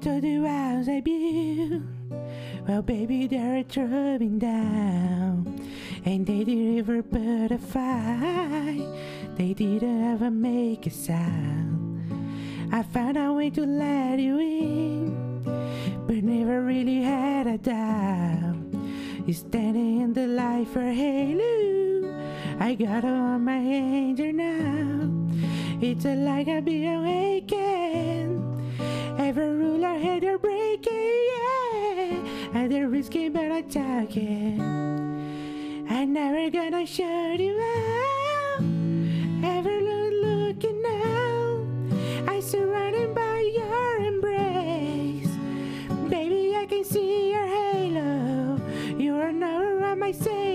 [0.00, 1.82] To the house I built.
[2.66, 5.60] Well, baby, they're throwing down.
[6.06, 8.88] And they didn't ever put a fight.
[9.36, 12.00] They didn't ever make a sound.
[12.72, 15.42] I found a way to let you in,
[16.06, 18.56] but never really had a doubt.
[19.26, 22.24] You're standing in the light for halo.
[22.58, 25.10] I got on my angel now.
[25.82, 27.79] It's like I'll be awakened.
[30.02, 32.54] Every they're breaking, yeah.
[32.54, 34.58] And they're risky, but I'm talking.
[35.90, 38.62] I'm never gonna shut you out.
[39.44, 41.66] Ever look, looking now.
[42.32, 45.36] I'm surrounded by your embrace.
[46.08, 48.58] Baby, I can see your halo.
[48.96, 50.49] You are now my saving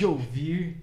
[0.00, 0.76] de ouvir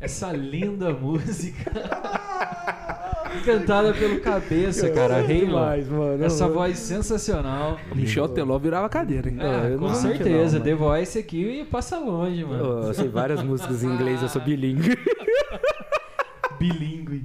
[0.00, 1.70] essa linda música
[3.44, 6.24] cantada pelo cabeça, cara, Halo.
[6.24, 7.78] Essa voz sensacional.
[7.94, 9.36] Michel Teló virava cadeira, hein?
[9.40, 12.88] Ah, eu com não que certeza, não, The Voice aqui passa longe, mano.
[12.88, 14.98] Eu sei várias músicas em inglês, eu sou bilíngue.
[16.58, 17.24] Bilíngue.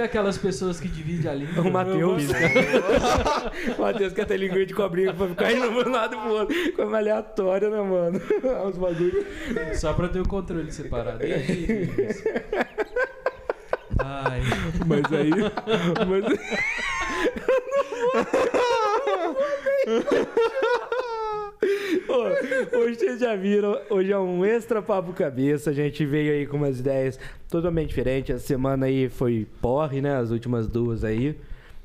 [0.00, 1.62] É aquelas pessoas que dividem a língua.
[1.62, 2.24] O Matheus.
[3.76, 6.72] o Matheus quer ter língua de cobrinha pra ficar indo pro lado pro outro.
[6.74, 8.18] Como aleatória, né, mano?
[8.66, 9.26] Uns bagulho.
[9.74, 11.22] Só pra ter o controle separado.
[11.22, 11.90] E aí?
[13.98, 14.40] Ai.
[14.86, 15.30] Mas aí.
[16.08, 16.24] Mas...
[22.10, 25.70] Ô, hoje vocês já viram, hoje é um extra papo cabeça.
[25.70, 28.34] A gente veio aí com umas ideias totalmente diferentes.
[28.34, 30.16] Essa semana aí foi porre, né?
[30.16, 31.36] As últimas duas aí.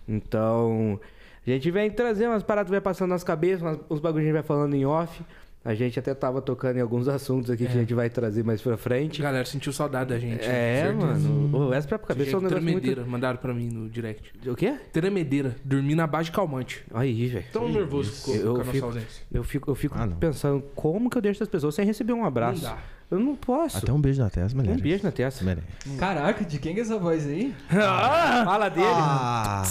[0.09, 0.99] Então,
[1.45, 4.41] a gente vem trazer umas paradas vai passando nas cabeças, uns bagulhos a gente vai
[4.41, 5.21] falando em off.
[5.65, 8.61] A gente até tava tocando em alguns assuntos aqui que a gente vai trazer mais
[8.61, 9.19] pra frente.
[9.19, 10.45] A galera sentiu saudade da gente.
[10.45, 11.57] É, mano.
[11.69, 13.11] O extra papo cabeça é um negócio Tremedeira, muito...
[13.11, 14.31] mandaram pra mim no direct.
[14.47, 14.77] O quê?
[14.93, 16.85] Tremedeira, dormir na base de calmante.
[16.93, 17.45] Aí, velho.
[17.51, 19.23] Tão nervoso ficou Eu com a nossa fico- ausência.
[19.33, 22.23] Eu fico, eu fico Ah, pensando, como que eu deixo as pessoas sem receber um
[22.25, 22.61] abraço?
[22.63, 22.77] Não dá.
[23.09, 23.77] Eu não posso.
[23.79, 24.81] Até um beijo na testa, Um merece.
[24.83, 25.43] beijo na testa.
[25.43, 25.65] Merece.
[25.97, 27.53] Caraca, de quem que é essa voz aí?
[27.69, 28.85] Fala dele.
[28.87, 29.63] Ah,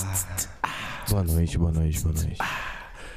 [1.09, 2.39] boa noite, boa noite, boa noite.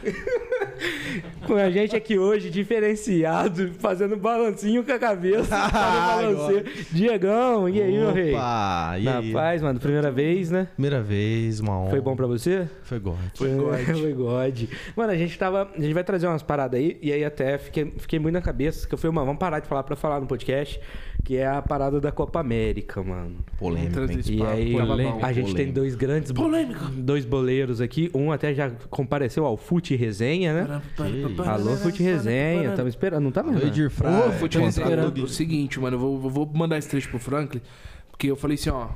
[1.46, 5.46] Com a gente aqui hoje, diferenciado, fazendo balancinho com a cabeça.
[5.69, 6.63] fazendo balanceio.
[6.91, 8.34] Diegão, e aí, meu rei?
[8.34, 9.34] Opa, e Na aí?
[9.34, 10.68] paz, mano, primeira vez, né?
[10.74, 11.90] Primeira vez, uma honra.
[11.90, 12.68] Foi bom pra você?
[12.84, 13.18] Foi God.
[13.36, 13.86] Foi God.
[14.00, 14.63] Foi God.
[14.96, 15.69] Mano, a gente tava.
[15.75, 18.88] A gente vai trazer umas paradas aí, e aí até fiquei, fiquei muito na cabeça,
[18.88, 20.80] que eu falei, mano, vamos parar de falar pra falar no podcast,
[21.28, 23.36] que é a parada da Copa América, mano.
[23.62, 23.90] Hein?
[24.18, 25.74] esse E aí, tava polêmica, a gente tem polêmica.
[25.74, 26.32] dois grandes.
[26.32, 26.86] Polêmica.
[26.96, 28.10] Dois boleiros aqui.
[28.16, 30.82] Um até já compareceu ao Fute Resenha, né?
[31.46, 32.70] Alô, Fute Resenha.
[32.70, 33.24] Estamos esperando.
[33.26, 33.68] Não tá Alô, mesmo?
[33.68, 34.10] Edir Fra.
[34.10, 34.86] Ô, fute resenha.
[34.86, 35.22] esperando.
[35.22, 37.60] O seguinte, mano, eu vou, eu vou mandar esse trecho pro Franklin,
[38.10, 38.88] porque eu falei assim, ó,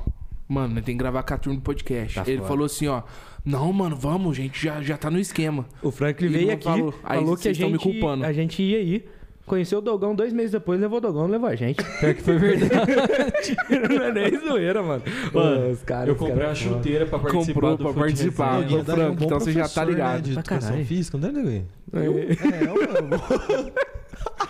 [0.48, 2.14] mano, tem que gravar com a turma do podcast.
[2.14, 2.48] Tá Ele foda.
[2.48, 3.02] falou assim, ó,
[3.44, 5.66] não, mano, vamos, gente, já, já tá no esquema.
[5.82, 6.94] O Franklin veio aqui, falou.
[7.04, 8.24] Aí falou que a tão me gente, culpando.
[8.24, 9.04] a gente ia ir.
[9.44, 11.82] Conheceu o Dogão dois meses depois, levou o Dogão, levou a gente.
[12.00, 13.56] Pior que foi verdade.
[13.88, 15.02] não é nem zoeira, mano.
[15.32, 16.74] Mano, os caras, eu comprei uma caras foda.
[16.76, 18.58] chuteira pra participar Comprou do pra participar.
[18.60, 20.14] Ô, Franco, então você já tá ligado.
[20.14, 20.86] Né, de Pra educação caralho.
[20.86, 21.66] física, não é, Nego?
[21.92, 23.72] Eu- É, mano.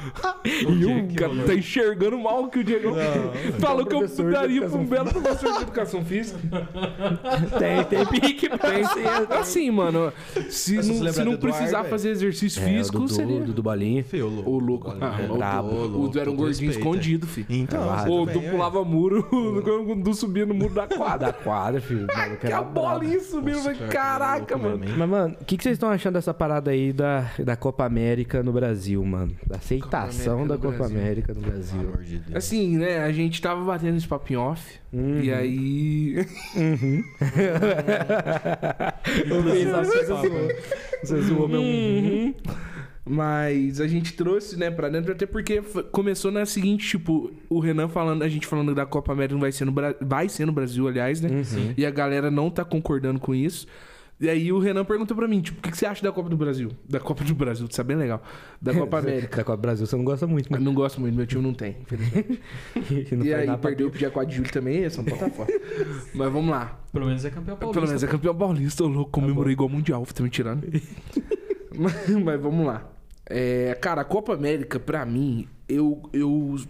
[0.45, 2.93] E um cara tá enxergando mal que o Diego
[3.61, 6.39] falou que eu daria pra um belo professor de educação física.
[7.59, 9.05] Tem, tem pique, tem sim.
[9.39, 10.13] Assim, mano,
[10.51, 11.91] se Mas não, se não do Eduardo, precisar velho?
[11.91, 13.37] fazer exercício É, físico, o Dudu, seria...
[13.37, 14.05] o Dudu Bolinha.
[14.05, 14.51] Feio, louco.
[14.51, 14.97] O louco.
[15.01, 15.69] Ah, É o- brabo.
[15.69, 17.47] o, o, era um gordinho respeito, escondido, filho.
[17.49, 18.51] Então, Ah, O também, Du ué.
[18.51, 21.29] pulava muro, o Du subia no muro da quadra.
[21.29, 22.07] Da quadra, filho.
[22.07, 23.91] O Que a bolinha subindo, Nossa, velho.
[23.91, 24.81] Caraca, mano.
[24.97, 28.43] Mas, mano, o que, que vocês estão achando dessa parada aí da, da Copa América
[28.43, 29.33] no Brasil, mano?
[29.47, 29.59] Da
[30.00, 30.99] América da Copa Brasil.
[30.99, 31.81] América no Pelo Brasil.
[31.81, 32.37] amor de Deus.
[32.37, 34.62] Assim, né, a gente tava batendo esse em off.
[34.93, 35.21] Uhum.
[35.23, 36.27] E aí.
[39.81, 40.31] Assim,
[41.03, 41.49] você zoou.
[41.49, 41.61] Meu.
[41.61, 42.35] Uhum.
[43.05, 45.61] Mas a gente trouxe, né, pra dentro, até porque
[45.91, 49.50] começou na seguinte, tipo, o Renan falando, a gente falando da Copa América não vai
[49.50, 51.29] ser no, Bra- vai ser no Brasil, aliás, né?
[51.29, 51.75] Uhum.
[51.77, 53.67] E a galera não tá concordando com isso.
[54.23, 56.29] E aí o Renan perguntou pra mim, tipo, o que, que você acha da Copa
[56.29, 56.71] do Brasil?
[56.89, 58.23] Da Copa do Brasil, isso é bem legal.
[58.61, 59.39] Da Copa América.
[59.39, 60.65] Da Copa Brasil você não gosta muito, Eu né?
[60.65, 62.41] não gosto muito, meu time não tem, infelizmente.
[63.09, 65.51] Que não e aí perdeu pro dia 4 de julho também, São Paulo tá fora.
[66.15, 66.79] Mas vamos lá.
[66.93, 67.81] Pelo menos é campeão paulista.
[67.81, 70.69] Pelo menos é campeão paulista, o louco comemorou igual mundial, tá me tirando.
[71.77, 72.89] mas, mas vamos lá.
[73.27, 76.61] É, cara, a Copa América, pra mim, eu, eu.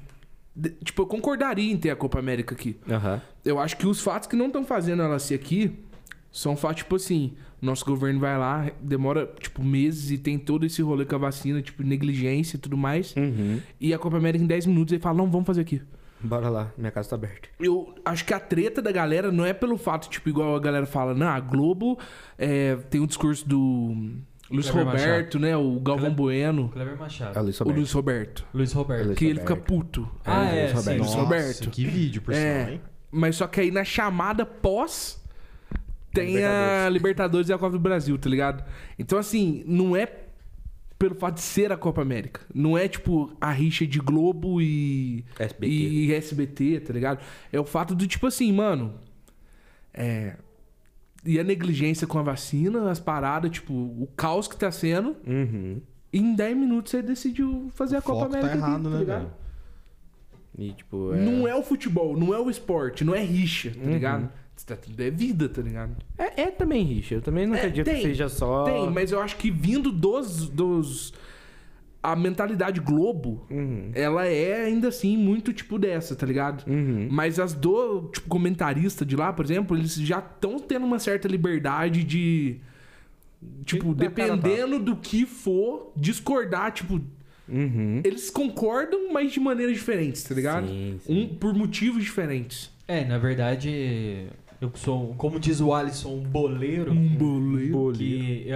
[0.83, 2.81] Tipo, eu concordaria em ter a Copa América aqui.
[2.89, 3.21] Aham.
[3.45, 5.85] Eu acho que os fatos que não estão fazendo ela ser aqui
[6.33, 10.81] são fatos, tipo assim, nosso governo vai lá, demora, tipo, meses e tem todo esse
[10.83, 13.15] rolê com a vacina, tipo, negligência e tudo mais.
[13.15, 13.61] Uhum.
[13.79, 15.83] E a Copa América em 10 minutos ele fala, não, vamos fazer aqui.
[16.25, 17.49] Bora lá, minha casa tá aberta.
[17.61, 20.87] Eu acho que a treta da galera não é pelo fato, tipo, igual a galera
[20.87, 21.99] fala, não, a Globo
[22.39, 24.13] é, tem um discurso do
[24.51, 25.57] Luiz Kleber Roberto, né?
[25.57, 27.37] O Galvão Kleber- Bueno, Cleber Machado.
[27.37, 27.77] É o Luiz o Roberto.
[27.79, 28.45] Luiz Roberto.
[28.55, 29.07] Luiz Roberto.
[29.07, 30.09] Luiz Que ele fica puto.
[30.25, 30.77] Ah, É, é, Luiz sim.
[30.77, 30.99] Roberto.
[30.99, 31.71] Luiz Nossa, Roberto.
[31.71, 32.37] Que vídeo, por É.
[32.61, 32.81] sinal, hein?
[33.11, 35.22] Mas só que aí na chamada pós
[36.13, 37.49] tem a Libertadores.
[37.49, 38.65] E a Copa do Brasil, tá ligado?
[38.99, 40.07] Então, assim, não é
[40.99, 42.43] pelo fato de ser a Copa América.
[42.55, 45.25] Não é tipo a rixa de Globo e.
[45.39, 45.73] SBT.
[45.73, 47.21] E SBT, tá ligado?
[47.53, 48.95] É o fato do tipo assim, mano.
[49.93, 50.37] É.
[51.25, 55.17] E a negligência com a vacina, as paradas, tipo, o caos que tá sendo.
[55.27, 55.81] Uhum.
[56.13, 58.59] E em 10 minutos você decidiu fazer a O Copa foco tá América.
[58.59, 59.21] aqui, errado, tá né, ligado?
[59.21, 59.33] velho?
[60.59, 61.19] E tipo, é...
[61.19, 63.93] Não é o futebol, não é o esporte, não é rixa, tá Uhum.
[63.93, 64.31] ligado?
[64.67, 65.97] Tá tudo- É vida, tá ligado?
[66.17, 67.17] É, é também rixa.
[67.17, 68.65] Eu também não É, acredito tem, que seja só.
[68.65, 70.49] Tem, mas eu acho que vindo dos.
[70.49, 71.13] dos
[72.05, 73.93] a mentalidade Globo, Uhum.
[73.95, 76.67] ela é ainda assim muito tipo dessa, tá ligado?
[76.69, 77.07] Uhum.
[77.09, 81.29] Mas as do, tipo, comentarista de lá, por exemplo, eles já estão tendo uma certa
[81.29, 82.57] liberdade de.
[83.65, 87.01] Tipo, a dependendo do que for, discordar, tipo.
[87.49, 88.01] Uhum.
[88.05, 90.67] Eles concordam, mas de maneiras diferentes, tá ligado?
[90.69, 91.23] Sim, sim.
[91.25, 92.71] Um, por motivos diferentes.
[92.89, 94.27] É, na verdade,
[94.63, 96.95] eu sou, como diz o Alisson, um boleiro.
[96.95, 97.93] boleiro.
[97.93, 98.47] que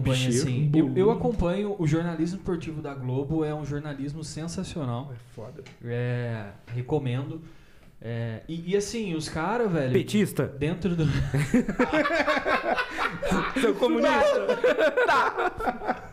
[0.00, 0.70] bicheiro, assim.
[0.72, 5.10] um eu, eu acompanho o jornalismo esportivo da Globo, é um jornalismo sensacional.
[5.12, 5.64] É foda.
[5.84, 7.40] É, recomendo.
[8.00, 9.92] É, e, e assim, os caras, velho.
[9.92, 10.46] Petista?
[10.46, 11.04] Dentro do.
[13.60, 14.46] Seu comunista.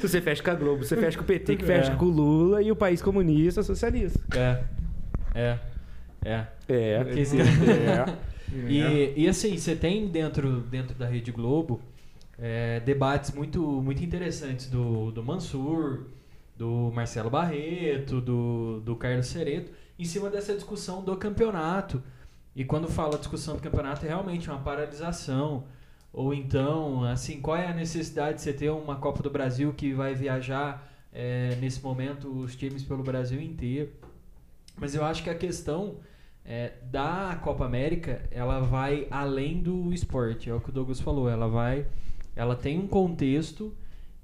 [0.00, 1.96] Se você fecha com a Globo, você fecha com o PT, que fecha É.
[1.96, 4.18] com o Lula e o país comunista socialista.
[4.34, 4.64] É.
[5.34, 5.58] É.
[6.24, 6.46] É.
[6.66, 7.04] É.
[7.04, 8.30] É.
[8.52, 11.80] E, e assim, você tem dentro, dentro da Rede Globo
[12.40, 16.06] é, debates muito, muito interessantes do, do Mansur,
[16.56, 22.02] do Marcelo Barreto, do, do Carlos Cereto, em cima dessa discussão do campeonato.
[22.56, 25.64] E quando fala discussão do campeonato, é realmente uma paralisação.
[26.12, 29.92] Ou então, assim, qual é a necessidade de você ter uma Copa do Brasil que
[29.92, 33.92] vai viajar é, nesse momento os times pelo Brasil inteiro?
[34.76, 35.96] Mas eu acho que a questão
[36.50, 41.28] é, da Copa América, ela vai além do esporte, é o que o Douglas falou,
[41.28, 41.86] ela vai,
[42.34, 43.72] ela tem um contexto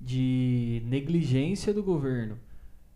[0.00, 2.36] de negligência do governo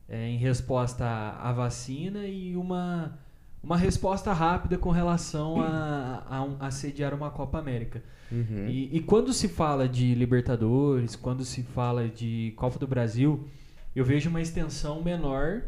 [0.08, 3.16] é, em resposta à, à vacina e uma,
[3.62, 8.02] uma resposta rápida com relação a, a, um- a sediar uma Copa América.
[8.32, 8.66] Uhum.
[8.68, 13.46] E, e quando se fala de Libertadores, quando se fala de Copa do Brasil,
[13.94, 15.62] eu vejo uma extensão menor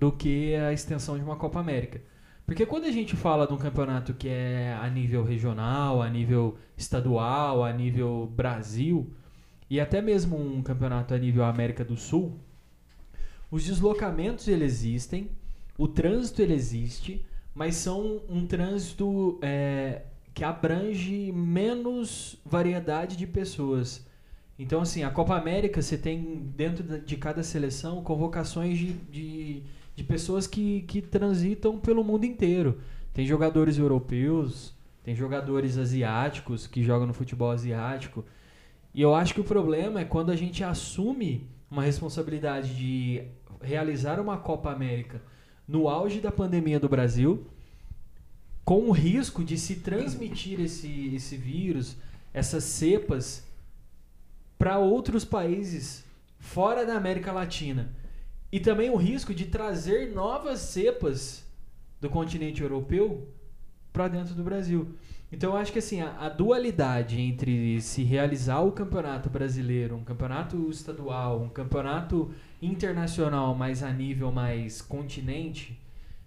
[0.00, 2.00] do que a extensão de uma Copa América.
[2.46, 6.56] Porque quando a gente fala de um campeonato que é a nível regional, a nível
[6.76, 9.12] estadual, a nível Brasil,
[9.68, 12.38] e até mesmo um campeonato a nível América do Sul,
[13.50, 15.28] os deslocamentos eles existem,
[15.76, 24.06] o trânsito ele existe, mas são um trânsito é, que abrange menos variedade de pessoas.
[24.58, 29.62] Então, assim, a Copa América, você tem dentro de cada seleção convocações de, de,
[29.96, 32.78] de pessoas que, que transitam pelo mundo inteiro.
[33.14, 38.22] Tem jogadores europeus, tem jogadores asiáticos que jogam no futebol asiático.
[38.94, 43.22] E eu acho que o problema é quando a gente assume uma responsabilidade de
[43.60, 45.22] realizar uma Copa América
[45.66, 47.46] no auge da pandemia do Brasil,
[48.64, 51.96] com o risco de se transmitir esse, esse vírus,
[52.34, 53.46] essas cepas,
[54.58, 56.04] para outros países
[56.38, 57.90] fora da América Latina.
[58.50, 61.44] E também o risco de trazer novas cepas
[62.00, 63.28] do continente europeu
[63.92, 64.94] para dentro do Brasil.
[65.32, 70.04] Então eu acho que assim, a, a dualidade entre se realizar o campeonato brasileiro, um
[70.04, 72.30] campeonato estadual, um campeonato
[72.62, 75.78] internacional, mas a nível mais continente,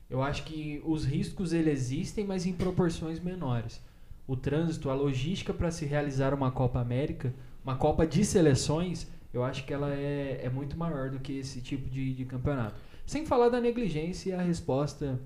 [0.10, 3.82] eu acho que os riscos eles existem, mas em proporções menores.
[4.28, 7.34] O trânsito, a logística para se realizar uma Copa América,
[7.64, 11.62] uma Copa de seleções, eu acho que ela é, é muito maior do que esse
[11.62, 12.76] tipo de, de campeonato.
[13.06, 15.20] Sem falar da negligência e a resposta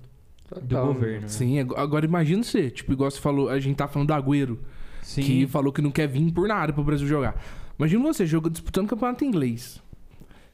[0.50, 0.86] do Total.
[0.86, 1.22] governo.
[1.22, 1.28] né?
[1.28, 4.58] Sim, ag- agora imagina você, tipo, igual você falou, a gente tá falando do Agüero.
[5.02, 5.20] Sim.
[5.22, 7.38] que falou que não quer vir por nada pro Brasil jogar.
[7.78, 9.82] Imagina você joga, disputando campeonato inglês.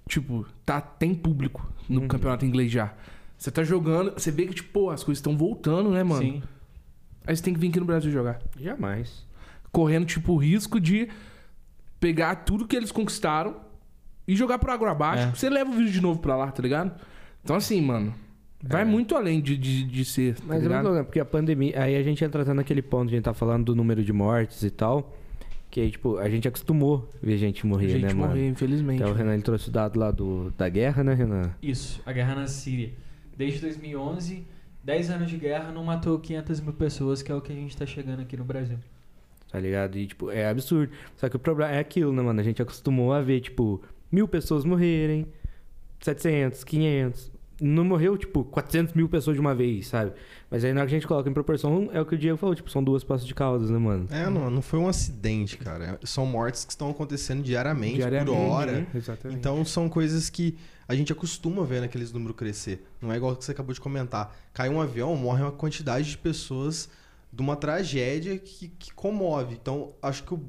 [0.08, 2.08] Tipo, tá, tem público no Uhum.
[2.08, 2.92] campeonato inglês já.
[3.38, 6.20] Você tá jogando, você vê que, tipo, pô, as coisas estão voltando, né, mano?
[6.22, 6.42] Sim.
[7.24, 8.40] Aí você tem que vir aqui no Brasil jogar.
[8.58, 9.24] Jamais.
[9.70, 11.08] Correndo, tipo, o risco de
[12.00, 13.56] pegar tudo que eles conquistaram
[14.26, 15.28] e jogar pro água abaixo.
[15.28, 15.30] É.
[15.34, 16.98] Você leva o vídeo de novo pra lá, tá ligado?
[17.44, 18.14] Então, assim, mano,
[18.62, 21.82] vai muito além de, de, de ser, tá Mas é muito problema, porque a pandemia.
[21.82, 24.62] Aí a gente entra até naquele ponto, a gente tá falando do número de mortes
[24.62, 25.16] e tal.
[25.70, 28.44] Que aí, tipo, a gente acostumou ver gente morrer, gente né, morrer, mano?
[28.46, 29.00] infelizmente.
[29.00, 31.54] Então o Renan ele trouxe o dado lá do, da guerra, né, Renan?
[31.62, 32.90] Isso, a guerra na Síria.
[33.36, 34.44] Desde 2011,
[34.82, 37.76] 10 anos de guerra não matou 500 mil pessoas, que é o que a gente
[37.76, 38.78] tá chegando aqui no Brasil.
[39.50, 39.96] Tá ligado?
[39.98, 40.92] E, tipo, é absurdo.
[41.16, 42.38] Só que o problema é aquilo, né, mano?
[42.40, 45.26] A gente acostumou a ver, tipo, mil pessoas morrerem,
[46.00, 47.32] 700, 500.
[47.62, 50.12] Não morreu, tipo, 400 mil pessoas de uma vez, sabe?
[50.50, 52.38] Mas aí na hora que a gente coloca em proporção, é o que o Diego
[52.38, 54.06] falou, tipo, são duas postas de caldas, né, mano?
[54.10, 55.98] É, não, não foi um acidente, cara.
[56.02, 58.72] São mortes que estão acontecendo diariamente, Diariamente, por hora.
[58.72, 58.86] né?
[58.94, 59.38] Exatamente.
[59.38, 60.56] Então são coisas que
[60.88, 62.82] a gente acostuma ver naqueles números crescer.
[63.00, 64.34] Não é igual que você acabou de comentar.
[64.54, 66.88] Cai um avião, morre uma quantidade de pessoas
[67.32, 69.54] de uma tragédia que, que comove.
[69.54, 70.40] Então, acho que o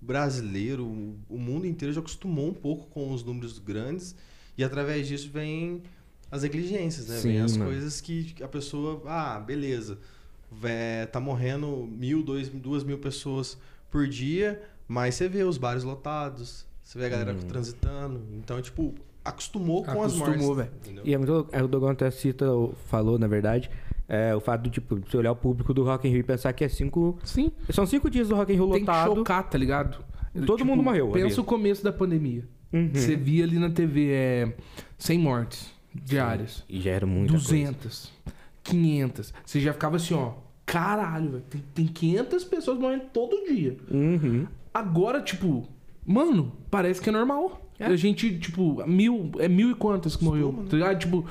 [0.00, 0.84] brasileiro,
[1.28, 4.14] o- mundo inteiro já acostumou um pouco com os números grandes
[4.56, 5.82] e através disso vem
[6.30, 7.14] as negligências, né?
[7.20, 7.70] vem Sim, as mano.
[7.70, 9.98] coisas que a pessoa, ah, beleza,
[10.50, 13.58] vé- tá morrendo mil, dois, duas mil pessoas
[13.90, 17.40] por dia, mas você vê os bares lotados, você vê a galera Uhum.
[17.40, 18.22] transitando.
[18.32, 18.94] Então, tipo,
[19.24, 20.56] acostumou com as Acostumou, mortes.
[20.56, 20.70] velho.
[20.80, 21.02] entendeu?
[21.06, 21.50] E é muito louco.
[21.54, 22.46] É, o Dogon até cita,
[22.86, 23.70] falou, na verdade,
[24.10, 26.52] é, o fato do, tipo, você olhar o público do Rock in Rio e pensar
[26.52, 27.16] que é cinco...
[27.22, 29.14] Sim, São cinco dias do Rock in Rio tem que lotado.
[29.14, 30.04] chocar, tá ligado?
[30.32, 31.22] Tipo, Todo mundo morreu ali.
[31.22, 32.44] Pensa o começo da pandemia.
[32.72, 32.90] Uhum.
[32.92, 34.52] Você via ali na TV é,
[34.98, 36.64] 100 mortes diárias.
[36.68, 37.46] E já era muita coisa.
[37.46, 38.12] 200,
[38.64, 39.34] 500.
[39.44, 40.32] Você já ficava assim, ó.
[40.66, 41.44] Caralho, velho.
[41.48, 43.76] Tem, tem 500 pessoas morrendo todo dia.
[43.90, 44.46] Uhum.
[44.72, 45.68] Agora, tipo,
[46.04, 47.60] mano, parece que é normal.
[47.78, 47.86] É.
[47.86, 49.30] A gente, tipo, mil.
[49.38, 50.52] É mil e quantas que morreu?
[50.52, 50.64] Né?
[50.68, 50.98] Tá ligado?
[50.98, 51.24] Tipo,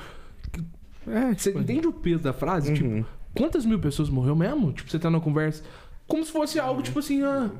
[1.10, 2.70] É, você entende o peso da frase?
[2.70, 2.74] Uhum.
[3.02, 4.72] Tipo, quantas mil pessoas morreu mesmo?
[4.72, 5.62] Tipo, você tá na conversa.
[6.06, 7.50] Como se fosse algo, tipo assim, ah.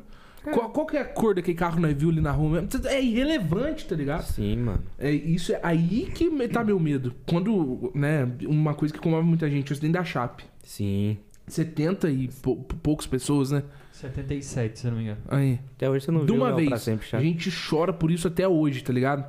[0.42, 2.86] Qual, qual que é a cor daquele carro que nós viu ali na rua mesmo?
[2.88, 4.22] É irrelevante, tá ligado?
[4.22, 4.82] Sim, mano.
[4.98, 7.14] É, isso é aí que tá meu medo.
[7.28, 10.44] Quando, né, uma coisa que comove muita gente, o acidente da Chape.
[10.64, 11.18] Sim.
[11.46, 13.62] 70 e pou- poucas pessoas, né?
[13.92, 15.20] 77, se eu não me engano.
[15.28, 15.60] Aí.
[15.76, 16.68] Até hoje você não De viu uma não, vez.
[16.68, 19.24] pra sempre, a gente chora por isso até hoje, tá ligado?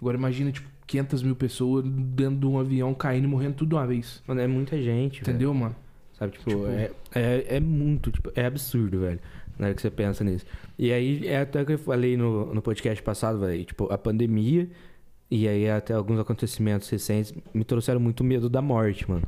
[0.00, 3.74] Agora imagina, tipo, 500 mil pessoas dentro de um avião caindo e morrendo tudo de
[3.74, 4.22] uma vez.
[4.26, 5.30] Mano, é muita gente, velho.
[5.30, 5.74] Entendeu, mano?
[6.18, 9.20] Sabe, tipo, Tipo- É, é, é muito, tipo, é absurdo, velho.
[9.58, 10.44] Na hora que você pensa nisso.
[10.78, 13.64] E aí, é até que eu falei no, no podcast passado, velho.
[13.64, 14.68] Tipo, a pandemia
[15.30, 19.22] e aí até alguns acontecimentos recentes me trouxeram muito medo da morte, mano.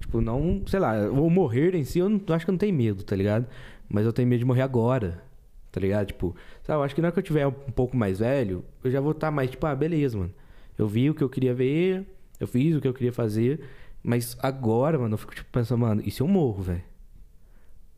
[0.00, 2.74] Tipo, não, sei lá, ou morrer em si, eu não, acho que eu não tenho
[2.74, 3.46] medo, tá ligado?
[3.88, 5.22] Mas eu tenho medo de morrer agora,
[5.70, 6.06] tá ligado?
[6.08, 8.90] Tipo, sabe, eu acho que na hora que eu tiver um pouco mais velho, eu
[8.90, 10.32] já vou estar mais, tipo, ah, beleza, mano.
[10.78, 12.04] Eu vi o que eu queria ver,
[12.38, 13.60] eu fiz o que eu queria fazer,
[14.02, 16.82] mas agora, mano, eu fico, tipo, pensando, mano, e se eu morro, velho?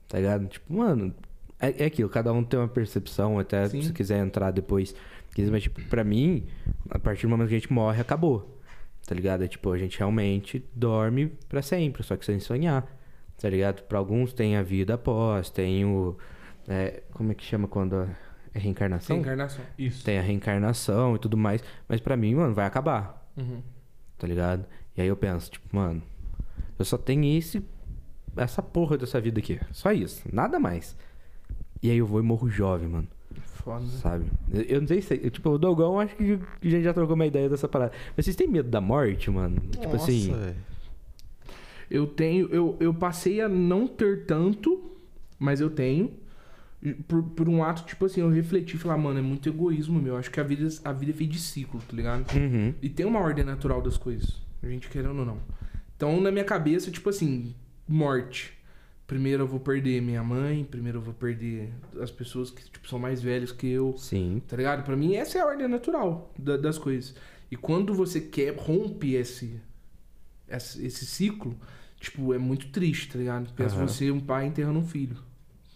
[0.08, 0.46] Tá ligado?
[0.46, 1.14] Tipo, mano,
[1.60, 3.82] é, é aquilo, cada um tem uma percepção, até Sim.
[3.82, 4.94] se quiser entrar depois.
[5.50, 6.46] Mas, tipo, pra mim,
[6.90, 8.58] a partir do momento que a gente morre, acabou.
[9.06, 9.44] Tá ligado?
[9.44, 12.86] É tipo, a gente realmente dorme pra sempre, só que sem sonhar.
[13.40, 13.82] Tá ligado?
[13.84, 16.16] Pra alguns tem a vida após, tem o.
[16.66, 18.08] é, como é que chama quando a-
[18.58, 19.16] é reencarnação?
[19.16, 19.64] Reencarnação.
[19.78, 20.04] Isso.
[20.04, 21.62] Tem a reencarnação e tudo mais.
[21.88, 23.30] Mas pra mim, mano, vai acabar.
[23.36, 23.62] Uhum.
[24.18, 24.66] Tá ligado?
[24.96, 26.02] E aí eu penso, tipo, mano,
[26.78, 27.62] eu só tenho esse.
[28.36, 29.58] Essa porra dessa vida aqui.
[29.72, 30.22] Só isso.
[30.32, 30.96] Nada mais.
[31.82, 33.08] E aí eu vou e morro jovem, mano.
[33.42, 33.84] Foda.
[33.86, 34.26] Sabe?
[34.52, 35.20] Eu, eu não sei se.
[35.22, 37.92] eu, Tipo, o Dogão, acho que a gente já trocou uma ideia dessa parada.
[38.16, 39.60] Mas vocês têm medo da morte, mano?
[39.70, 40.32] Tipo Nossa, assim.
[40.32, 40.56] velho.
[41.90, 42.48] Eu tenho.
[42.48, 44.92] Eu, eu passei a não ter tanto,
[45.38, 46.12] mas eu tenho.
[47.08, 50.16] Por, por um ato, tipo assim, eu refleti e falar, mano, é muito egoísmo meu.
[50.16, 52.24] Acho que a vida, a vida é feita de ciclo, tá ligado?
[52.36, 52.72] Uhum.
[52.80, 54.36] E tem uma ordem natural das coisas.
[54.62, 55.38] A gente querendo ou não.
[55.96, 57.54] Então, na minha cabeça, tipo assim,
[57.88, 58.52] morte.
[59.08, 62.98] Primeiro eu vou perder minha mãe, primeiro eu vou perder as pessoas que tipo, são
[62.98, 63.96] mais velhas que eu.
[63.96, 64.40] Sim.
[64.46, 64.84] Tá ligado?
[64.84, 67.14] Pra mim, essa é a ordem natural da- das coisas.
[67.50, 69.58] E quando você quer, rompe esse,
[70.46, 71.56] esse, esse ciclo,
[71.98, 73.52] tipo, é muito triste, tá ligado?
[73.54, 73.88] Pensa Aham.
[73.88, 75.16] você, um pai enterrando um filho.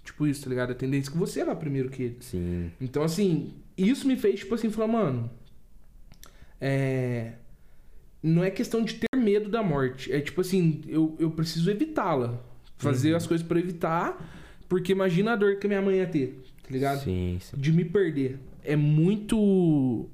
[0.05, 0.73] Tipo isso, tá ligado?
[0.73, 2.17] A tendência é que você vá primeiro que ele.
[2.21, 2.71] Sim.
[2.81, 5.31] Então, assim, isso me fez, tipo assim, falar, mano.
[6.61, 7.33] É.
[8.23, 10.13] Não é questão de ter medo da morte.
[10.13, 12.41] É tipo assim, eu, eu preciso evitá-la.
[12.79, 14.41] Fazer as coisas pra evitar.
[14.69, 17.05] Porque imagina a dor que a minha mãe ia ter, tá ligado?
[17.05, 17.57] Sim, sim.
[17.59, 18.39] De me perder.
[18.65, 20.09] É muito.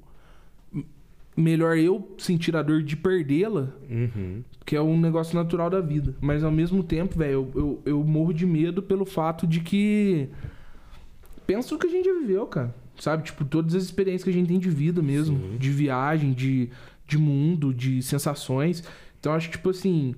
[1.39, 4.43] Melhor eu sentir a dor de perdê-la, Uhum.
[4.65, 6.13] que é um negócio natural da vida.
[6.19, 10.27] Mas ao mesmo tempo, velho, eu, eu, eu morro de medo pelo fato de que
[11.47, 12.73] pensa no que a gente já viveu, cara.
[12.99, 13.23] Sabe?
[13.23, 15.57] Tipo, todas as experiências que a gente tem de vida mesmo.
[15.57, 16.69] De viagem, de,
[17.07, 18.83] de mundo, de sensações.
[19.19, 20.13] Então, acho que, tipo assim.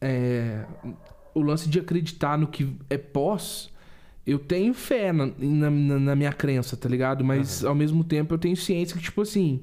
[0.00, 0.64] é,
[1.34, 3.70] o lance de acreditar no que é pós.
[4.24, 7.24] Eu tenho fé na, na, na- na minha crença, tá ligado?
[7.24, 9.60] Mas ao mesmo tempo eu tenho ciência que, tipo assim.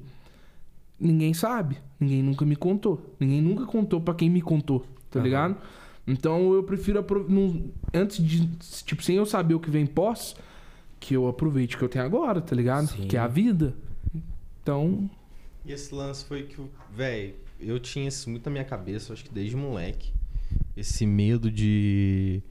[0.99, 1.77] Ninguém sabe.
[1.99, 3.15] Ninguém nunca me contou.
[3.19, 5.23] Ninguém nunca contou pra quem me contou, tá Aham.
[5.25, 5.57] ligado?
[6.07, 8.47] Então eu prefiro não- antes de
[8.83, 10.35] tipo sem eu saber o que vem pós,
[10.99, 12.87] que eu aproveite o que eu tenho agora, tá ligado?
[12.87, 13.07] Sim.
[13.07, 13.75] Que é a vida.
[14.61, 15.09] Então,
[15.65, 16.57] E esse lance foi que,
[16.95, 20.11] velho, eu tinha isso muito na minha cabeça, acho que desde moleque.
[20.75, 22.41] Esse medo de,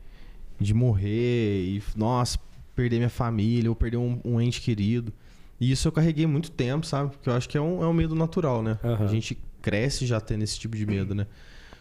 [0.60, 2.38] de morrer e, nossa,
[2.76, 5.12] perder minha família ou perder um, um ente querido.
[5.60, 7.10] E isso eu carreguei muito tempo, sabe?
[7.10, 8.78] Porque eu acho que é um, é um medo natural, né?
[8.84, 9.04] Aham.
[9.04, 11.26] A gente cresce já tendo esse tipo de medo, né?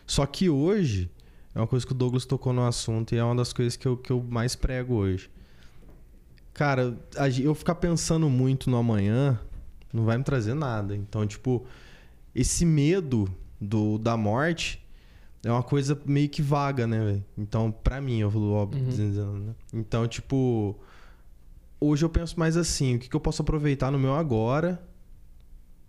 [0.05, 1.10] Só que hoje,
[1.53, 3.88] é uma coisa que o Douglas tocou no assunto e é uma das coisas que
[3.88, 5.29] eu, que eu mais prego hoje.
[6.53, 6.98] Cara,
[7.39, 9.39] eu ficar pensando muito no amanhã
[9.93, 10.96] não vai me trazer nada.
[10.96, 11.65] Então, tipo,
[12.34, 13.29] esse medo
[13.62, 14.84] do, da morte
[15.43, 17.25] é uma coisa meio que vaga, né, velho?
[17.38, 18.89] Então, pra mim, eu falo óbvio, Uhum.
[18.89, 19.55] dizendo, né?
[19.72, 20.75] Então, tipo,
[21.79, 24.81] hoje eu penso mais assim, o que, que eu posso aproveitar no meu agora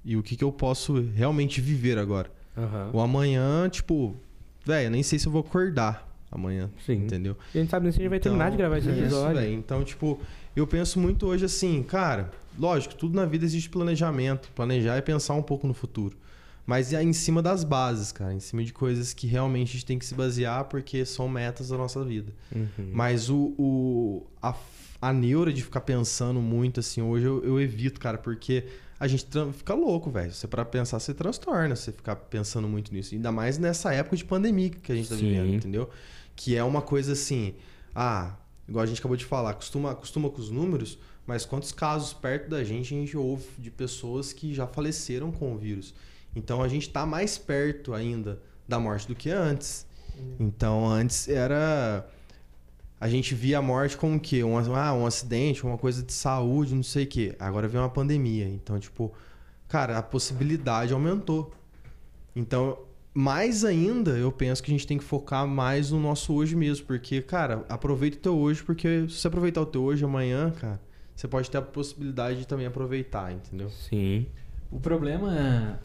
[0.05, 2.31] e o que, que eu posso realmente viver agora.
[2.57, 2.91] Aham.
[2.93, 4.15] O amanhã, tipo,
[4.65, 6.95] velho, eu nem sei se eu vou acordar amanhã, Sim.
[7.05, 7.37] entendeu?
[7.55, 9.51] E a gente sabe nem se a gente vai terminar de gravar esse isso, episódio.
[9.53, 10.21] Então, tipo,
[10.55, 14.51] eu penso muito hoje assim, cara, lógico, tudo na vida existe planejamento.
[14.55, 16.17] Planejar é pensar um pouco no futuro.
[16.67, 18.35] Mas é em cima das bases, cara.
[18.35, 21.71] Em cima de coisas que realmente a gente tem que se basear porque são metas
[21.71, 22.31] da nossa vida.
[22.55, 22.91] Uhum.
[22.93, 24.55] Mas o, o- a,
[25.01, 28.65] a neura de ficar pensando muito assim, hoje eu, eu evito, cara, porque
[28.99, 30.33] a gente fica louco, velho.
[30.33, 33.15] Você para pensar, você transtorna, você ficar pensando muito nisso.
[33.15, 35.29] Ainda mais nessa época de pandemia que a gente tá Sim.
[35.29, 35.89] vivendo, entendeu?
[36.35, 37.55] Que é uma coisa assim,
[37.95, 38.35] ah,
[38.69, 42.49] igual a gente acabou de falar, acostuma, acostuma com os números, mas quantos casos perto
[42.49, 45.95] da gente a gente ouve de pessoas que já faleceram com o vírus?
[46.35, 49.87] Então a gente tá mais perto ainda da morte do que antes.
[50.41, 52.09] Então antes era
[53.01, 54.43] a gente via a morte como o quê?
[54.43, 57.37] Um, ah, um acidente, uma coisa de saúde, não sei o quê.
[57.39, 58.49] Agora vem uma pandemia.
[58.49, 59.13] Então, tipo,
[59.69, 61.53] cara, a possibilidade aumentou.
[62.35, 62.79] Então,
[63.15, 66.87] mais ainda, eu penso que a gente tem que focar mais no nosso hoje mesmo.
[66.87, 70.81] Porque, cara, aproveita o teu hoje, porque se você aproveitar o teu hoje, amanhã, cara,
[71.15, 73.71] você pode ter a possibilidade de também aproveitar, entendeu?
[73.71, 74.27] Sim.
[74.71, 75.79] O problema é.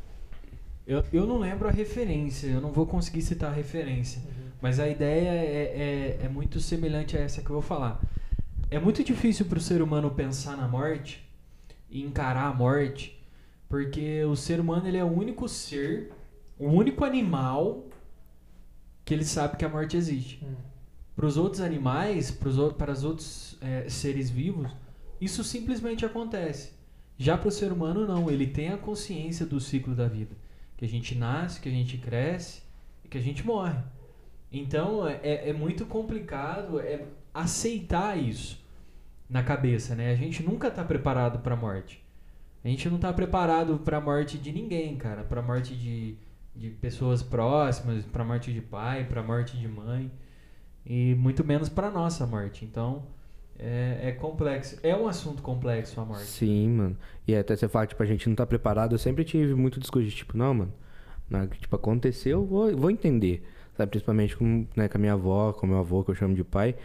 [0.86, 4.21] Eu, eu não lembro a referência, eu não vou conseguir citar a referência.
[4.63, 8.02] Mas a ideia é, é, é muito semelhante a essa que eu vou falar.
[8.71, 11.21] É muito difícil para o ser humano pensar na morte
[11.89, 13.21] e encarar a morte,
[13.67, 16.13] porque o ser humano ele é o único ser,
[16.58, 17.84] o único animal
[19.04, 20.41] que ele sabe que a morte existe.
[21.13, 24.71] Para os outros animais, pros, para os outros é, seres vivos,
[25.19, 26.71] isso simplesmente acontece.
[27.17, 28.32] Já para o ser humano, não.
[28.32, 30.38] Ele tem a consciência do ciclo da vida.
[30.78, 32.62] Que a gente nasce, que a gente cresce
[33.04, 33.78] e que a gente morre.
[34.53, 38.63] Então, é, é muito complicado é aceitar isso
[39.27, 40.11] na cabeça, né?
[40.11, 42.03] A gente nunca está preparado para a morte.
[42.63, 45.23] A gente não está preparado para a morte de ninguém, cara.
[45.23, 46.15] Para a morte de,
[46.55, 50.11] de pessoas próximas, para a morte de pai, para a morte de mãe.
[50.85, 52.63] E muito menos para nossa morte.
[52.63, 53.03] Então,
[53.57, 54.79] é, é complexo.
[54.83, 56.25] É um assunto complexo a morte.
[56.25, 56.97] Sim, mano.
[57.27, 58.93] E até você fala, tipo, a gente não tá preparado.
[58.93, 60.73] Eu sempre tive muito discurso de, tipo, não, mano.
[61.29, 63.43] Na, tipo, aconteceu, eu vou, vou entender.
[63.77, 66.43] Sabe, principalmente com, né, com a minha avó, com meu avô, que eu chamo de
[66.43, 66.75] pai.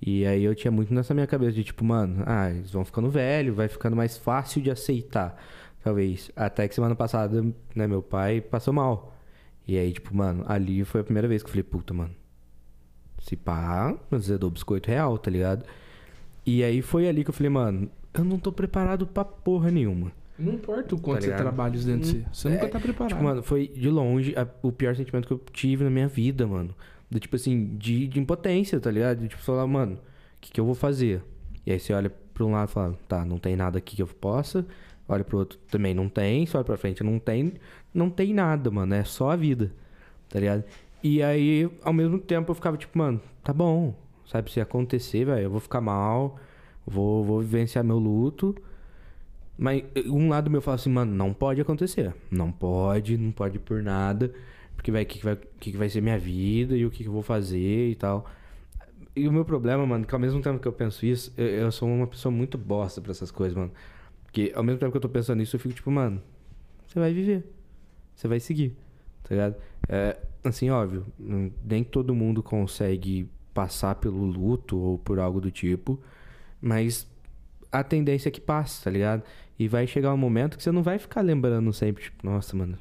[0.00, 3.10] E aí eu tinha muito nessa minha cabeça de, tipo, mano, ah, eles vão ficando
[3.10, 5.36] velho, vai ficando mais fácil de aceitar.
[5.82, 6.30] Talvez.
[6.36, 7.42] Até que semana passada,
[7.74, 9.14] né, meu pai passou mal.
[9.66, 12.14] E aí, tipo, mano, ali foi a primeira vez que eu falei, puta, mano.
[13.20, 15.64] Se pá, mas eu dou biscoito real, tá ligado?
[16.44, 20.12] E aí foi ali que eu falei, mano, eu não tô preparado pra porra nenhuma.
[20.38, 22.40] Não importa o quanto Tá você trabalha isso dentro de Hum, você.
[22.42, 23.10] Você nunca é, tá preparado.
[23.12, 26.46] Tipo, mano, foi de longe a- o pior sentimento que eu tive na minha vida,
[26.46, 26.74] mano.
[27.10, 29.20] Do tipo assim, de, de impotência, tá ligado?
[29.20, 31.22] De tipo, falar, mano, o que, que eu vou fazer?
[31.64, 34.02] E aí você olha pra um lado e fala, tá, não tem nada aqui que
[34.02, 34.66] eu possa.
[35.08, 36.44] Olha pro outro, também não tem.
[36.44, 37.54] Você olha pra frente, não tem.
[37.94, 38.92] Não tem nada, mano.
[38.94, 39.72] É só a vida,
[40.28, 40.64] tá ligado?
[41.02, 43.94] E aí, ao mesmo tempo, eu ficava tipo, mano, tá bom.
[44.26, 46.36] Sabe, se acontecer, velho, eu vou ficar mal.
[46.84, 48.54] Vou, vou vivenciar meu luto.
[49.58, 52.14] Mas eh, um lado meu fala assim, mano, não pode acontecer.
[52.30, 54.32] Não pode, não pode por nada.
[54.76, 57.08] Porque, vai, que, que, vai, que, que vai ser minha vida e o que, que
[57.08, 58.26] eu vou fazer e tal.
[59.14, 61.72] E o meu problema, mano, que ao mesmo tempo que eu penso isso, eu, eu
[61.72, 63.72] sou uma pessoa muito bosta pra essas coisas, mano.
[64.24, 66.22] Porque ao mesmo tempo que eu tô pensando nisso, eu fico tipo, mano,
[66.86, 67.50] você vai viver.
[68.14, 68.76] Você vai seguir,
[69.22, 69.56] tá ligado?
[69.88, 71.06] É, assim, óbvio,
[71.64, 75.98] nem todo mundo consegue passar pelo luto ou por algo do tipo.
[76.60, 77.06] Mas
[77.72, 79.22] a tendência é que passe, tá ligado?
[79.58, 82.78] E vai chegar um momento que você não vai ficar lembrando sempre, tipo, nossa, mano,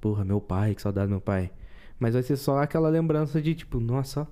[0.00, 1.50] porra, meu pai, que saudade do meu pai.
[1.98, 4.26] Mas vai ser só aquela lembrança de, tipo, nossa, ó,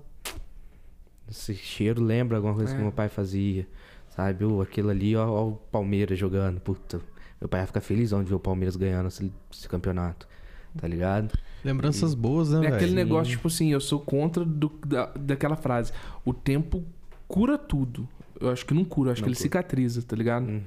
[1.30, 2.76] esse cheiro lembra alguma coisa É.
[2.76, 3.66] que meu pai fazia,
[4.10, 4.44] sabe?
[4.44, 7.00] Ou aquilo ali, ó, ó o Palmeiras jogando, puta.
[7.40, 10.26] Meu pai vai ficar felizão de ver o Palmeiras ganhando esse, esse campeonato,
[10.76, 11.32] tá ligado?
[11.64, 15.92] Lembranças boas, né, É aquele negócio, tipo assim, eu sou contra do, da, daquela frase.
[16.24, 16.84] O tempo
[17.28, 18.08] cura tudo.
[18.40, 19.42] Eu acho que não cura, eu acho Não que ele cura.
[19.44, 20.48] cicatriza, tá ligado?
[20.48, 20.62] Uhum.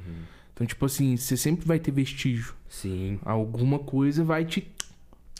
[0.56, 2.56] Então, tipo assim, você sempre vai ter vestígio.
[2.70, 3.20] Sim.
[3.26, 4.72] Alguma coisa vai te.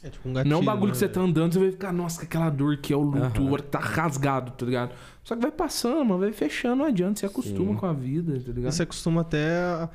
[0.04, 1.72] É tipo um gatilho, não é um bagulho né, que você tá andando, você vai
[1.72, 4.94] ficar, nossa, que aquela dor que é o luto, o olho tá rasgado, tá ligado?
[5.24, 7.78] Só que vai passando, mano, vai fechando, não adianta, você acostuma Sim.
[7.78, 8.72] com a vida, tá E ligado?
[8.72, 9.90] Você acostuma até a,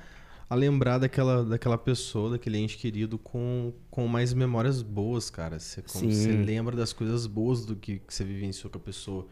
[0.48, 5.60] a lembrar daquela, daquela pessoa, daquele ente querido com, com mais memórias boas, cara.
[5.60, 6.12] Você, como Sim.
[6.12, 9.28] você lembra das coisas boas do que, que você vivenciou com a pessoa.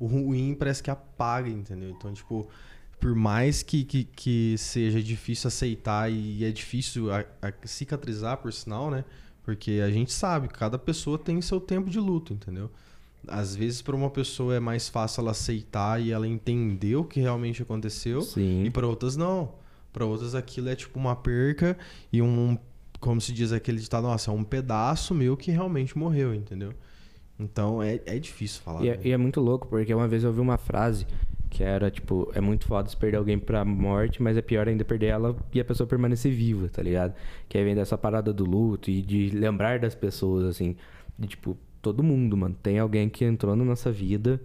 [0.00, 1.90] O ruim parece que apaga, entendeu?
[1.90, 2.48] Então, tipo,
[3.02, 8.52] por mais que, que, que seja difícil aceitar e é difícil a- a cicatrizar, por
[8.52, 9.04] sinal, né?
[9.44, 12.70] Porque a gente sabe, cada pessoa tem seu tempo de luto, entendeu?
[13.26, 17.18] Às vezes, para uma pessoa é mais fácil ela aceitar e ela entender o que
[17.20, 18.22] realmente aconteceu.
[18.22, 18.62] Sim.
[18.64, 19.52] E para outras não.
[19.92, 21.76] Para outras aquilo é tipo uma perca
[22.12, 22.56] e um,
[23.00, 26.72] como se diz aquele ditado, nossa, é um pedaço meu que realmente morreu, entendeu?
[27.38, 28.84] Então é, é difícil falar.
[28.84, 29.02] E é, né?
[29.06, 31.04] e é muito louco, porque uma vez eu ouvi uma frase
[31.52, 34.86] que era, tipo, é muito foda se perder alguém pra morte, mas é pior ainda
[34.86, 37.14] perder ela e a pessoa permanecer viva, tá ligado?
[37.46, 40.74] Que aí vem dessa parada do luto e de lembrar das pessoas, assim.
[41.18, 42.56] De, tipo, todo mundo, mano.
[42.62, 44.40] Tem alguém que entrou na nossa vida,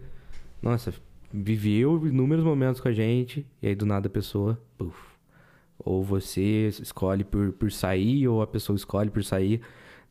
[0.61, 0.93] nossa,
[1.31, 4.97] viveu inúmeros momentos com a gente, e aí do nada a pessoa, puf.
[5.79, 9.61] Ou você escolhe por, por sair, ou a pessoa escolhe por sair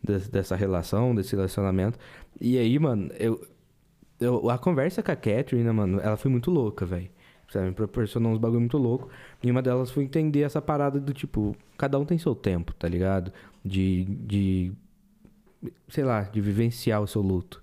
[0.02, 1.98] des- dessa relação, desse relacionamento.
[2.40, 3.38] E aí, mano, eu,
[4.20, 7.08] eu, a conversa com a Catherine, né, mano, ela foi muito louca, velho.
[7.48, 9.08] Sabe, me proporcionou uns bagulho muito louco.
[9.42, 12.88] E uma delas foi entender essa parada do tipo, cada um tem seu tempo, tá
[12.88, 13.32] ligado?
[13.64, 14.72] De, de
[15.88, 17.62] sei lá, de vivenciar o seu luto.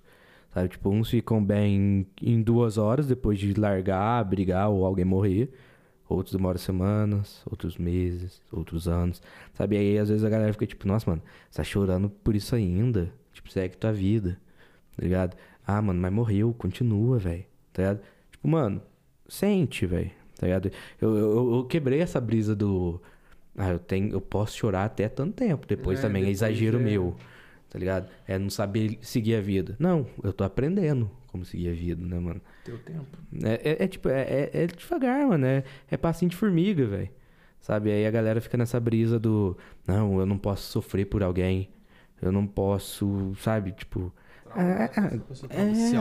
[0.52, 5.52] Sabe, tipo, uns ficam bem em duas horas depois de largar, brigar ou alguém morrer.
[6.08, 9.20] Outros demoram semanas, outros meses, outros anos.
[9.54, 12.54] Sabe, aí às vezes a galera fica tipo, nossa, mano, você tá chorando por isso
[12.54, 13.12] ainda?
[13.32, 14.38] Tipo, segue tua vida,
[14.96, 15.36] tá ligado?
[15.66, 18.00] Ah, mano, mas morreu, continua, velho, tá ligado?
[18.30, 18.82] Tipo, mano,
[19.28, 20.70] sente, velho, tá ligado?
[21.00, 23.00] Eu, eu, eu quebrei essa brisa do...
[23.56, 26.78] Ah, eu, tenho, eu posso chorar até tanto tempo, depois É, também é depois exagero
[26.78, 26.82] é.
[26.82, 27.16] meu,
[27.70, 28.08] tá ligado?
[28.26, 29.76] É não saber seguir a vida.
[29.78, 32.40] Não, eu tô aprendendo como seguir a vida, né, mano?
[32.64, 33.06] Teu tempo.
[33.42, 35.46] É, é- é tipo, é, é- é devagar, mano.
[35.46, 37.08] É, é passinho de formiga, velho.
[37.60, 37.90] Sabe?
[37.90, 39.56] Aí a galera fica nessa brisa do.
[39.86, 41.70] Não, eu não posso sofrer por alguém.
[42.20, 43.72] Eu não posso, sabe?
[43.72, 44.12] Tipo.
[44.56, 45.98] Ah, ah, A pessoa tá- se é.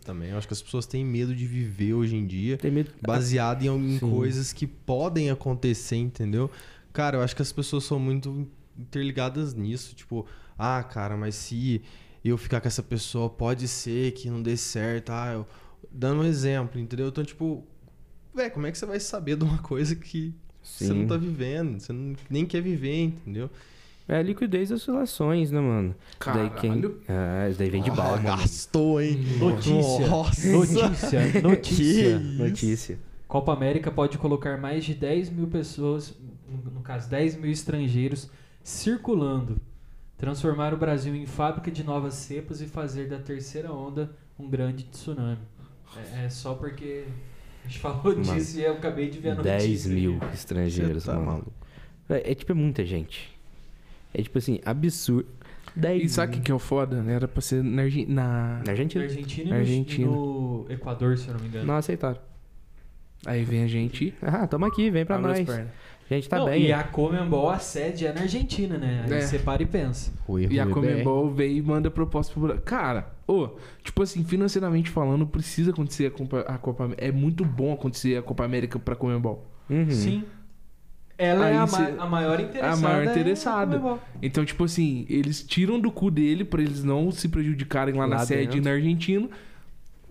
[0.00, 0.30] também.
[0.30, 2.90] Eu acho que as pessoas têm medo de viver hoje em dia medo.
[3.02, 4.10] baseado em, em Sim.
[4.10, 6.50] coisas que podem acontecer, entendeu?
[6.92, 9.94] Cara, eu acho que as pessoas são muito interligadas nisso.
[9.94, 10.26] Tipo,
[10.58, 11.82] ah, cara, mas se
[12.24, 15.10] eu ficar com essa pessoa, pode ser que não dê certo.
[15.10, 15.46] Ah, eu...
[15.90, 17.08] Dando um exemplo, entendeu?
[17.08, 17.64] Então, tipo,
[18.34, 21.06] velho, como é que você vai saber de uma coisa que você não Sim.
[21.06, 21.78] tá vivendo?
[21.80, 23.48] Você não- nem quer viver, entendeu?
[24.08, 25.94] É liquidez e oscilações, né, mano?
[26.24, 26.70] Daí quem.
[26.80, 27.00] Caralho.
[27.08, 28.22] Ah, isso daí vem de mano.
[28.22, 29.18] gastou, hein?
[29.38, 30.06] Notícia.
[30.06, 30.48] Nossa.
[30.48, 31.20] Notícia.
[31.42, 32.18] Notícia.
[32.18, 32.98] Notícia.
[33.26, 36.14] Copa América pode colocar mais de 10 mil pessoas,
[36.72, 38.30] no- caso 10 mil estrangeiros,
[38.62, 39.60] circulando.
[40.16, 44.84] Transformar o Brasil em fábrica de novas cepas e fazer da terceira onda um grande
[44.84, 45.38] tsunami.
[46.14, 47.04] É, é só porque
[47.64, 49.58] a gente falou Mano, disso e eu acabei de ver a notícia.
[49.58, 51.26] 10 mil estrangeiros, tá mano.
[51.26, 51.52] maluco.
[52.08, 53.35] Véi, É tipo, é muita gente.
[54.18, 55.28] É tipo assim, absurdo.
[55.74, 57.04] 10 E sabe o que, que é o foda?
[57.06, 58.22] Era pra ser na, Argen- na...
[58.58, 59.04] Na Na Argentina.
[59.04, 60.06] Argentina, e no- Argentina.
[60.06, 61.66] e no Equador, se eu não me engano.
[61.66, 62.18] Não aceitaram.
[63.26, 64.14] Aí vem a gente.
[64.22, 65.48] Ah, tamo aqui, vem pra abre nós.
[66.08, 66.62] A gente tá Não, bem.
[66.66, 69.04] E a Comembol, a sede é na Argentina, né?
[69.06, 69.20] Aí É.
[69.20, 70.12] você para e pensa.
[70.26, 72.62] Rui, E a Rui, Comembol veio e manda proposta pro Brasil.
[72.64, 73.48] Cara, ô,
[73.82, 77.04] tipo assim, financeiramente falando, precisa acontecer a Copa, a Copa América.
[77.04, 79.44] É muito bom acontecer a Copa América pra Comembol.
[79.68, 79.90] Uhum.
[79.90, 80.24] Sim.
[81.18, 82.72] Ela Aí é a, cê- ma- a maior interessada.
[82.72, 83.98] a maior é interessada.
[84.22, 88.16] Então, tipo assim, eles tiram do cu dele pra eles não se prejudicarem lá, na
[88.16, 88.62] Lá sede dentro.
[88.64, 89.28] na Argentina.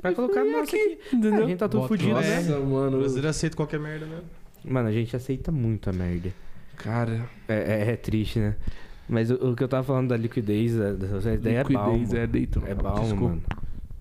[0.02, 1.15] Vai colocar nossa aqui, aqui.
[1.15, 1.46] entendeu?
[1.46, 1.98] A gente tá tudo nossa.
[2.22, 2.36] né?
[2.41, 2.98] Nossa, O mano.
[3.00, 4.24] brasileiro aceita qualquer merda mesmo.
[4.63, 6.32] Mano, a gente aceita muito a merda.
[6.78, 7.54] Cara, É,
[7.88, 8.56] é- é triste, né?
[9.08, 11.94] Mas o, o que eu tava falando da liquidez, da- dessa ideia é balma.
[11.98, 12.63] liquidez é deito.
[12.65, 13.15] É Desculpa.
[13.24, 13.41] mano.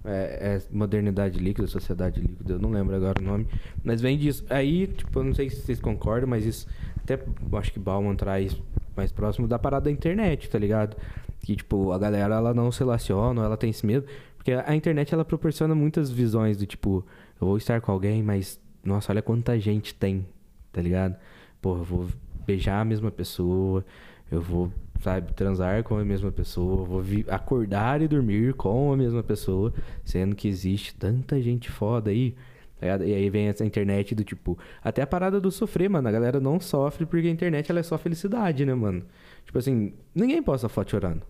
[0.07, 3.47] É, é modernidade líquida, sociedade líquida, eu não lembro agora o nome.
[3.83, 4.45] Mas vem disso.
[4.51, 6.67] Aí, tipo, eu não sei se vocês concordam, mas isso
[7.05, 7.23] até
[7.59, 8.57] acho que Bauman traz
[8.97, 10.97] mais próximo da parada da internet, tá ligado?
[11.41, 14.07] Que, tipo, a galera ela não se relaciona, ela tem esse medo.
[14.37, 17.05] Porque a internet ela proporciona muitas visões do tipo,
[17.41, 20.27] eu vou estar com alguém, mas nossa, olha quanta gente tem
[20.75, 21.17] tá ligado?
[21.63, 22.09] Porra, eu vou
[22.45, 23.85] beijar a mesma pessoa,
[24.31, 28.97] eu vou, sabe, transar com a mesma pessoa, eu vou acordar e dormir com a
[28.97, 29.73] mesma pessoa,
[30.05, 32.35] sendo que existe tanta gente foda aí.
[32.89, 33.05] Tá?
[33.05, 34.59] E aí vem essa internet do tipo.
[34.83, 36.07] Até a parada do sofrer, mano.
[36.09, 39.03] A galera não sofre porque a internet ela é só felicidade, né, mano?
[39.45, 41.23] Tipo assim, ninguém posta foto chorando.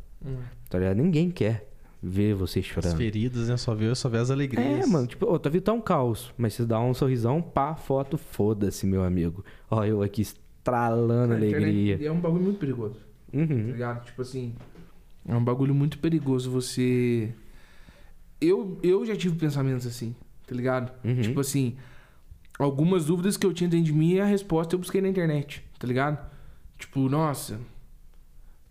[0.71, 0.97] Tá ligado?
[0.97, 1.69] Ninguém quer
[2.03, 2.97] ver você As chorando.
[2.97, 3.57] feridas, né?
[3.57, 4.85] Só vê, só vê as alegrias.
[4.85, 7.75] É, mano, tipo, ô, tua vida tá um caos, mas você dá um sorrisão, pá,
[7.75, 9.45] foto, foda-se, meu amigo.
[9.71, 11.99] Ó, eu aqui estralando A alegria.
[12.07, 12.97] É um bagulho muito perigoso.
[13.33, 13.67] Tá Uhum.
[13.73, 14.05] ligado?
[14.05, 14.55] Tipo assim.
[15.27, 17.31] É um bagulho muito perigoso você.
[18.41, 20.15] Eu, eu já tive pensamentos assim,
[20.47, 20.93] tá ligado?
[21.05, 21.21] Uhum.
[21.21, 21.77] Tipo assim.
[22.57, 25.89] Algumas dúvidas que eu tinha dentro de mim, a resposta eu busquei na internet, tá
[25.89, 26.25] ligado?
[26.79, 27.59] Tipo, nossa.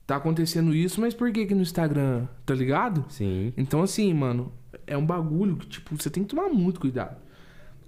[0.07, 3.05] Tá acontecendo isso, mas por que que no Instagram, tá ligado?
[3.09, 3.51] Sim.
[3.57, 4.53] Então, assim, mano,
[4.87, 7.17] é um bagulho que, tipo, você tem que tomar muito cuidado.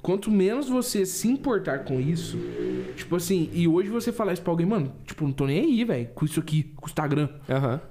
[0.02, 2.38] Quanto menos você se importar com isso,
[2.96, 5.84] tipo assim, e hoje você falar isso pra alguém, mano, tipo, não tô nem aí,
[5.84, 7.30] velho, com isso aqui, com o Instagram.
[7.50, 7.82] Aham.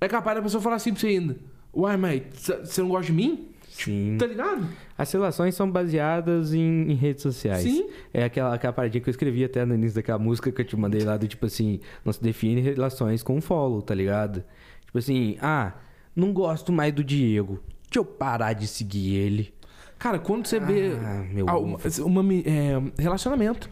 [0.00, 1.36] É capaz da pessoa falar assim pra você ainda.
[1.74, 2.22] Uai, mas
[2.64, 3.48] você não gosta de mim?
[3.84, 4.16] Sim.
[4.18, 4.66] Tá ligado?
[4.96, 7.62] As relações são baseadas em, em redes sociais.
[7.62, 7.88] Sim.
[8.12, 10.76] É aquela, aquela paradinha que eu escrevi até no início daquela música que eu te
[10.76, 14.42] mandei lá do tipo assim, não se define relações com follow, tá ligado?
[14.86, 15.74] Tipo assim, ah,
[16.14, 17.60] não gosto mais do Diego.
[17.84, 19.54] Deixa eu parar de seguir ele.
[19.98, 23.70] Cara, quando você vê Ah, meu ah, uma, uma é, relacionamento,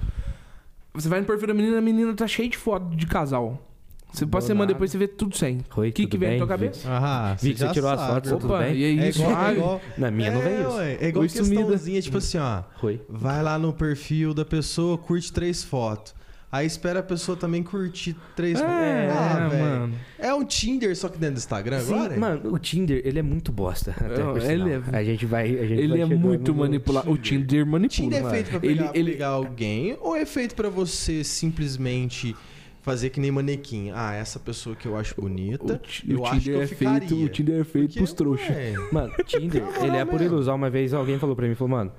[0.93, 3.74] você vai no perfil da menina, a menina tá cheia de foto de casal.
[4.15, 5.59] Você passa Do semana depois você vê tudo sem.
[5.77, 6.89] Oi, O que, que vem na tua cabeça?
[6.89, 8.75] Ah, Vi que você tirou as fotos, tudo bem?
[8.77, 10.81] e aí, É igual, é igual, Na minha não é, vem isso.
[11.05, 11.57] é igual Oi, sumida.
[11.63, 12.63] questãozinha, tipo assim, ó.
[12.81, 13.01] Foi.
[13.09, 16.15] Vai lá no perfil da pessoa, curte três fotos.
[16.53, 18.73] Aí espera a pessoa também curtir três fotos.
[18.73, 19.65] É, ah, velho.
[19.65, 19.95] mano.
[20.17, 22.15] É um Tinder, só que dentro do Instagram agora?
[22.15, 23.91] Sim, mano, o Tinder, ele é muito bosta.
[23.91, 24.69] Até Não, por ele sinal.
[24.93, 25.47] é- A gente vai.
[25.47, 27.11] A gente Ele vai é muito manipular.
[27.11, 27.89] O Tinder manipula.
[27.89, 32.37] Tinder é feito pra ele, pegar, ele, pegar alguém ou é feito pra você simplesmente
[32.85, 33.91] fazer que nem manequim?
[33.95, 36.67] Ah, essa pessoa que eu acho bonita, o, eu o acho que Tinder eu é
[36.67, 37.09] ficaria.
[37.09, 38.49] feito, o Tinder é feito Porque, pros trouxas.
[38.51, 40.55] ué, Mano, o Tinder, ele é por ilusão.
[40.57, 41.93] Uma vez alguém falou pra mim, falou, mano,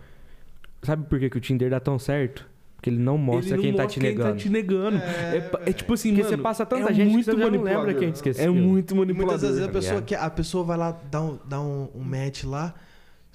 [0.84, 2.46] sabe por que, que o Tinder dá tão certo?
[2.76, 4.24] Porque ele não mostra Ele não quem tá mostra te negando.
[4.30, 4.98] Quem tá te negando.
[4.98, 7.32] É, É, é tipo assim, Porque mano, você passa tanta é gente que muito você
[7.32, 7.80] já não manipulador.
[7.86, 8.46] lembra quem te esqueceu.
[8.46, 9.32] É muito manipulador.
[9.34, 10.06] muitas vezes a tá pessoa, ligado?
[10.08, 12.76] quer, a pessoa vai lá dar um, dar um, um match lá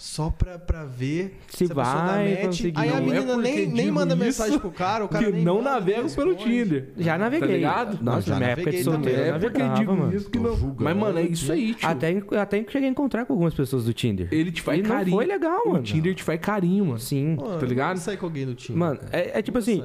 [0.01, 2.45] só pra, pra ver Se a pessoa dá vai match.
[2.47, 2.73] conseguir.
[2.81, 5.33] Aí a é menina porque nem, nem manda isso mensagem pro cara, o cara que
[5.33, 6.35] nem não manda, navega nem pelo.
[6.35, 6.89] Tinder.
[6.97, 7.49] Já naveguei.
[7.49, 8.03] Tá ligado?
[8.03, 10.17] Nossa, na época de solteiro, eu é navegava, digo mano.
[10.17, 10.57] isso que não.
[10.57, 11.87] julgando Mas, mano, é isso aí, tio.
[11.89, 14.29] Até, até que cheguei a encontrar com algumas pessoas do Tinder.
[14.33, 15.17] Ele te faz E não carinho.
[15.17, 15.83] foi legal, O mano.
[15.85, 16.99] Tinder te faz carinho, mano.
[16.99, 17.37] Sim.
[17.39, 17.99] Pô, Tá ligado?
[17.99, 18.79] Sai com alguém no Tinder.
[18.79, 19.83] Mano, é, é tipo assim,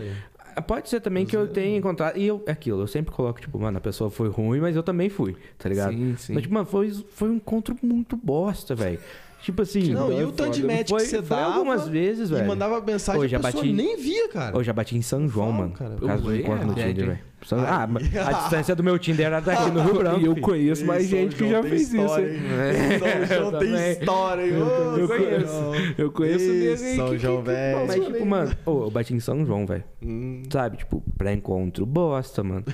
[0.66, 2.18] pode ser também que eu tenha encontrado.
[2.18, 4.84] E eu, é aquilo, eu sempre coloco, tipo, mano, a pessoa foi ruim, mas eu
[4.84, 5.92] também fui, tá ligado?
[5.92, 6.34] Sim, sim.
[6.34, 9.00] Mas, tipo, mano, foi, foi um encontro muito bosta, velho.
[9.46, 9.94] Tipo assim.
[9.94, 12.48] Não, e é o tanto de match foi, que você dava algumas vezes, e velho.
[12.48, 14.58] mandava mensagem Ô, e já a pessoa bati- nem via, cara.
[14.58, 15.72] Eu já bati em São João, Fala, mano.
[15.74, 15.92] cara.
[15.98, 17.08] Por causa do encontro no é, Tinder, é.
[17.10, 17.20] velho.
[17.44, 17.84] Só- Ah,
[18.28, 20.20] a distância do meu Tinder era daqui no Rio Branco.
[20.20, 21.98] E eu conheço mais gente que já fez isso.
[22.20, 22.26] hein?
[22.60, 23.92] É, São eu João tem também.
[23.92, 24.54] história, hein?
[24.98, 25.46] Eu São conheço.
[25.46, 25.74] João.
[26.00, 27.86] Eu conheço aí São que- João, velho.
[27.88, 29.84] Mas, tipo, mano, eu bati em São João, velho.
[30.02, 30.42] Hum.
[30.52, 30.78] Sabe?
[30.78, 32.66] Tipo, pré-encontro bosta, mano.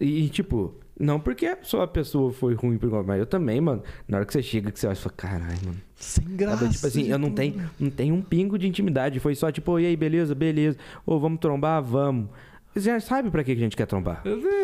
[0.00, 3.82] E, tipo, não porque só a pessoa foi ruim por mas eu também, mano.
[4.06, 5.80] Na hora que você chega, que você vai, você fala, caralho, mano.
[5.96, 6.58] Sem graça.
[6.58, 6.74] Sabe?
[6.74, 9.18] Tipo assim, eu não tenho, não tenho um pingo de intimidade.
[9.18, 10.78] Foi só, tipo, e aí, beleza, beleza.
[11.04, 11.82] Ô, vamos trombar?
[11.82, 12.28] Vamos.
[12.74, 14.20] Você já sabe pra que que a gente quer trombar.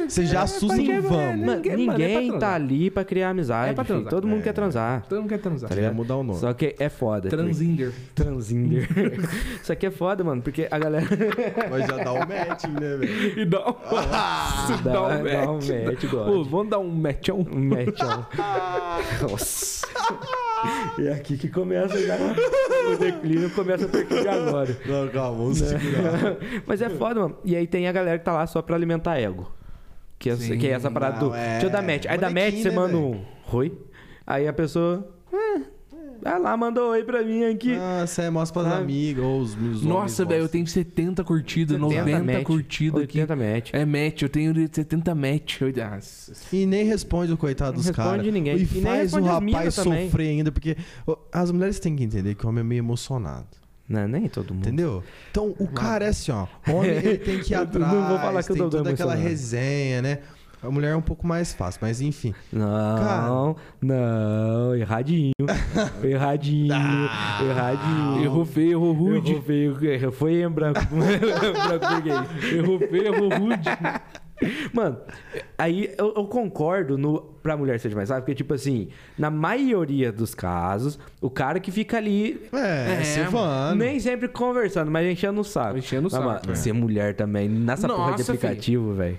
[0.08, 1.16] Você já assusta pode- um é, vamos.
[1.46, 3.70] Mano, Ninguém- ninguém, mano, é pra tá ali pra criar amizade.
[3.70, 3.98] É pra filho.
[4.00, 4.10] transar.
[4.10, 4.42] Todo mundo É.
[4.42, 5.06] quer transar.
[5.08, 5.68] Todo mundo quer transar.
[5.68, 6.38] Tá Queria mudar o nome.
[6.40, 7.28] Só que é foda.
[7.28, 7.92] Transinder.
[8.14, 8.88] Transinder.
[9.62, 11.06] Isso aqui é foda, mano, porque a galera
[11.70, 13.40] Mas já dá o match, né, velho?
[13.40, 13.74] E dá um...
[14.12, 15.68] Ah, dá, dá, um dá um match.
[15.86, 17.46] match, Pô, vamos dar um matchão?
[17.48, 18.26] Um matchão.
[19.22, 19.86] Nossa.
[20.98, 22.16] E é aqui que começa já.
[22.92, 24.76] O declínio começa a partir de agora.
[24.86, 26.36] Não, calma, vamos segurar.
[26.66, 27.38] Mas é foda, mano.
[27.44, 29.50] E aí tem a galera que tá lá só pra alimentar ego.
[30.18, 31.34] Que é, Sim, que é essa parada não, do.
[31.34, 32.06] é- Deixa eu dar match.
[32.06, 33.24] Aí dá match, Bonequinho, você né, manda um.
[33.52, 33.78] Oi?
[34.26, 35.08] Aí a pessoa.
[35.32, 35.60] "É,
[36.22, 37.74] Vai lá, mandou oi pra mim aqui.
[37.74, 38.78] Ah, você mostra pras Ah.
[38.78, 43.18] amigas ou os meus Nossa, velho, eu tenho 70 curtidas, 90 match, curtidas aqui.
[43.20, 43.70] 80 match.
[43.72, 45.60] É match, eu tenho 70 match.
[45.60, 45.98] Eu- Ah,
[46.52, 48.32] E nem responde o coitado Não dos responde caras.
[48.32, 48.56] ninguém.
[48.58, 50.04] E, E nem faz o rapaz minas também.
[50.10, 50.76] sofrer ainda, porque
[51.32, 53.46] as mulheres têm que entender que o homem é meio emocionado.
[53.88, 54.66] Não, nem todo mundo.
[54.66, 55.02] Entendeu?
[55.32, 56.46] Então o cara é assim, ó.
[56.68, 58.90] O homem ele tem que ir atrás, não vou falar que eu tem tô toda
[58.90, 60.18] aquela resenha, né?
[60.62, 62.34] A mulher é um pouco mais fácil, mas enfim.
[62.52, 62.66] Não,
[62.98, 63.54] Cara.
[63.80, 65.32] não, erradinho.
[66.04, 67.40] erradinho, Ah.
[67.42, 68.24] erradinho.
[68.24, 69.30] Errou feio, errou rude.
[69.32, 70.80] Errou feio, errou- foi em branco.
[72.54, 73.68] Errou feio, errou rude.
[74.72, 74.98] Mano,
[75.58, 80.10] aí eu, eu concordo no, pra mulher ser mais fácil, porque, tipo assim, na maioria
[80.10, 83.76] dos casos, o cara que fica ali É, É, Silvano.
[83.76, 85.76] nem sempre conversando, mas enchendo o saco.
[85.76, 86.54] Enchendo o Mas, saco, mano, é.
[86.54, 89.18] ser mulher também, nessa porra de Nossa, aplicativo, velho.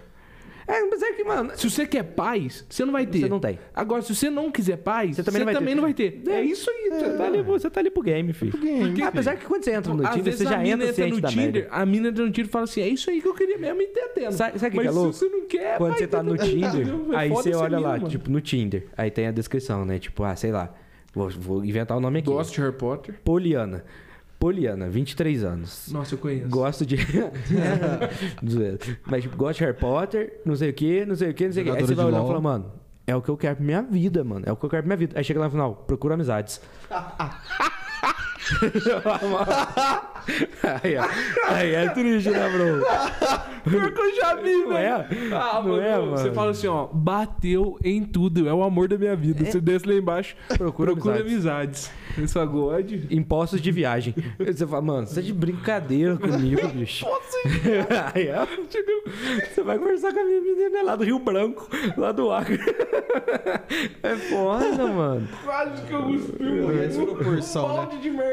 [0.68, 3.20] É, mas é que, mano, Se você quer paz, você não vai ter.
[3.22, 3.60] você não tem.
[3.74, 6.12] Agora, se você não quiser paz, Você você também também, não vai ter.
[6.18, 6.42] não vai ter.
[6.42, 6.90] É, isso aí.
[6.92, 8.58] Você tá, ali, você tá ali pro game, filho.
[8.58, 11.22] game, Apesar que quando você entra no Às Tinder, vezes você já entra ciente no
[11.22, 13.34] da Tinder, a mina entra no Tinder e fala assim, é isso aí que eu
[13.34, 14.32] queria mesmo e tá tendo.
[14.32, 15.14] Sabe, sabe Mas que é louco?
[15.14, 16.88] se você não quer, Quando vai você tá no também, Tinder?
[17.14, 18.86] É aí você olha lá, tipo, no Tinder.
[18.96, 20.00] Aí tem a descrição, né?
[20.00, 20.74] Tipo, ah, sei lá.
[21.14, 22.30] Vou, vou inventar o nome aqui.
[22.30, 23.16] Gosto de Harry Potter.
[23.24, 23.84] Poliana.
[24.42, 25.88] Poliana, 23 anos.
[25.92, 26.50] Nossa, eu conheço.
[26.50, 26.98] Gosto de.
[29.06, 31.54] Mas tipo, gosto de Harry Potter, não sei o que, não sei o que, não
[31.54, 31.72] sei o que.
[31.74, 32.72] Aí você vai olhar e fala, mano,
[33.06, 34.44] é o que eu quero pra minha vida, mano.
[34.48, 35.14] É o que eu quero pra minha vida.
[35.16, 36.60] Aí chega lá no final, procura amizades.
[40.84, 41.54] aí, ó.
[41.54, 42.82] aí é triste, né, bro?
[43.70, 45.08] Pior que eu já vi, Não é?
[45.34, 46.34] Ah, Não é, Você mano?
[46.34, 49.46] fala assim, ó, bateu em tudo, é o amor da minha vida.
[49.46, 51.90] Você desce lá embaixo, Procura, procura amizades.
[51.90, 51.92] amizades.
[52.18, 53.08] Esse pagode.
[53.10, 54.14] Impostos de viagem.
[54.40, 57.06] Aí Você fala, mano, você tá de brincadeira comigo, bicho.
[58.14, 58.46] Aí, ó,
[59.50, 62.60] você vai conversar com a minha menina lá do Rio Branco, lá do Acre.
[64.04, 65.28] É foda, mano.
[65.44, 66.44] Quase que eu cuspi,
[66.84, 67.98] É desproporção, né?
[68.02, 68.31] de merda.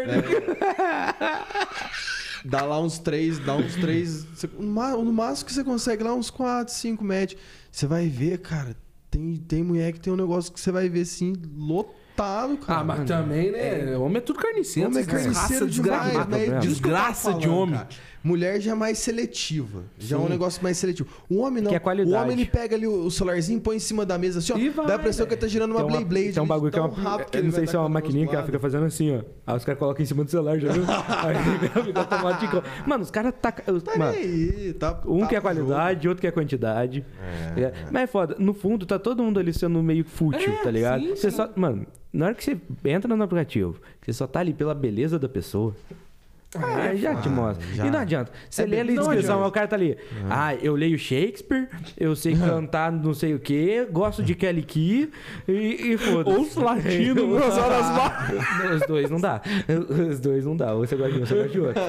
[2.44, 4.24] Dá lá uns três, dá uns três.
[4.24, 7.38] você- no máximo que você consegue lá uns 4, 5 metros.
[7.70, 8.76] Você vai ver, cara.
[9.10, 12.80] Tem, tem mulher que tem um negócio que você vai ver assim, lotado, cara.
[12.80, 13.96] Ah, mas também, né?
[13.96, 14.88] Homem é tudo carniceiro.
[14.90, 16.58] Homem é desgraça, carniceiro demais, desgraça, né?
[16.60, 17.74] Desgraça de homem.
[17.76, 17.88] cara.
[18.22, 19.84] Mulher já é mais seletiva.
[19.98, 21.08] Já é um negócio mais seletivo.
[21.30, 21.70] O homem não.
[21.70, 22.14] Que é qualidade.
[22.16, 24.58] O homem ele pega ali o celularzinho, põe em cima da mesa assim, ó.
[24.58, 25.28] E vai, dá a impressão velho.
[25.28, 27.24] que ele tá girando uma uma- Blade Tem um bagulho que é uma.
[27.24, 28.72] que Eu não sei se é uma maquininha que ela fica lados.
[28.72, 29.22] fazendo assim, ó.
[29.46, 30.82] Aí os caras colocam em cima do celular, já viu?
[30.88, 31.34] Aí
[31.86, 32.62] fica automático.
[32.86, 33.52] Mano, os caras tá.
[33.52, 33.62] Tá
[33.96, 37.04] Mano, aí, tá, um tá quer pro qualidade, outro quer quantidade.
[37.48, 37.74] tá ligado?
[37.92, 38.36] Mas é foda.
[38.38, 41.02] No fundo, tá todo mundo ali sendo meio fútil, É, tá ligado?
[41.02, 41.36] sim, Você sim.
[41.36, 41.48] só.
[41.56, 45.28] Mano, na hora que você entra no aplicativo, você só tá ali pela beleza da
[45.28, 45.74] pessoa.
[46.54, 47.66] Ah, já te mostra.
[47.74, 47.86] já.
[47.86, 48.32] E não adianta.
[48.48, 49.48] Você É lê ali a descrição, adianta.
[49.48, 49.98] o cara tá ali.
[50.30, 55.10] Ah, eu leio Shakespeare, eu sei cantar não sei o quê, gosto de Kelly Key
[55.46, 56.36] e, e foda-se.
[56.38, 59.42] Ouço latino nas horas Os dois não dá.
[60.10, 60.72] Os dois não dá.
[60.72, 61.82] Ou você gosta de um, você gosta de outro.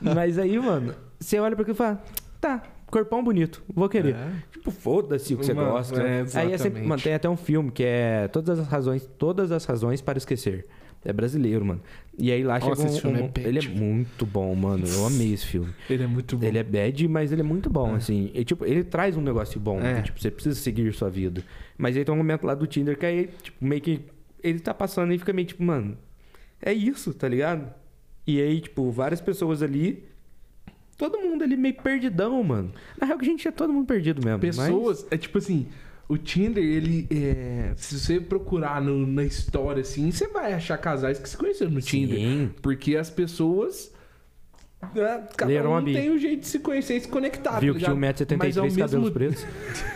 [0.00, 2.00] Mas aí, mano, você olha pra aquilo e fala,
[2.40, 4.14] tá, corpão bonito, vou querer.
[4.52, 6.00] Tipo, foda-se o que você gosta.
[6.00, 6.86] é, aí é sempre, exatamente.
[6.88, 10.66] mano, tem até um filme que é Todas as Razões, Todas as Razões para Esquecer.
[11.04, 11.80] É brasileiro, mano.
[12.18, 13.48] E aí lá Nossa, chega um, esse filme é.
[13.48, 14.86] Ele é muito bom, mano.
[14.86, 15.72] Eu amei esse filme.
[15.88, 16.46] Ele é muito bom.
[16.46, 18.30] Ele é bad, mas ele é muito bom, assim.
[18.34, 19.80] E, tipo, ele traz um negócio bom.
[19.80, 19.94] É.
[19.94, 21.42] que, tipo, você precisa seguir sua vida.
[21.78, 24.00] Mas aí tem um momento lá do Tinder que aí, tipo, meio que.
[24.42, 25.96] Ele tá passando e fica meio tipo, mano,
[26.60, 27.72] é isso, tá ligado?
[28.26, 30.04] E aí, tipo, várias pessoas ali.
[30.98, 32.72] Todo mundo ali meio perdidão, mano.
[32.98, 34.38] Na real, que a gente é todo mundo perdido mesmo.
[34.38, 35.66] Pessoas, é tipo assim,
[36.12, 37.72] o Tinder, ele é.
[37.76, 41.76] Se você procurar no- na história assim, você vai achar casais que se conheceram no
[41.76, 41.84] mas...
[41.86, 42.18] Tinder.
[42.18, 42.50] Sim.
[42.60, 43.92] Porque as pessoas.
[44.94, 47.60] né, Cada Leram um tem um jeito de se conhecer e se conectar.
[47.60, 48.14] Viu tá que tinha ligado?
[48.24, 49.46] 1,73m, Mas ao cabelos mesmo- pretos.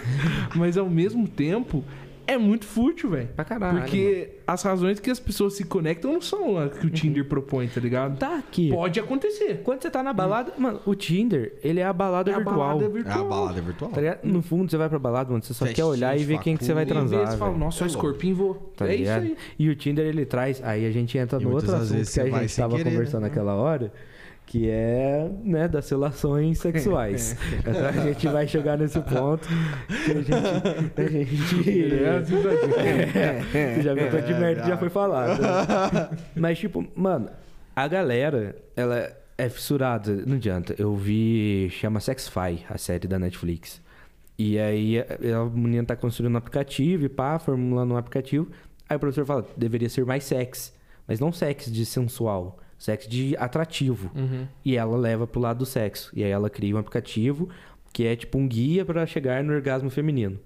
[0.55, 1.85] Mas ao mesmo tempo,
[2.26, 3.28] é muito fútil, velho.
[3.37, 3.80] Pra caralho.
[3.80, 7.66] Porque as razões que as pessoas se conectam não são as que o Tinder propõe,
[7.68, 8.04] tá ligado?
[8.08, 8.16] mano.
[8.16, 8.70] Tá aqui.
[8.70, 9.60] Pode acontecer.
[9.64, 10.52] Quando você tá na balada.
[10.58, 12.56] Mano, o Tinder, ele é a balada É a virtual.
[12.58, 13.20] balada É virtual.
[13.26, 13.90] a balada virtual.
[13.90, 14.00] Tá?
[14.22, 16.56] No fundo, você vai pra balada, mano, você só Festinha quer olhar e ver quem
[16.56, 17.37] que você vai transar.
[17.37, 17.58] falar, velho.
[17.64, 18.72] nossa, esse corpinho vou.
[18.76, 19.24] Tá é ligado?
[19.24, 19.38] isso aí.
[19.58, 20.62] E o Tinder ele traz.
[20.64, 22.90] Aí a gente entra E no outro assunto vezes que a você gente tava querer,
[22.90, 23.28] conversando né?
[23.28, 23.92] naquela hora,
[24.46, 27.37] que é, né, das relações sexuais.
[27.59, 29.48] Então a gente vai chegar nesse ponto
[30.04, 30.33] que a gente.
[30.96, 35.40] A gente É, assim, É, já viu tanto de É, merda que já foi falado.
[35.40, 36.09] né?
[36.37, 37.28] Mas, tipo, mano,
[37.74, 40.14] a galera, ela é fissurada.
[40.26, 40.74] Não adianta.
[40.78, 41.68] Eu vi.
[41.70, 43.81] Chama Sexify, a série da Netflix.
[44.38, 48.48] E aí a menina tá construindo um aplicativo e pá, formulando um aplicativo.
[48.88, 50.73] Aí o professor fala, deveria ser mais sexy.
[51.06, 54.10] Mas não sexy de sensual, sexy de atrativo.
[54.14, 54.46] Uhum.
[54.64, 56.10] E ela leva pro lado do sexo.
[56.14, 57.48] E aí ela cria um aplicativo
[57.92, 60.38] que é tipo um guia pra chegar no orgasmo feminino.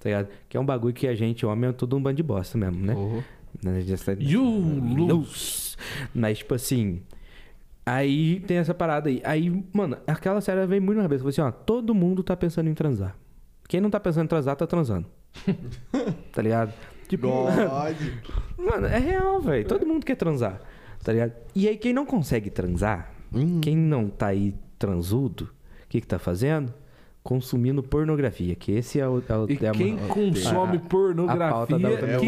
[0.00, 0.28] Tá ligado?
[0.48, 2.84] Que é um bagulho que a gente, homem, é tudo um bando de bosta mesmo,
[2.84, 2.94] né?
[3.62, 5.76] Né, já tá- You lose.
[6.14, 7.02] Mas, tipo assim.
[7.84, 9.20] Aí tem essa parada aí.
[9.24, 11.20] Aí, mano, aquela série veio muito na cabeça.
[11.22, 13.16] Falei assim, ó, todo mundo tá pensando em transar.
[13.66, 15.06] Quem não tá pensando em transar, tá transando.
[16.32, 16.72] tá ligado?
[17.08, 17.96] Tipo, God.
[18.58, 19.66] mano, é real, velho.
[19.66, 20.60] Todo mundo quer transar.
[21.08, 21.32] Tá ligado?
[21.54, 23.62] E aí, quem não consegue transar, Hum.
[23.62, 26.70] quem não tá aí transudo, o que que tá fazendo?
[27.22, 29.72] Consumindo pornografia, que esse é o, é o E tema.
[29.74, 31.76] quem consome a- pornografia,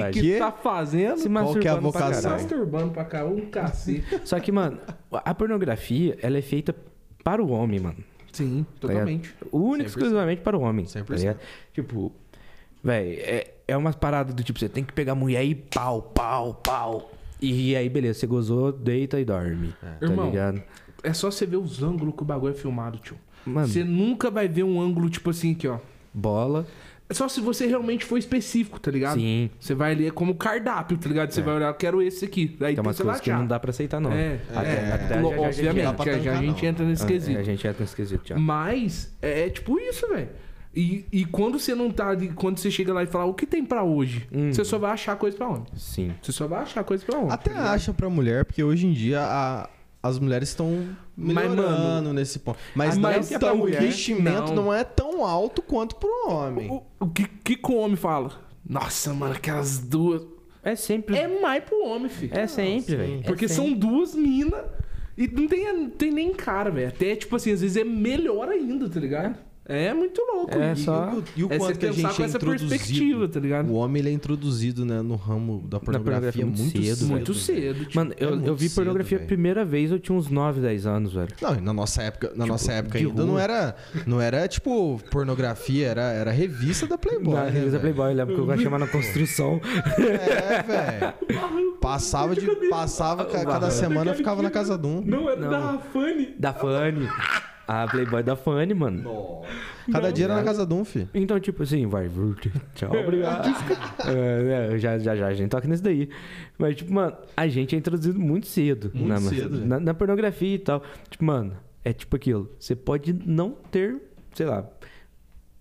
[0.08, 1.18] o que, que tá fazendo?
[1.18, 2.22] Se Qual que é a masturbando pra vocação?
[2.22, 2.42] caralho.
[2.42, 4.04] Masturbando pra cá, um cacete.
[4.24, 4.78] Só que, mano,
[5.12, 6.74] a pornografia, ela é feita
[7.22, 7.98] para o homem, mano.
[8.32, 9.34] Sim, totalmente.
[9.52, 9.86] Único 100%.
[9.88, 10.86] exclusivamente para o homem.
[10.86, 11.34] 100%.
[11.34, 11.40] Tá?
[11.74, 12.10] Tipo,
[12.82, 16.00] velho, é, é umas paradas do tipo, você tem que pegar a mulher e pau,
[16.00, 17.10] pau, pau.
[17.40, 19.72] E aí, beleza, você gozou, deita e dorme.
[19.80, 20.62] Tá Irmão, ligado?
[21.02, 23.16] É só você ver os ângulos que o bagulho é filmado, tio.
[23.46, 25.78] Mano, Você nunca vai ver um ângulo tipo assim aqui, ó.
[26.12, 26.66] bola.
[27.08, 29.18] É só se você realmente for específico, tá ligado?
[29.18, 29.50] Sim.
[29.58, 31.32] Você vai ler como cardápio, tá ligado?
[31.32, 32.54] Você vai olhar, eu quero esse aqui.
[32.60, 34.12] Daí Tem umas coisas que não dá pra aceitar, não.
[34.12, 37.02] É, Até- é, até é, já- já- já- obviamente, já, já a gente entra nesse
[37.02, 37.38] Ah, quesito.
[37.38, 38.38] A gente entra nesse quesito já.
[38.38, 40.28] Mas é, é tipo isso, velho.
[40.74, 43.64] E, e quando você não tá quando você chega lá e fala o que tem
[43.64, 44.52] pra hoje, Hum.
[44.52, 45.64] você só vai achar coisa pra homem.
[45.76, 46.12] Sim.
[46.22, 47.32] Você só vai achar coisa pra homem.
[47.32, 49.68] Até tá acha pra mulher, porque hoje em dia a-
[50.02, 52.58] as mulheres estão Mas, melhorando mano, nesse ponto.
[52.74, 54.64] Mas, mas não é é pra tão, o investimento não.
[54.66, 54.74] não.
[54.74, 56.70] é tão alto quanto pro homem.
[56.70, 58.30] O, o que, que que o homem fala?
[58.66, 60.22] Nossa, mano, aquelas duas.
[60.62, 61.16] É sempre.
[61.16, 62.32] É mais pro homem, filho.
[62.38, 63.22] É sempre, velho.
[63.24, 63.80] Porque é são sempre.
[63.80, 64.62] duas minas
[65.18, 66.88] e não tem, não tem nem cara, velho.
[66.88, 69.34] Até, tipo assim, às vezes é melhor ainda, tá ligado?
[69.34, 69.49] É,
[69.94, 70.56] muito louco.
[70.58, 72.26] É E- só- E, o- e o é quanto que a pensar gente com é
[72.26, 72.70] essa introduzido.
[72.70, 73.70] perspectiva, tá ligado?
[73.70, 76.96] O homem ele é introduzido né, no ramo da pornografia pornografia, muito, muito cedo.
[76.96, 77.84] cedo, Muito cedo.
[77.84, 77.96] tipo.
[77.96, 80.86] Mano, eu, É eu vi cedo, pornografia a primeira vez, eu tinha uns 9, 10
[80.86, 81.28] anos, velho.
[81.40, 83.26] Não, e na nossa época, na nossa época ainda rua.
[83.26, 87.34] não era, não era tipo pornografia, era, era revista da Playboy.
[87.34, 87.80] Na né, revista velho?
[87.94, 89.60] Playboy, eu lembro que eu chamava na construção.
[89.98, 91.14] É, velho.
[91.80, 95.00] Passava de passava ca- cada semana eu ficava na casa de um.
[95.04, 95.50] Não, era Não.
[95.50, 96.34] da Fanny.
[96.38, 97.08] da Fanny.
[97.70, 99.44] A Playboy da Fanny, mano.
[99.92, 101.08] Cada dia era na casa de um, filho.
[101.14, 102.48] Então, tipo assim, vai, Vurt.
[102.74, 103.48] Tchau, obrigado.
[104.08, 106.08] é, é, já, já, já, a gente toca nisso daí.
[106.58, 108.90] Mas, tipo, mano, a gente é introduzido muito cedo.
[108.92, 110.82] Muito na, cedo, na, na pornografia e tal.
[111.08, 112.50] Tipo, mano, é tipo aquilo.
[112.58, 114.02] Você pode não ter,
[114.34, 114.68] sei lá,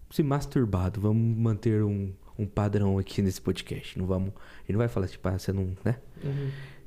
[0.09, 0.99] se masturbado.
[0.99, 3.99] Vamos manter um, um padrão aqui nesse podcast.
[3.99, 4.33] Não vamos.
[4.67, 5.97] Ele não vai falar, tipo, ah, você não, né?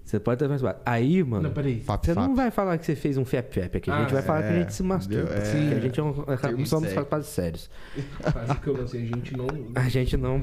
[0.05, 0.81] Você pode ter masturbado.
[0.85, 1.45] Aí, mano.
[1.45, 1.81] Não, peraí.
[1.81, 2.35] Fap, Você não fap.
[2.37, 3.91] vai falar que você fez um fep-fep aqui.
[3.91, 5.31] A gente Ah, vai falar que a é, gente se masturba.
[5.33, 5.41] É.
[5.41, 6.99] Porque a gente é um, Termo somos sério.
[7.05, 7.71] rapazes sérios.
[8.21, 9.47] Faz o que eu lancei, a gente não.
[9.75, 10.41] A gente não.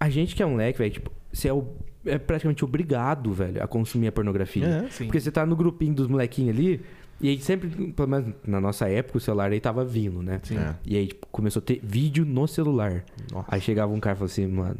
[0.00, 1.68] a gente que é um moleque, velho, tipo, você é, o-
[2.06, 4.66] é praticamente obrigado, velho, a consumir a pornografia.
[4.66, 5.04] É.
[5.04, 6.80] Porque você tá no grupinho dos molequinhos ali,
[7.20, 10.40] e aí sempre, pelo menos na nossa época, o celular aí tava vindo, né?
[10.42, 10.58] Sim.
[10.58, 10.74] É.
[10.84, 13.04] E aí, tipo, começou a ter vídeo no celular.
[13.30, 13.46] Nossa.
[13.48, 14.78] Aí chegava um cara e falava assim, mano,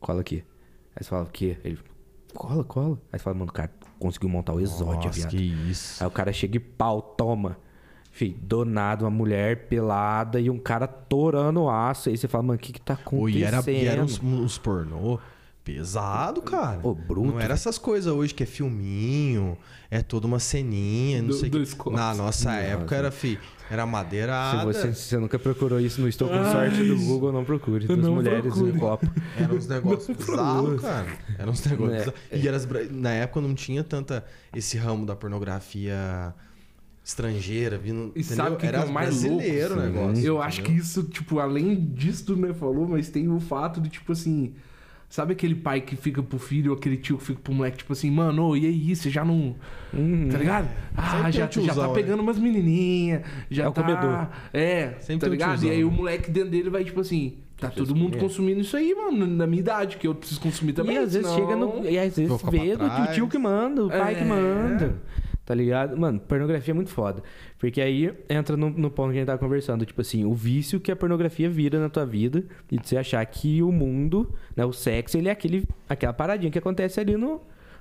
[0.00, 0.42] cola aqui.
[0.98, 1.56] Aí você falava, o quê?
[1.62, 1.78] Ele,
[2.34, 2.98] cola, cola.
[3.12, 3.70] Aí você fala, mano, o cara
[4.00, 5.30] conseguiu montar o exódio, viado.
[5.30, 5.36] que
[5.70, 6.02] isso.
[6.02, 7.56] Aí o cara chega e pau, toma.
[8.10, 12.08] Fih, do nada, uma mulher pelada e um cara torando aço.
[12.08, 13.38] Aí você fala, mano, o que que tá acontecendo?
[13.38, 15.20] E era, e era uns, uns pornô
[15.72, 16.80] pesado, cara.
[16.82, 17.28] Ô, bruto.
[17.32, 19.56] Não era essas coisas hoje que é filminho,
[19.90, 21.56] é toda uma ceninha, não Do- sei o que.
[21.58, 22.00] dois cortes.
[22.00, 22.60] Na nossa Nossa.
[22.62, 23.38] época era, fi,
[23.70, 24.64] era Se madeirada.
[24.64, 27.86] você, se você nunca procurou isso no Estou com Ai, sorte do Google, não procure.
[27.86, 28.72] Das não mulheres procure.
[28.72, 29.06] no copo.
[29.36, 31.06] Era uns negócios bizarros, cara.
[31.38, 31.96] Era uns negócios
[32.30, 32.36] É.
[32.36, 32.64] bizarros.
[32.70, 36.34] E era na época não tinha tanta esse ramo da pornografia
[37.04, 38.12] estrangeira vindo.
[38.16, 38.36] E entendeu?
[38.36, 39.88] sabe o que era que é o mais brasileiro louco?
[39.88, 40.24] o negócio.
[40.24, 43.88] Eu acho que isso, tipo, além disso tudo, né, falou, mas tem o fato de,
[43.90, 44.54] tipo assim.
[45.10, 47.92] Sabe aquele pai que fica pro filho, ou aquele tio que fica pro moleque, tipo
[47.94, 49.56] assim, mano, ô, e aí, você já não.
[49.94, 50.68] Hum, Tá ligado?
[50.94, 51.94] Ah, Sempre tem já, um tiozão, já tá né?
[51.94, 53.82] pegando umas menininhas, já É o tá...
[53.82, 54.28] comedor.
[54.52, 55.50] É, Sempre tá um ligado?
[55.52, 55.96] tiozão, e aí o né?
[55.96, 58.20] moleque dentro dele vai, tipo assim, tá todo mundo comer.
[58.22, 60.96] consumindo isso aí, mano, na minha idade, que eu preciso consumir também.
[60.96, 61.84] e às vezes chega no.
[61.88, 64.24] E às vezes vê do tio, que manda, o pai que É.
[64.24, 64.94] manda.
[65.46, 65.96] Tá ligado?
[65.96, 67.22] Mano, pornografia é muito foda.
[67.58, 69.84] Porque aí entra no, no ponto que a gente tava conversando.
[69.84, 72.44] Tipo assim, o vício que a pornografia vira na tua vida.
[72.70, 76.52] E de você achar que o mundo, né, o sexo, ele é aquele, aquela paradinha
[76.52, 77.40] que acontece ali no,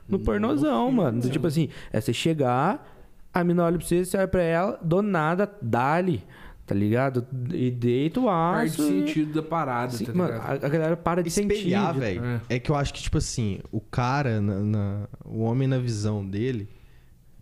[0.10, 1.22] no pornozão, mano.
[1.22, 2.92] Do tipo assim, é você chegar,
[3.32, 6.24] a mina olha pra você, você olha pra ela, do nada, dá-lhe.
[6.66, 7.26] Tá ligado?
[7.54, 8.82] E deita o Perde aço.
[8.82, 10.64] e- sentido da parada, Sim, tá mano, ligado?
[10.64, 11.54] a, a galera para de sentir.
[11.56, 12.22] espelhar, velho.
[12.50, 12.56] É.
[12.56, 12.60] É.
[12.60, 16.68] que eu acho que, tipo assim, o cara, na, na- o homem na visão dele,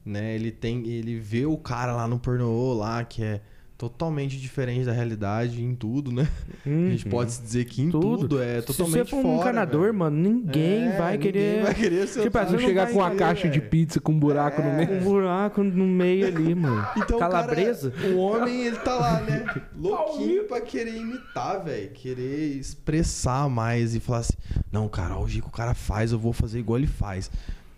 [0.06, 0.86] né, ele tem.
[0.88, 3.42] Ele vê o cara lá no pornô lá, que é
[3.78, 6.26] totalmente diferente da realidade em tudo, né?
[6.66, 7.12] A gente Uhum.
[7.12, 8.20] pode se dizer que em Tudo.
[8.20, 9.94] tudo, é Se totalmente você for um fora, encanador, velho.
[9.96, 11.62] mano, ninguém É, vai ninguém querer.
[11.64, 13.70] vai querer ser Tipo, não chegar com a querer, caixa de velho.
[13.70, 14.94] pizza com um buraco no meio.
[14.94, 16.88] Um buraco no meio ali, mano.
[16.96, 17.92] Então, o Calabresa?
[17.92, 19.46] Cara, o homem, ele tá lá, né?
[19.76, 21.90] Louquinho pra querer imitar, velho.
[21.92, 24.38] Querer expressar mais e falar assim:
[24.72, 27.30] Não, cara, olha o jeito que o cara faz, eu vou fazer igual ele faz.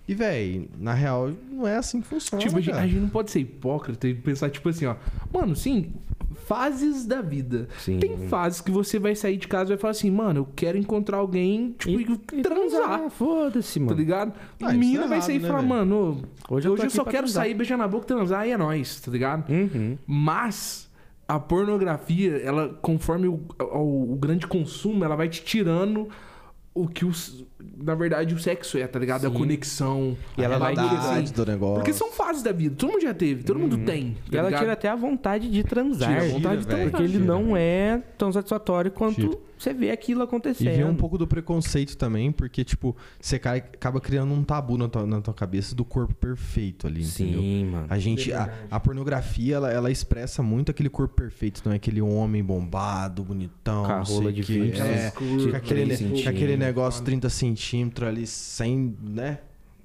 [0.08, 2.42] E, velho, na real, não é assim que funciona.
[2.42, 4.96] Tipo, a gente, a gente não pode ser hipócrita e pensar, tipo assim, ó.
[5.34, 5.92] Mano, sim,
[6.46, 7.68] fases da vida.
[7.80, 8.00] Sim.
[8.00, 10.78] Tem fases que você vai sair de casa e vai falar assim, mano, eu quero
[10.78, 12.00] encontrar alguém, tipo,
[12.34, 13.10] e, transar.
[13.10, 13.98] Foda-se, Tá mano.
[13.98, 14.34] ligado?
[14.62, 15.70] Ah, a isso menina é vai sair e né, falar, velho?
[15.70, 17.44] mano, Hoje hoje eu eu, só quero transar.
[17.44, 19.50] sair, beijar na boca, transar e é nóis, tá ligado?
[19.52, 19.98] Uhum.
[20.08, 20.88] Mas
[21.28, 26.08] a pornografia, ela, conforme o, o, o grande consumo, ela vai te tirando
[26.82, 27.44] o que os,
[27.78, 29.26] na verdade o sexo é, tá ligado?
[29.26, 29.36] A Sim.
[29.36, 30.16] conexão.
[30.38, 31.34] E ela a vai assim.
[31.34, 31.76] do negócio.
[31.76, 32.76] Porque são fases da vida.
[32.78, 34.16] Todo mundo já teve, todo mundo tem.
[34.28, 34.62] E tá ela ligado?
[34.62, 36.10] tira até a vontade de transar.
[36.10, 37.26] Tira a vontade de porque transar, ele tira.
[37.26, 39.38] não é tão satisfatório quanto Tira.
[39.58, 40.76] Você vê aquilo E acontecendo.
[40.76, 44.88] vem um pouco do preconceito também, porque, tipo, você cai- acaba criando um tabu na
[44.88, 47.40] tua, na tua cabeça do corpo perfeito ali, entendeu?
[47.42, 47.88] Sim, mano.
[47.90, 52.02] A gente, a, a pornografia, ela, ela expressa muito aquele corpo perfeito, não é aquele
[52.02, 54.54] homem bombado, bonitão, Com a não sei rola o de quê.
[54.60, 59.40] 20 é, com aquele, com aquele negócio 30 centímetros ali, sem, né?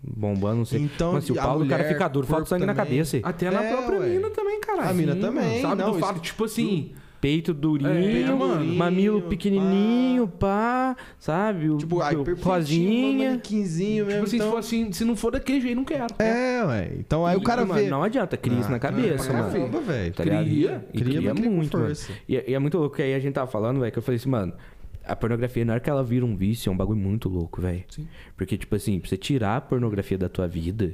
[0.04, 0.80] Bombando, não sei.
[0.80, 2.88] Então, Mas se o a pau do cara mulher, fica duro, falta sangue na também.
[2.90, 3.20] cabeça.
[3.22, 4.08] Até na É, própria ué.
[4.08, 4.90] mina também, caralho.
[4.90, 6.90] A mina também, Sabe não, do isso- fato, tipo assim.
[7.22, 8.64] Peito durinho, É, mano.
[8.74, 11.70] mamilo pequenininho, pá, sabe?
[11.70, 13.28] O, Tipo, ai, rosinha.
[13.28, 14.24] manequinzinho Tipo mesmo.
[14.24, 14.50] assim, se, então...
[14.50, 16.06] for assim, se não for daquele jeito, não quero.
[16.18, 16.92] É, ué.
[16.98, 17.88] Então aí o cara mano, vê...
[17.88, 19.52] Não adianta, cria isso Ah, na cabeça, mano.
[19.52, 20.12] Caramba, velho.
[20.14, 20.24] Tá?
[20.24, 20.42] Cria.
[20.92, 22.12] E Cria, cria, cria muito, força.
[22.28, 24.16] E, e é muito louco que aí a gente tava falando, velho, que eu falei
[24.16, 24.52] assim, mano,
[25.04, 27.84] a pornografia, na hora que ela vira um vício, é um bagulho muito louco, velho.
[27.88, 28.08] Sim.
[28.36, 30.92] Porque, tipo assim, pra você tirar a pornografia da tua vida,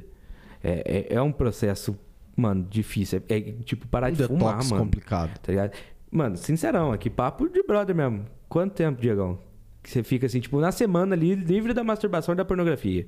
[0.63, 1.97] é, é, é um processo,
[2.35, 3.19] mano, difícil.
[3.27, 4.83] É, é, tipo parar Um de fumar, detox mano.
[4.83, 5.39] complicado.
[5.39, 5.71] Tá ligado?
[6.11, 8.25] Mano, sincerão, aqui, papo de brother mesmo.
[8.47, 9.39] Quanto tempo, Diegão?
[9.83, 13.07] Que você fica assim, tipo, na semana ali, livre da masturbação e da pornografia.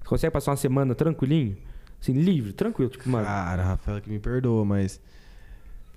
[0.00, 1.56] Você consegue passar uma semana tranquilinho?
[2.00, 3.26] Assim, livre, tranquilo, tipo, mano.
[3.26, 5.00] Cara, Rafaela que me perdoa, mas...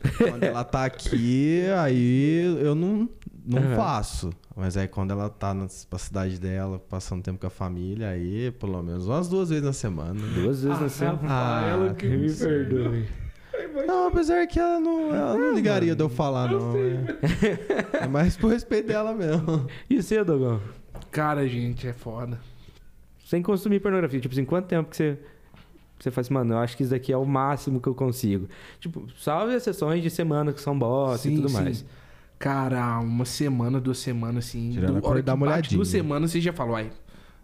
[0.18, 3.08] quando ela tá aqui, aí eu não,
[3.45, 3.76] não Aham.
[3.76, 4.32] faço.
[4.56, 8.82] Mas aí quando ela tá na cidade dela, passando tempo com a família, aí pelo
[8.82, 10.20] menos umas duas vezes na semana.
[10.34, 11.20] Duas vezes na semana.
[11.24, 13.08] Ah, que me perdoe.
[13.86, 16.74] Não, apesar que ela não, ela não ligaria de eu falar, não.
[16.78, 19.68] É, é mais por respeito dela mesmo.
[19.89, 20.62] E você, Dogão?
[21.12, 22.39] Cara, gente, é foda.
[23.26, 24.20] Sem consumir pornografia.
[24.20, 25.18] Tipo assim, quanto tempo que você.
[25.99, 28.47] Você faz assim, mano, eu acho que isso daqui é o máximo que eu consigo.
[28.80, 31.56] Tipo, salve as sessões de semana que são bosta e Sim, tudo sim.
[31.62, 31.86] mais.
[32.39, 34.72] Cara, uma semana, duas semanas, assim.
[34.72, 35.78] Tirando do- a hora dá uma olhadinha.
[35.78, 36.89] Duas semanas, você já falou, ai,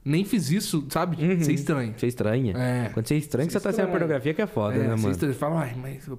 [0.05, 1.21] nem fiz isso, sabe?
[1.23, 1.39] Uhum.
[1.39, 1.93] Você estranha.
[1.97, 2.53] Você estranha.
[2.57, 2.89] É.
[2.93, 3.91] Quando você é estranho, que Você você tá sem a estranha.
[3.99, 5.11] pornografia, que é foda, é, né, você mano?
[5.11, 5.33] estranha.
[5.33, 6.09] Você fala, ai, mas...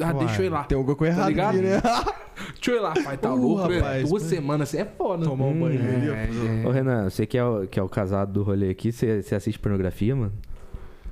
[0.00, 0.64] Ah, Uai, deixa eu ir lá.
[0.64, 1.82] Tem alguma coisa Tá errada né?
[2.54, 3.78] Deixa eu ir lá, pai, tá Uh, louco, né?
[3.78, 5.24] rapaz, Duas semanas, assim, é foda.
[5.24, 6.14] Tomar um banho ali, ó.
[6.14, 9.22] É, Ô, Renan, você que é, o, que é o casado do rolê aqui, você,
[9.22, 10.32] você assiste pornografia, mano?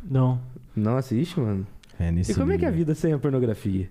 [0.09, 0.41] Não.
[0.75, 1.67] Não assiste, mano?
[1.99, 3.89] É, nesse E como é que é a vida sem a pornografia?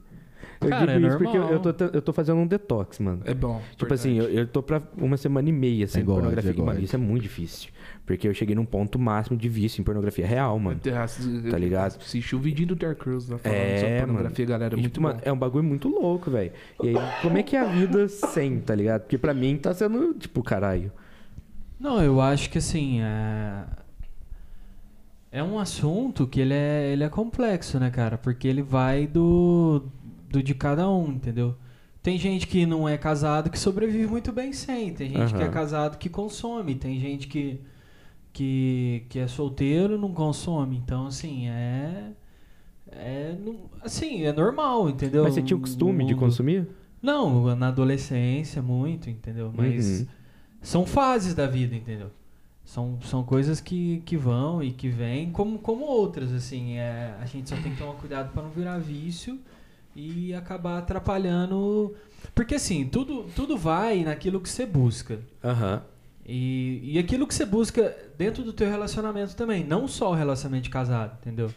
[0.61, 1.61] Eu Cara, digo é isso porque eu, normal.
[1.63, 3.21] eu, tô, eu tô fazendo um detox, mano.
[3.25, 3.61] é bom.
[3.77, 6.51] Tipo assim, eu, eu tô pra uma semana e meia sem É God, pornografia.
[6.51, 7.69] é mano, isso é muito difícil.
[8.05, 10.79] Porque eu cheguei num ponto máximo de vício em pornografia real, mano.
[11.49, 11.97] Tá ligado?
[12.01, 14.07] Assisti o vídeo do Ter Cruz lá falando É, sobre mano.
[14.07, 14.73] pornografia, galera.
[14.73, 16.51] E, muito tipo, mano, é um bagulho muito louco, velho.
[16.83, 19.01] E aí, como é que é a vida sem, tá ligado?
[19.01, 20.91] Porque pra mim tá sendo, tipo, caralho.
[21.79, 23.63] Não, eu acho que assim, é...
[25.31, 28.17] é um assunto que ele é, ele é complexo, né, cara?
[28.17, 29.83] Porque ele vai do,
[30.30, 31.55] do de cada um, entendeu?
[32.01, 34.93] Tem gente que não é casado que sobrevive muito bem sem.
[34.93, 36.75] Tem gente que é casado que consome.
[36.75, 37.59] Tem gente que,
[38.32, 40.77] que, que é solteiro não consome.
[40.77, 42.11] Então, assim, é.
[42.91, 43.36] É.
[43.82, 45.23] Assim, é normal, entendeu?
[45.23, 46.67] Mas você tinha o costume de consumir?
[47.01, 49.53] Não, na adolescência, muito, entendeu?
[49.55, 50.07] Mas Uhum.
[50.61, 52.11] são fases da vida, entendeu?
[52.63, 56.77] São, são coisas que, que vão e que vêm, como, como outras, assim.
[56.77, 59.39] É, a gente só tem que tomar cuidado para não virar vício
[59.95, 61.95] e acabar atrapalhando.
[62.35, 65.19] Porque, assim, tudo, tudo vai naquilo que você busca.
[65.43, 65.83] Aham.
[66.25, 70.65] E, e aquilo que você busca dentro do teu relacionamento também, não só o relacionamento
[70.65, 71.49] de casado, entendeu?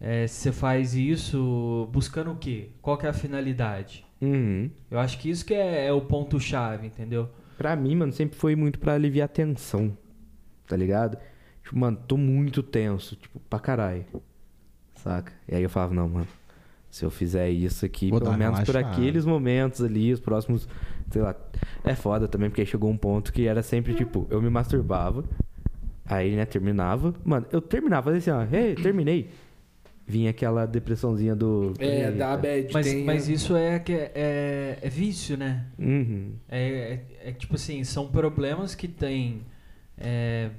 [0.00, 2.68] É, se você faz isso buscando o quê?
[2.80, 4.06] Qual que é a finalidade?
[4.20, 4.70] Uhum.
[4.88, 7.28] Eu acho que isso que é, é o ponto-chave, entendeu?
[7.56, 9.96] Pra mim, mano, sempre foi muito pra aliviar a tensão.
[10.64, 11.18] Tá ligado?
[11.64, 13.16] Tipo, mano, tô muito tenso.
[13.16, 14.06] Tipo, pra caralho.
[14.94, 15.32] Saca?
[15.48, 16.28] E aí eu falava, não, mano.
[16.98, 20.68] Se eu fizer isso aqui, Vou pelo menos por aqueles momentos ali, os próximos,
[21.12, 21.32] sei lá.
[21.84, 25.22] É foda também, porque aí chegou um ponto que era sempre, tipo, eu me masturbava.
[26.04, 27.14] Aí, né, terminava.
[27.24, 29.30] Mano, eu terminava, fazia assim, ó, ei, terminei.
[30.04, 31.72] Vinha aquela depressãozinha do.
[31.78, 32.12] É, Eita.
[32.12, 33.04] da bad Mas, tem...
[33.04, 35.66] mas isso é, que é, é, é vício, né?
[35.78, 36.32] Uhum.
[36.48, 36.68] É,
[37.22, 39.42] é, é tipo assim, são problemas que tem
[39.96, 40.50] é,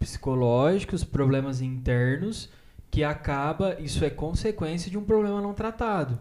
[0.00, 2.50] psicológicos, problemas internos,
[2.94, 6.16] que acaba, isso é consequência de um problema não tratado.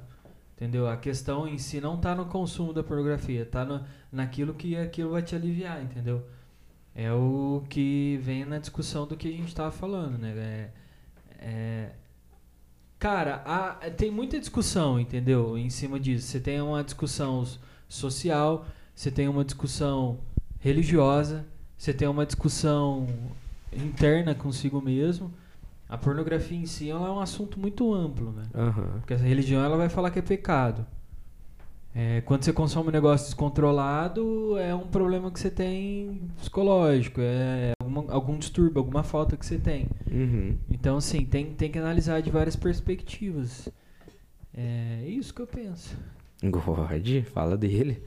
[0.55, 0.87] Entendeu?
[0.87, 5.11] A questão em si não tá no consumo da pornografia, tá no, naquilo que aquilo
[5.11, 6.25] vai te aliviar, entendeu?
[6.95, 10.33] É o que vem na discussão do que a gente tava falando, né?
[10.35, 10.69] É,
[11.39, 11.89] é,
[12.97, 15.55] cara, há- tem muita discussão, entendeu?
[15.55, 16.25] Em cima disso.
[16.25, 17.45] Você tem uma discussão
[17.87, 18.65] social,
[18.95, 20.17] você tem uma discussão
[20.59, 21.45] religiosa,
[21.77, 23.05] você tem uma discussão
[23.71, 25.31] interna consigo mesmo.
[25.93, 28.45] A pornografia em si ela é um assunto muito amplo, né?
[28.55, 28.93] Aham.
[28.99, 30.87] Porque essa religião ela vai falar que é pecado.
[31.93, 37.73] É, quando você consome um negócio descontrolado, é um problema que você tem psicológico, é
[37.79, 39.85] alguma- algum distúrbio, alguma falta que você tem.
[40.11, 40.57] Uhum.
[40.67, 43.69] Então, assim, tem, tem que analisar de várias perspectivas.
[44.51, 45.95] É isso que eu penso.
[46.43, 48.01] God, fala dele.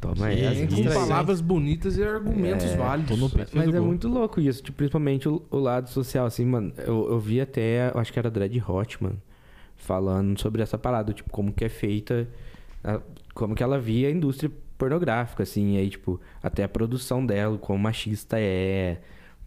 [0.00, 0.66] Toma essa.
[0.66, 3.10] Com palavras bonitas e argumentos É, válidos.
[3.10, 3.86] tô no perfil Mas é gol.
[3.86, 6.72] muito louco isso, tipo, principalmente o, o lado social, assim, mano.
[6.78, 9.20] Eu, eu vi até, eu acho que era Dread Hot, mano,
[9.76, 12.28] falando sobre essa parada, tipo, como que é feita,
[12.84, 13.00] a-
[13.34, 17.58] como que ela via a indústria pornográfica, assim, e aí, tipo, até a produção dela,
[17.58, 18.98] como machista é.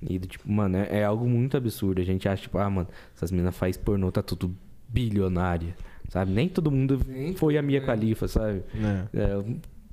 [0.08, 2.02] E, tipo, mano, é, é algo muito absurdo.
[2.02, 4.54] A gente acha, tipo, ah, mano, essas meninas faz pornô, tá tudo
[4.90, 5.76] bilionária,
[6.10, 6.32] sabe?
[6.32, 7.82] Nem todo mundo Nem foi a Mia é.
[7.82, 8.62] Khalifa, sabe?
[8.76, 9.08] né?
[9.14, 9.44] É,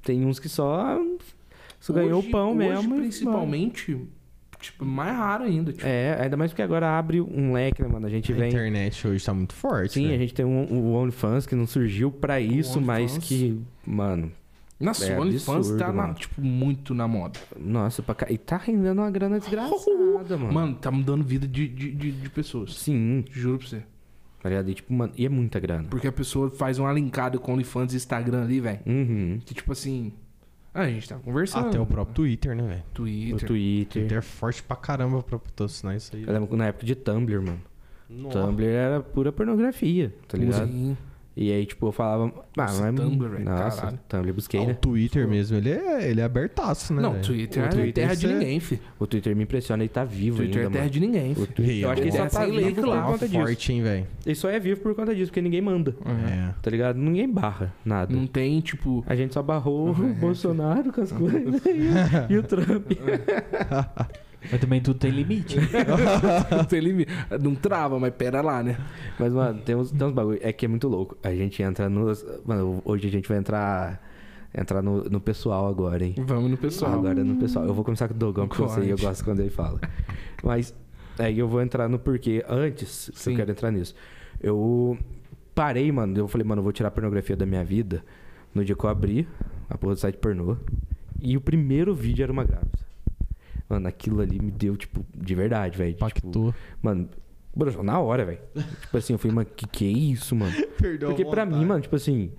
[0.02, 0.98] tem uns que só,
[1.78, 2.96] só ganhou Hoje- o pão hoje, mesmo.
[2.96, 3.98] principalmente,
[4.60, 5.72] tipo, mais raro ainda.
[5.72, 8.06] Tipo, É, ainda mais porque agora abre um leque, né, mano?
[8.06, 8.48] A gente A vem.
[8.48, 9.94] internet hoje tá muito forte.
[9.94, 10.14] Sim, né?
[10.14, 14.30] a gente tem um, o OnlyFans que não surgiu pra isso, mas que, mano,
[14.78, 17.38] Nossa, É o OnlyFans absurdo, tá, na- tipo, muito na moda.
[17.58, 18.26] nossa, pra cá.
[18.30, 20.52] E tá rendendo uma grana desgraçada, mano.
[20.54, 22.76] Mano, tá mudando vida de, de, de, de pessoas.
[22.78, 23.82] Sim, Juro pra você.
[24.42, 24.70] Tá ligado?
[24.70, 25.86] E, tipo, mano, e é muita grana.
[25.88, 28.80] Porque a pessoa faz uma linkada com o OnlyFans e Instagram ali, velho.
[28.86, 29.38] Uhum.
[29.44, 30.12] Que tipo assim.
[30.72, 31.68] Ah, a gente tá conversando.
[31.68, 32.82] Até o próprio Twitter, né, velho?
[32.90, 33.48] O Twitter.
[33.48, 34.02] Twitter.
[34.02, 36.22] Twitter é forte pra caramba pra patrocinar isso aí.
[36.22, 37.60] Eu lembro que na época de Tumblr, mano.
[38.08, 38.40] Nossa.
[38.40, 40.68] Tumblr era pura pornografia, tá ligado?
[40.68, 40.96] Sim.
[41.42, 42.30] E aí, tipo, eu falava.
[42.36, 42.94] Ah, Nossa, mas.
[43.00, 43.98] Tumblr, velho, Nossa, caralho.
[44.06, 44.72] Tumblr, busquei, Ah, né?
[44.72, 47.00] o Twitter mesmo, ele é, ele é abertaço, né?
[47.00, 47.24] Não, velho?
[47.24, 48.78] Twitter O é Twitter, terra de é- ninguém, fi.
[48.98, 50.90] O Twitter me impressiona, ele tá vivo Twitter ainda, é terra mano.
[50.92, 51.46] de ninguém, O.
[51.46, 53.40] Twitter, eu acho que ele Ele só é tá vivo por conta disso.
[53.40, 54.06] forte, hein, velho?
[54.26, 55.96] Ele só é vivo por conta disso, porque ninguém manda.
[56.04, 56.50] É.
[56.60, 56.98] Tá ligado?
[56.98, 58.14] Ninguém barra nada.
[58.14, 59.02] Não tem, tipo.
[59.06, 62.92] A gente só barrou o Bolsonaro com as coisas e, o- e o Trump.
[64.50, 65.56] Mas também tudo tem limite.
[66.50, 67.10] não tem limite.
[67.40, 68.78] Não trava, mas pera lá, né?
[69.18, 70.38] Mas, mano, tem uns, tem uns bagulho.
[70.42, 71.16] É que é muito louco.
[71.22, 72.24] A gente entra nos.
[72.44, 74.08] Mano, hoje a gente vai entrar.
[74.52, 76.14] Entrar no, no pessoal agora, hein?
[76.18, 76.94] Vamos no pessoal.
[76.94, 77.64] Agora no pessoal.
[77.66, 79.04] Eu vou começar com o Dogão, porque eu sei, eu Corte.
[79.04, 79.80] gosto quando ele fala.
[80.42, 80.74] Mas
[81.18, 82.44] aí eu vou entrar no porquê.
[82.48, 83.30] Antes, que Sim.
[83.30, 83.94] eu quero entrar nisso.
[84.40, 84.98] Eu
[85.54, 86.18] parei, mano.
[86.18, 88.02] Eu falei, mano, eu vou tirar a pornografia da minha vida
[88.52, 89.28] no dia que eu abri
[89.68, 90.56] a porra do site pornô.
[91.20, 92.89] E o primeiro vídeo era uma grávida.
[93.70, 95.92] Mano, aquilo ali me deu, tipo, de verdade, velho.
[95.92, 96.54] Tipo, Pactou.
[96.82, 97.08] mano,
[97.54, 98.40] broxou na hora, velho.
[98.80, 100.52] tipo assim, eu falei, mano, que que é isso, mano?
[100.76, 102.32] Perdeu Porque pra mim, mano, tipo assim.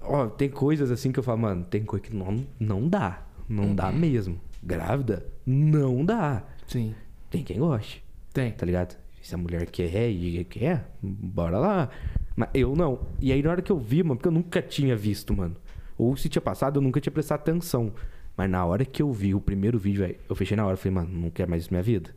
[0.00, 3.22] Ó, tem coisas assim que eu falo, mano, tem coisa que não, não dá.
[3.46, 4.40] Não dá mesmo.
[4.62, 6.42] Grávida, não dá.
[6.66, 6.94] Sim.
[7.28, 8.50] Tem quem goste, Tem.
[8.52, 8.96] tá ligado?
[9.20, 11.90] Se a mulher quer e quer, bora lá.
[12.34, 13.00] Mas eu não.
[13.20, 15.56] E aí na hora que eu vi, mano, porque eu nunca tinha visto, mano.
[15.98, 17.92] Ou se tinha passado, eu nunca tinha prestado atenção.
[18.40, 20.74] Mas na hora que eu vi o primeiro vídeo, velho, eu fechei na hora.
[20.74, 22.08] Falei, mano, não quero mais isso na minha vida.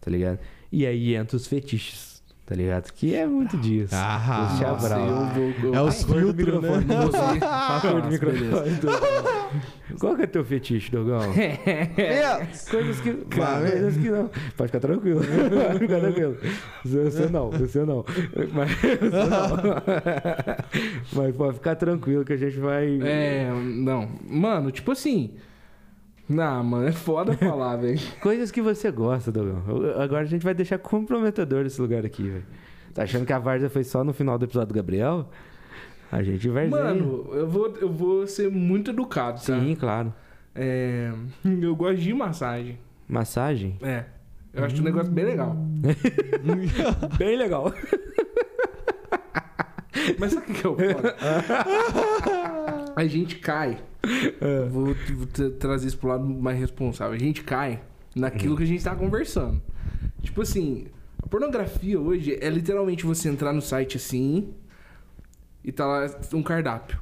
[0.00, 0.38] Tá ligado?
[0.72, 2.90] E aí entra os fetiches, tá ligado?
[2.90, 3.94] Que é muito disso.
[3.94, 5.06] Ah, Os Nossa, chabral.
[5.36, 6.78] eu eu- É os filtros, né?
[6.78, 6.84] microfone.
[6.86, 8.78] Você- A cor do Nossa, microfone.
[10.00, 11.20] Qual que é teu fetiche, Dogão?
[12.70, 13.12] Coisas que.
[13.26, 14.30] Cara, coisas que não.
[14.56, 15.20] Pode ficar tranquilo.
[15.20, 16.36] Pode ficar tranquilo.
[16.84, 18.04] Você não, você não.
[18.54, 19.82] Mas, você não.
[21.12, 22.98] Mas pode ficar tranquilo que a gente vai.
[23.02, 24.08] É, não.
[24.26, 25.30] Mano, tipo assim.
[26.28, 27.98] Não, mano, é foda falar, velho.
[28.20, 29.62] Coisas que você gosta, Dogão.
[30.00, 32.46] Agora a gente vai deixar comprometedor esse lugar aqui, velho.
[32.92, 35.28] Tá achando que a Várzea foi só no final do episódio do Gabriel?
[36.10, 39.58] A gente vai Mano, eu vou, eu vou ser muito educado, tá?
[39.58, 40.12] Sim, claro.
[40.54, 41.12] É,
[41.44, 42.78] eu gosto de massagem.
[43.06, 43.78] Massagem?
[43.82, 44.04] É.
[44.52, 45.54] Eu acho um negócio bem legal.
[47.18, 47.72] Bem legal.
[50.18, 51.16] Mas sabe o que é o foda?
[52.96, 53.78] A gente cai.
[54.40, 54.64] É.
[54.70, 57.14] Vou, vou tra- trazer isso pro lado mais responsável.
[57.14, 57.82] A gente cai
[58.14, 59.60] naquilo que a gente tá conversando.
[60.22, 60.86] Tipo assim,
[61.22, 64.52] a pornografia hoje é literalmente você entrar no site assim
[65.64, 67.00] e tá lá um cardápio.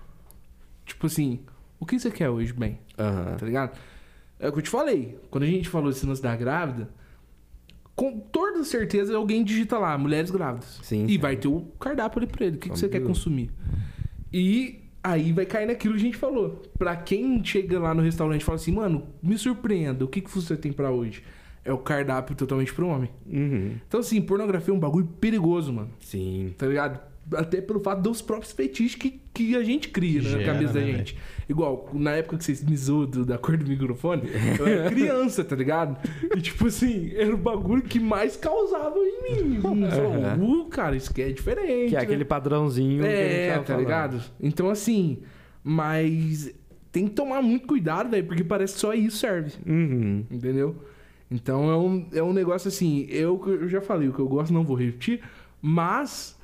[0.85, 1.41] Tipo assim,
[1.79, 2.79] o que você quer hoje, bem?
[2.99, 3.37] Aham.
[3.37, 3.79] Tá ligado?
[4.39, 5.19] É o que eu te falei.
[5.31, 6.89] Quando a gente falou desse lance da grávida,
[7.95, 10.79] com toda certeza alguém digita lá, mulheres grávidas.
[10.83, 11.19] Sim, E sim.
[11.19, 12.57] vai ter o cardápio ali pra ele.
[12.57, 13.51] O que, que você quer consumir?
[14.33, 16.63] E aí vai cair naquilo que a gente falou.
[16.77, 20.31] Pra quem chega lá no restaurante e fala assim, mano, me surpreenda, o que, que
[20.31, 21.23] você tem pra hoje?
[21.65, 23.11] É o cardápio totalmente pro homem.
[23.27, 23.77] Uhum.
[23.87, 25.91] Então, assim, pornografia é um bagulho perigoso, mano.
[26.01, 26.55] Sim.
[26.59, 27.01] Tá ligado?
[27.35, 30.81] Até pelo fato dos próprios fetiches que, que a gente cria né, na cabeça da
[30.81, 31.19] né, gente.
[31.49, 34.23] Igual, na época que vocês me do- da cor do microfone,
[34.59, 35.97] eu era criança, tá ligado?
[36.37, 39.61] E tipo assim, era o bagulho que mais causava em mim.
[39.61, 41.91] Falou, uh, cara, isso aqui é diferente.
[41.91, 42.05] Que é né?
[42.05, 43.81] aquele padrãozinho É, tá falando.
[43.81, 44.23] ligado?
[44.41, 45.19] Então, assim,
[45.65, 46.55] mas
[46.93, 49.53] tem que tomar muito cuidado, velho, porque parece que só isso serve.
[49.67, 50.25] Uhum.
[50.31, 50.77] Entendeu?
[51.29, 54.55] Então é um, é um negócio assim, eu, eu já falei, o que eu gosto
[54.55, 55.21] não vou repetir,
[55.61, 56.36] mas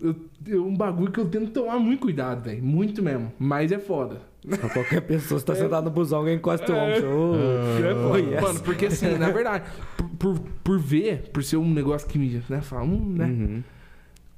[0.00, 2.62] eu, eu- um bagulho que eu tento tomar muito cuidado, velho.
[2.62, 3.32] Muito mesmo.
[3.38, 4.22] Mas é foda.
[4.48, 7.34] Pra qualquer pessoa, você tá sentado no busão, alguém encosta o teu ombro.
[7.84, 8.18] É Oh, foda.
[8.20, 8.40] yes.
[8.42, 9.64] Mano, porque assim, na verdade,
[9.96, 13.26] por, por, por ver, por ser um negócio que me, né, fala, hum, né?
[13.26, 13.62] Uhum.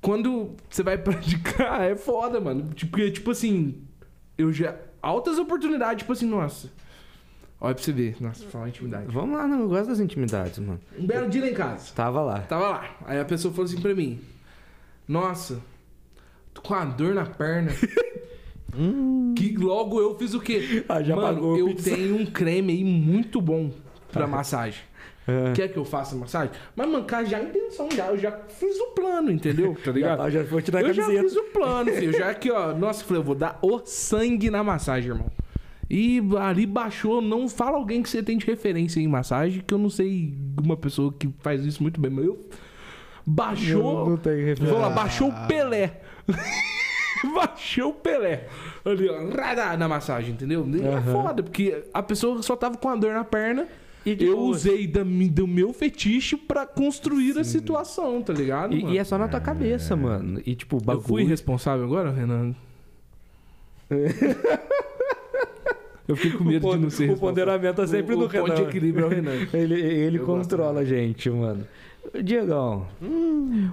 [0.00, 2.70] Quando você vai praticar, é foda, mano.
[2.74, 3.76] Tipo, Porque, tipo assim,
[4.36, 4.74] eu já.
[5.00, 6.68] Altas oportunidades, tipo assim, nossa.
[7.60, 8.16] Olha pra você ver.
[8.20, 9.06] Nossa, fala intimidade.
[9.08, 10.80] Vamos lá, não, eu gosto das intimidades, mano.
[10.98, 11.92] Um belo dia lá em casa.
[11.94, 12.40] Tava lá.
[12.40, 12.96] Tava lá.
[13.06, 14.20] Aí a pessoa falou assim pra mim:
[15.08, 15.60] Nossa,
[16.54, 17.72] tô com uma dor na perna.
[19.36, 20.84] que logo eu fiz o quê?
[20.88, 21.90] Ah, já Mano, pagou a eu pizza.
[21.90, 23.70] tenho um creme aí muito bom
[24.10, 24.80] pra massagem.
[25.26, 25.52] É.
[25.52, 26.52] Quer que eu faça massagem?
[26.74, 28.06] Mas mancar já a intenção, já.
[28.08, 29.76] Eu já fiz o plano, entendeu?
[29.84, 30.18] Tá ligado?
[30.24, 31.28] Já, já vou te dar a Eu já camiseta.
[31.28, 32.12] fiz o plano, filho.
[32.12, 32.74] Já aqui, ó.
[32.74, 35.30] Nossa, eu falei, eu vou dar o sangue na massagem, irmão.
[35.88, 39.78] E ali baixou, não fala alguém que você tem de referência em massagem, que eu
[39.78, 42.40] não sei uma pessoa que faz isso muito bem, mas eu.
[43.26, 43.82] Baixou.
[44.04, 44.66] Não, não tem referência.
[44.66, 46.00] Vamos lá, baixou o Pelé.
[47.34, 48.48] baixou o Pelé.
[48.84, 50.66] Ali, ó, radá, na massagem, entendeu?
[50.68, 53.66] E É foda, porque a pessoa só tava com a dor na perna.
[54.04, 54.48] E de eu boa.
[54.50, 58.74] usei da mi- do meu fetiche pra construir a situação, tá ligado?
[58.74, 58.94] E, mano?
[58.94, 60.42] e é só na tua cabeça, mano.
[60.44, 61.06] E tipo, o Eu bagulho.
[61.06, 62.52] fui responsável agora, Renan?
[66.08, 68.28] Eu fiquei com medo o, de não ser o ponderamento é sempre o, do o
[68.28, 68.68] ponto de Renan.
[68.68, 69.32] equilíbrio é o Renan.
[69.54, 71.64] Ele, ele Eu controla a gente, mano.
[72.24, 72.88] Diegão,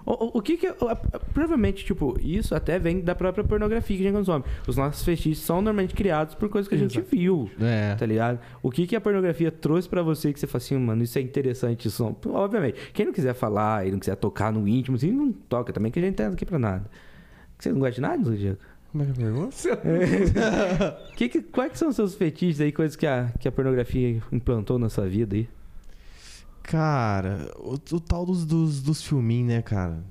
[0.06, 0.68] o, o- o que que...
[0.70, 0.96] o-
[1.34, 4.46] provavelmente, tipo, isso até vem da própria pornografia que a gente consome.
[4.68, 7.08] Os nossos fetiches são normalmente criados por coisas que a gente Exato.
[7.16, 7.96] viu, É.
[7.96, 8.40] tá ligado?
[8.62, 11.22] O que que a pornografia trouxe pra você que você fala assim, mano, isso é
[11.22, 12.16] interessante, isso não...
[12.36, 15.92] Obviamente, quem não quiser falar e não quiser tocar no íntimo, assim, não toca também,
[15.92, 16.86] que a gente tá aqui pra nada.
[17.58, 18.58] Você não gosta de nada, Diego?
[18.92, 19.56] Como é que é a pergunta?
[21.16, 24.80] Que que, quais são os seus fetiches aí, coisas que a, que a pornografia implantou
[24.80, 25.48] na sua vida aí?
[26.64, 30.04] Cara, o, o tal dos, dos, dos filminhos, né, cara?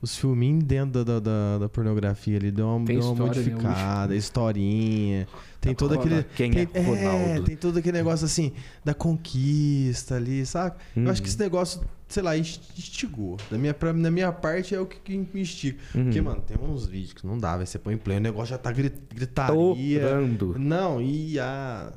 [0.00, 4.14] Os filminhos dentro da, da, da- pornografia ali deu uma, deu uma história, né, modificada,
[4.16, 5.26] historinha.
[5.60, 6.22] Tem todo aquele.
[6.36, 7.44] Quem tem, é Ronaldo?
[7.44, 8.52] tem todo aquele negócio assim,
[8.84, 10.76] da conquista ali, sabe?
[10.94, 11.32] Eu acho que Uhum.
[11.32, 11.80] esse negócio,
[12.14, 13.36] sei lá, inst- instigou.
[13.50, 15.76] Da minha, pra, na minha parte é o que, que me instiga.
[15.94, 16.04] Uhum.
[16.04, 17.66] Porque, mano, tem uns vídeos que não dá, velho.
[17.66, 20.02] Você põe em play, o negócio já tá gri- gritaria.
[20.58, 21.92] Não, e a.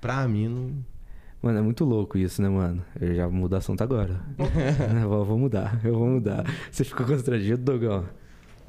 [0.00, 0.70] Pra mim, não.
[1.42, 2.82] Mano, é muito louco isso, né, mano?
[3.00, 4.20] Eu já vou mudar assunto agora.
[5.02, 6.44] eu vou, vou mudar, eu vou mudar.
[6.70, 8.06] Você ficou constrangido, Dogão?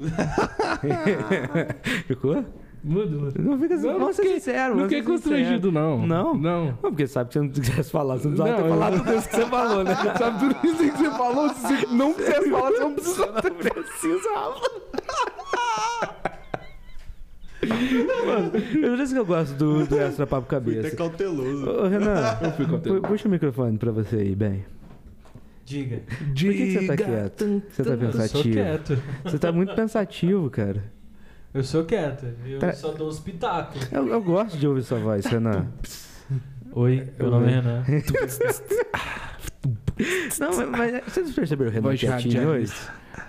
[2.06, 2.44] ficou?
[2.84, 3.40] Muda.
[3.40, 4.74] Não fica assim, Não, não vamos ser fiquei- sincero.
[4.74, 6.04] Não fiquei constrangido, não.
[6.04, 6.34] Não?
[6.34, 6.64] Não.
[6.66, 8.94] Não, porque sabe que se eu não quisesse falar, você não precisava ter Não, falado
[8.96, 9.94] eu- tudo isso que você falou, né?
[10.18, 11.48] Sabe tudo isso que você falou?
[11.50, 13.26] Se você não quisesse falar, você não precisa.
[13.32, 14.60] Não precisava.
[18.26, 18.50] Mano,
[18.82, 20.96] eu disse que eu gosto do, do extra papo cabeça.
[20.96, 21.70] cauteloso.
[21.70, 24.64] Ô, Renan, Eu fui pu- puxa o microfone pra você aí, bem.
[25.64, 26.00] Diga.
[26.08, 27.62] Por que, que você tá quieto?
[27.70, 28.54] Você tá Eu sou pensativo?
[28.54, 29.02] quieto.
[29.24, 30.82] Você tá muito pensativo, cara.
[31.54, 32.26] Eu sou quieto.
[32.46, 33.90] Eu Tá- só dou os pitacos.
[33.92, 35.66] Eu, eu gosto de ouvir sua voz, Renan.
[36.72, 37.84] Oi, meu nome é Renan.
[40.40, 42.72] Não, mas, mas vocês perceberam o Renan quietinho hoje?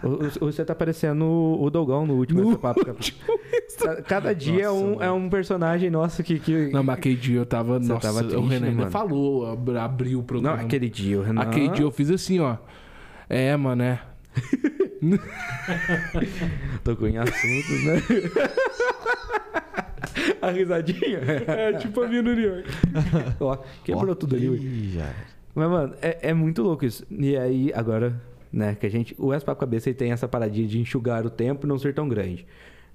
[0.02, 2.60] O- o- Você tá parecendo o o Dogão no último No
[4.08, 5.04] Cada dia é, Nossa, um, mano.
[5.04, 6.40] é um personagem nosso que...
[6.40, 6.70] que...
[6.72, 7.80] Não, mas aquele dia eu tava.
[7.80, 10.62] Você nossa, tava o triste, Renan né, ainda falou, ab- abriu o Não, programa.
[10.62, 11.42] aquele dia, o Renan...
[11.42, 12.56] Aquele dia eu fiz assim, ó.
[13.30, 14.00] É, mano, é.
[16.84, 18.02] Tocou em assuntos, né?
[20.42, 21.20] A risadinha.
[21.48, 22.70] É tipo a minha no New York.
[23.40, 24.92] Ó, quebrou tudo ali.
[24.94, 25.14] já.
[25.56, 27.06] Mas, mano, é, é muito louco isso.
[27.10, 28.20] E aí, agora,
[28.52, 29.16] né, que a gente.
[29.18, 32.08] O Expo Cabeça ele tem essa paradinha de enxugar o tempo e não ser tão
[32.08, 32.46] grande.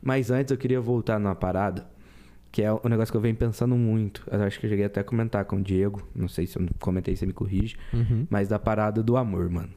[0.02, 1.86] Mas antes eu queria voltar numa parada,
[2.52, 4.24] que é um negócio que eu venho pensando muito.
[4.30, 6.06] Eu acho que eu cheguei até a comentar com o Diego.
[6.14, 7.76] Não sei se eu comentei, você me corrige.
[7.92, 8.26] Uhum.
[8.30, 9.70] Mas da parada do amor, mano.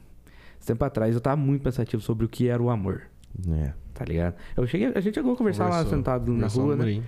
[0.62, 3.02] Esse tempo atrás eu tava muito pensativo sobre o que era o amor.
[3.50, 3.72] É.
[3.92, 4.36] Tá ligado?
[4.56, 5.98] Eu cheguei, a gente chegou a conversar lá Conversou.
[5.98, 7.02] sentado na Conversou rua, né?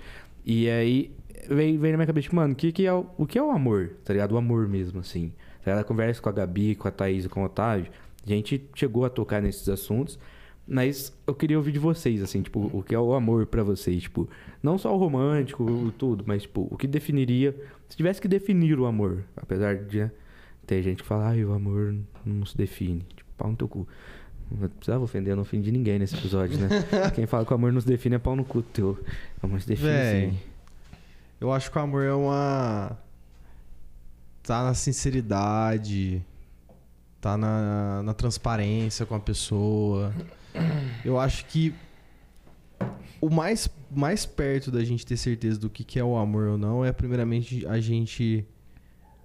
[0.44, 1.12] E aí
[1.48, 3.42] veio, veio na minha cabeça, tipo, mano, o que, que é o, o que é
[3.42, 3.92] o amor?
[4.04, 4.32] Tá ligado?
[4.32, 5.28] O amor mesmo, assim.
[5.62, 5.82] Tá ligado?
[5.82, 7.92] A conversa com a Gabi, com a Thaís e com o Otávio,
[8.26, 10.18] a gente chegou a tocar nesses assuntos,
[10.66, 14.02] mas eu queria ouvir de vocês, assim, tipo, o que é o amor pra vocês,
[14.02, 14.28] tipo,
[14.60, 17.54] não só o romântico, o tudo, mas, tipo, o que definiria,
[17.88, 20.10] se tivesse que definir o amor, apesar de né,
[20.66, 21.94] ter gente que fala, ai, o amor
[22.24, 23.86] não se define, tipo, pau no teu cu.
[24.50, 26.68] Não precisava ofender, eu não ofendi ninguém nesse episódio, né?
[27.14, 28.98] Quem fala que o amor não se define é pau no cu teu.
[29.42, 30.38] O amor se define Véi, sim.
[31.40, 32.96] Eu acho que o amor é uma.
[34.42, 36.24] Tá na sinceridade.
[37.20, 40.12] Tá na, na transparência com a pessoa.
[41.04, 41.74] Eu acho que
[43.20, 46.58] o mais, mais perto da gente ter certeza do que, que é o amor ou
[46.58, 48.44] não é, primeiramente, a gente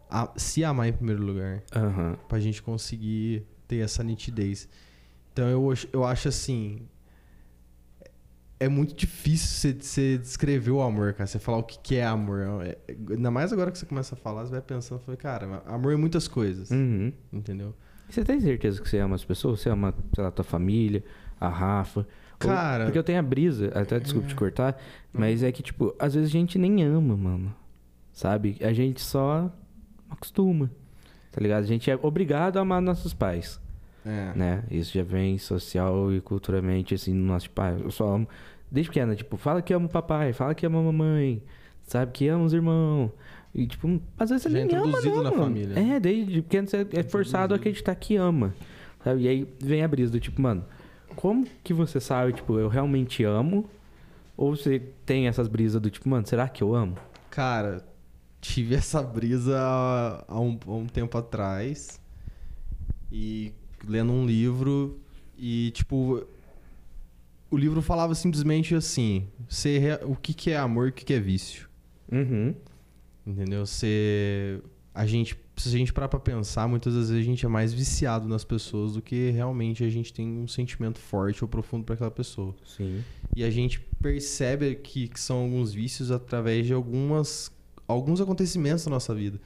[0.09, 1.61] a- se amar em primeiro lugar.
[1.75, 2.17] Aham.
[2.29, 4.67] Pra gente conseguir ter essa nitidez.
[5.31, 6.81] Então eu, eu acho assim.
[8.59, 11.25] É muito difícil você, você descrever o amor, cara.
[11.27, 12.41] Você falar o que, que é amor.
[12.65, 12.77] É-
[13.09, 15.95] ainda mais agora que você começa a falar, você vai pensando, fala, cara, amor é
[15.95, 16.69] muitas coisas.
[16.69, 17.13] Uhum.
[17.31, 17.73] Entendeu?
[18.09, 19.61] E Você tem certeza que você ama as pessoas?
[19.61, 21.01] Você ama, sei lá, tua família,
[21.39, 22.01] a Rafa?
[22.01, 22.05] Ou-
[22.39, 24.77] Cara- Porque eu tenho a brisa, até desculpa te cortar,
[25.13, 27.55] mas é que, tipo, às vezes a gente nem ama, mano.
[28.11, 28.57] Sabe?
[28.61, 29.49] A gente só
[30.09, 30.69] acostuma.
[31.31, 31.63] Tá ligado?
[31.63, 33.59] A gente é obrigado a amar nossos pais.
[34.05, 34.31] É.
[34.35, 34.63] né?
[34.71, 37.75] Isso já vem social e culturalmente, assim, no nosso pai.
[37.79, 38.27] Eu só amo.
[38.71, 41.43] Desde pequena, tipo, fala que ama o papai, fala que ama a mamãe,
[41.83, 42.11] sabe?
[42.13, 43.11] Que ama os irmãos.
[43.53, 45.43] E, tipo, às vezes você Já é nem ama, introduzido não, na mano.
[45.43, 45.79] família.
[45.79, 48.53] É, desde pequeno você é forçado a acreditar que ama.
[49.03, 49.23] Sabe?
[49.23, 50.63] E aí vem a brisa do tipo, mano,
[51.15, 53.69] como que você sabe, tipo, eu realmente amo?
[54.37, 56.95] Ou você tem essas brisas do tipo, mano, será que eu amo?
[57.29, 57.83] Cara,
[58.41, 59.57] tive essa brisa
[60.27, 61.99] há um, há um tempo atrás.
[63.11, 63.53] E
[63.87, 64.99] lendo um livro.
[65.37, 66.25] E, tipo.
[67.51, 71.13] O livro falava simplesmente assim: ser o que, que é amor e o que, que
[71.13, 71.67] é vício.
[72.11, 72.53] Uhum.
[73.25, 73.65] Entendeu?
[73.65, 74.63] Ser.
[74.93, 75.37] A gente.
[75.55, 78.45] Se a gente parar pra pensar, muitas das vezes a gente é mais viciado nas
[78.45, 82.55] pessoas do que realmente a gente tem um sentimento forte ou profundo pra aquela pessoa.
[82.63, 83.03] Sim.
[83.35, 87.51] E a gente percebe que, que são alguns vícios através de algumas,
[87.89, 89.39] alguns acontecimentos da nossa vida.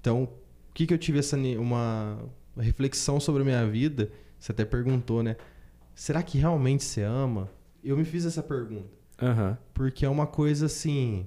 [0.00, 0.28] Então, o
[0.74, 2.18] que, que eu tive essa uma
[2.56, 4.10] reflexão sobre a minha vida?
[4.38, 5.36] Você até perguntou, né?
[5.94, 7.48] Será que realmente você ama?
[7.84, 8.88] Eu me fiz essa pergunta.
[9.20, 9.58] Aham.
[9.74, 11.26] Porque é uma coisa assim.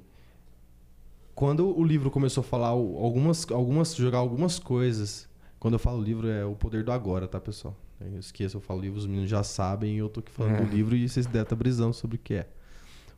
[1.34, 5.30] Quando o livro começou a falar algumas, algumas, jogar algumas coisas.
[5.60, 7.76] Quando eu falo livro é o poder do agora, tá, pessoal?
[8.00, 10.62] Eu esqueço, eu falo livro, os meninos já sabem e eu tô aqui falando É.
[10.66, 12.48] do livro e vocês devem estar brisando sobre o que é.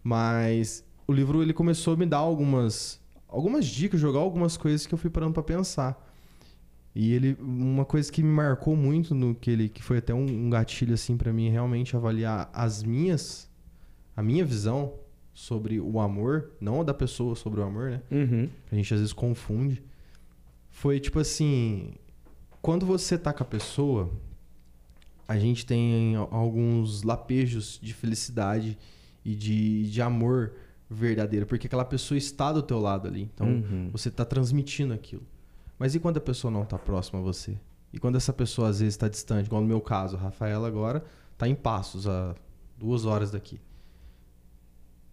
[0.03, 4.93] Mas o livro ele começou a me dar algumas, algumas dicas, jogar algumas coisas que
[4.93, 6.03] eu fui parando pra pensar.
[6.95, 10.25] E ele, uma coisa que me marcou muito no que ele, que foi até um,
[10.25, 13.47] um gatilho assim pra mim, realmente avaliar as minhas,
[14.15, 14.93] a minha visão
[15.33, 18.01] sobre o amor, não a da pessoa sobre o amor, né?
[18.09, 18.49] Uhum.
[18.71, 19.83] A gente às vezes confunde.
[20.71, 21.93] Foi tipo assim,
[22.63, 24.09] quando você tá com a pessoa,
[25.27, 28.75] a gente tem al- alguns lapejos de felicidade
[29.23, 30.53] e de, de amor
[30.89, 33.23] verdadeiro, porque aquela pessoa está do teu lado ali.
[33.33, 33.89] Então, Uhum.
[33.91, 35.23] você está transmitindo aquilo.
[35.77, 37.57] Mas e quando a pessoa não está próxima a você?
[37.93, 41.03] E quando essa pessoa às vezes está distante, igual no meu caso, a Rafaela agora
[41.33, 42.35] está em Passos, a
[42.77, 43.59] duas horas daqui.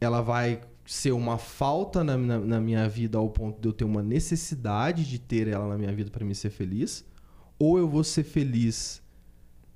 [0.01, 3.85] Ela vai ser uma falta na, na- na minha vida ao ponto de eu ter
[3.85, 7.05] uma necessidade de ter ela na minha vida para me ser feliz?
[7.59, 9.03] Ou eu vou ser feliz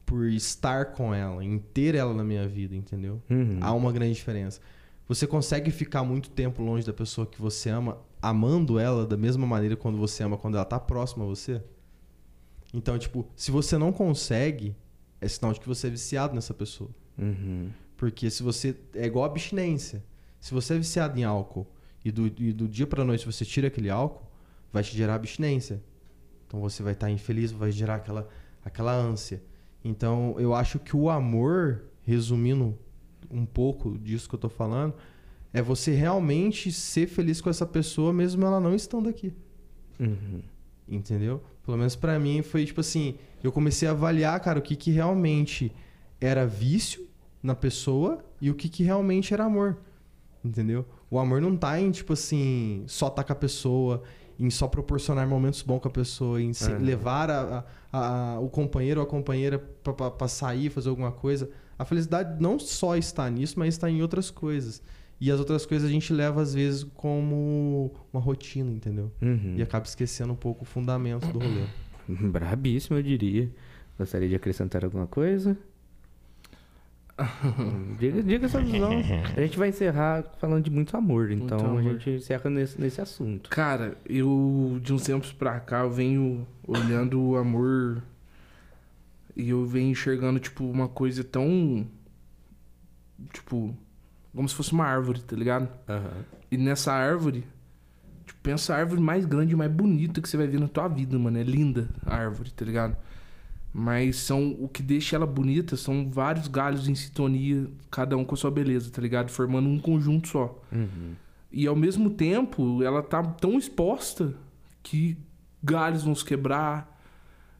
[0.05, 3.23] por estar com ela, em ter ela na minha vida, entendeu?
[3.31, 3.59] Uhum.
[3.61, 4.61] Há uma grande diferença.
[5.09, 9.47] Você consegue ficar muito tempo longe da pessoa que você ama, amando ela da mesma
[9.47, 11.63] maneira quando você ama quando ela tá próxima a você?
[12.75, 14.77] Então, tipo, se você não consegue,
[15.19, 16.91] é sinal de que você é viciado nessa pessoa.
[17.17, 17.71] Uhum.
[17.97, 18.77] Porque se você.
[18.95, 20.05] É igual a abstinência.
[20.39, 21.67] Se você é viciado em álcool
[22.05, 24.29] e do, e do dia pra noite você tira aquele álcool,
[24.71, 25.83] vai te gerar abstinência.
[26.47, 28.29] Então você vai estar infeliz, vai gerar aquela,
[28.63, 29.43] aquela ânsia.
[29.83, 32.79] Então eu acho que o amor, resumindo
[33.31, 34.95] um pouco disso que eu tô falando,
[35.53, 39.33] é você realmente ser feliz com essa pessoa mesmo ela não estando aqui.
[39.99, 40.41] Uhum.
[40.89, 41.43] Entendeu?
[41.65, 44.91] Pelo menos pra mim foi tipo assim, eu comecei a avaliar, cara, o que que
[44.91, 45.73] realmente
[46.21, 47.07] era vício
[47.43, 49.77] na pessoa e o que que realmente era amor.
[50.45, 50.85] Entendeu?
[51.11, 54.03] O amor não tá em tipo assim, só tá com a pessoa,
[54.39, 56.79] em só proporcionar momentos bons com a pessoa, em se- Aham.
[56.79, 61.51] levar a, a- a- o companheiro ou a companheira pra sair, fazer alguma coisa.
[61.79, 64.83] A felicidade não só está nisso, mas está em outras coisas.
[65.21, 69.11] E as outras coisas a gente leva às vezes como uma rotina, entendeu?
[69.21, 69.55] Uhum.
[69.57, 71.65] E acaba esquecendo um pouco o fundamento do rolê.
[72.31, 73.51] Brabíssimo, eu diria.
[73.99, 75.57] Gostaria de acrescentar alguma coisa?
[77.99, 78.93] Diga, diga sua visão.
[79.37, 81.81] A gente vai encerrar falando de muito amor, então amor.
[81.81, 83.51] a gente encerra nesse, nesse assunto.
[83.51, 88.01] Cara, eu de uns tempos pra cá eu venho olhando o amor
[89.39, 91.87] e eu venho enxergando, tipo, uma coisa tão.
[93.33, 93.75] Tipo,
[94.35, 95.69] como se fosse uma árvore, tá ligado?
[96.51, 97.47] E nessa árvore,
[98.27, 100.89] tipo, pensa a árvore mais grande e mais bonita que você vai ver na tua
[100.89, 101.39] vida, mano.
[101.39, 102.97] É linda a árvore, tá ligado?
[103.73, 108.35] Mas são o que deixa ela bonita são vários galhos em sintonia, cada um com
[108.35, 109.31] a sua beleza, tá ligado?
[109.31, 110.61] Formando um conjunto só.
[110.73, 111.15] Uhum.
[111.53, 114.35] E ao mesmo tempo, ela tá tão exposta
[114.83, 115.17] que
[115.63, 116.99] galhos vão se quebrar.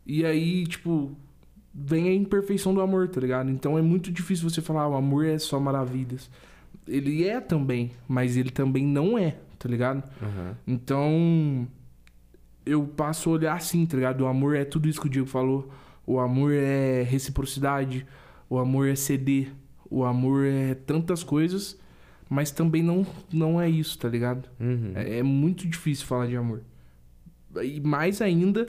[0.05, 1.17] E aí, tipo,
[1.75, 3.51] vem a imperfeição do amor, tá ligado?
[3.51, 6.31] Então é muito difícil você falar, ah, o amor é só maravilhas.
[6.87, 10.03] Ele é também, mas ele também não é, tá ligado?
[10.23, 10.55] Uhum.
[10.67, 11.69] Então,
[12.65, 14.23] eu passo a olhar assim, tá ligado?
[14.23, 15.71] O amor é tudo isso que o Diego falou.
[16.07, 18.07] O amor é reciprocidade.
[18.49, 19.53] o amor é ceder,
[19.91, 21.79] o amor é tantas coisas,
[22.29, 24.49] mas também não, não é isso, tá ligado?
[24.59, 24.93] Uhum.
[24.95, 26.63] É, é muito difícil falar de amor.
[27.63, 28.67] E mais ainda,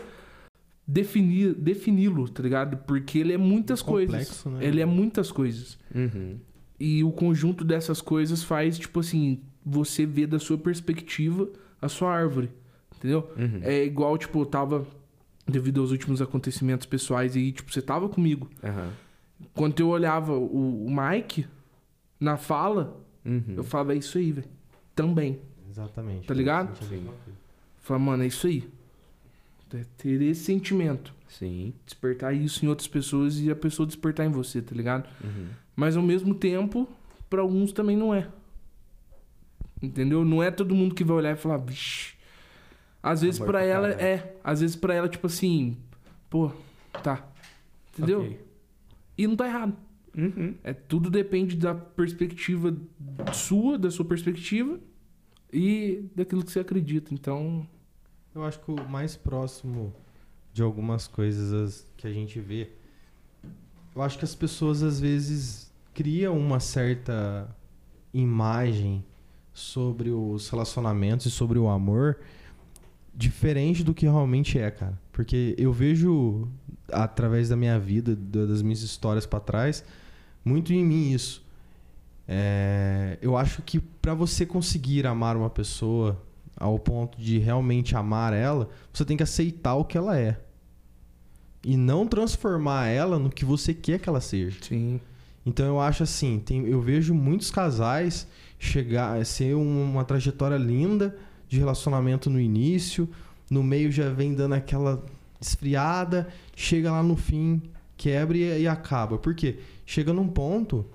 [0.91, 2.77] definir, defini-lo, tá ligado?
[2.77, 4.11] Porque ele é muitas coisas.
[4.27, 4.65] Complexo, né?
[4.65, 5.77] Ele é muitas coisas.
[5.93, 6.37] Uhum.
[6.79, 11.47] E o conjunto dessas coisas faz, tipo assim, você ver da sua perspectiva
[11.81, 12.49] a sua árvore.
[12.97, 13.29] Entendeu?
[13.37, 13.59] Uhum.
[13.61, 14.87] É igual, tipo, eu tava.
[15.47, 18.47] Devido aos últimos acontecimentos pessoais aí, tipo, você tava comigo.
[18.63, 18.89] Aham.
[19.53, 21.45] Quando eu olhava o, o Mike
[22.19, 23.55] na fala, Uhum.
[23.57, 24.47] eu falava, é isso aí, velho.
[24.95, 25.39] Também.
[25.69, 26.27] Exatamente.
[26.27, 26.77] Tá ligado?
[27.79, 28.67] Falava, mano, é isso aí.
[29.73, 31.13] É Ter esse sentimento.
[31.27, 31.73] Sim.
[31.85, 35.07] Despertar isso em outras pessoas e a pessoa despertar em você, tá ligado?
[35.23, 35.47] Uhum.
[35.75, 36.87] Mas ao mesmo tempo,
[37.29, 38.27] pra alguns também não é.
[39.81, 40.25] Entendeu?
[40.25, 42.15] Não é todo mundo que vai olhar e falar, vixi.
[43.01, 44.05] Às vezes pra ela caralho.
[44.05, 44.35] é.
[44.43, 45.77] Às vezes pra ela, tipo assim,
[46.29, 46.51] pô,
[47.01, 47.25] tá.
[47.93, 48.21] Entendeu?
[48.21, 48.39] Ok.
[49.17, 49.75] E não tá errado.
[50.17, 50.55] Uhum.
[50.63, 52.75] É, tudo depende da perspectiva
[53.33, 54.79] sua, da sua perspectiva
[55.53, 57.13] e daquilo que você acredita.
[57.13, 57.65] Então,
[58.39, 59.93] Eu acho que o mais próximo
[60.53, 62.69] de algumas coisas as- que a gente vê,
[63.95, 67.53] eu acho que as pessoas às vezes criam uma certa
[68.13, 69.03] imagem
[69.53, 72.19] sobre os relacionamentos e sobre o amor
[73.13, 74.97] diferente do que realmente é, cara.
[75.11, 76.47] Porque eu vejo
[76.91, 79.83] através da minha vida, da- das minhas histórias pra trás,
[80.45, 81.43] muito em mim isso.
[82.25, 86.21] É, eu acho que pra você conseguir amar uma pessoa
[86.59, 90.37] ao ponto de realmente amar ela, você tem que aceitar o que ela é.
[91.63, 94.57] E não transformar ela no que você quer que ela seja.
[94.61, 94.99] sim.
[95.45, 98.27] Então eu acho assim, tem- eu vejo muitos casais
[98.59, 103.09] chegar ser um- uma trajetória linda de relacionamento no início,
[103.49, 105.03] no meio já vem dando aquela
[105.41, 107.61] esfriada, chega lá no fim,
[107.97, 109.17] quebra e, e acaba.
[109.17, 109.59] Por quê?
[109.85, 110.85] Chega num ponto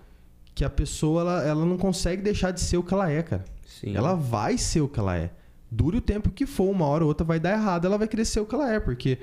[0.54, 3.44] que a pessoa ela, ela não consegue deixar de ser o que ela é, cara.
[3.66, 3.96] Sim.
[3.96, 5.30] Ela vai ser o que ela é.
[5.76, 8.40] Dure o tempo que for, uma hora ou outra vai dar errado, ela vai ser
[8.40, 9.18] o que ela é, porque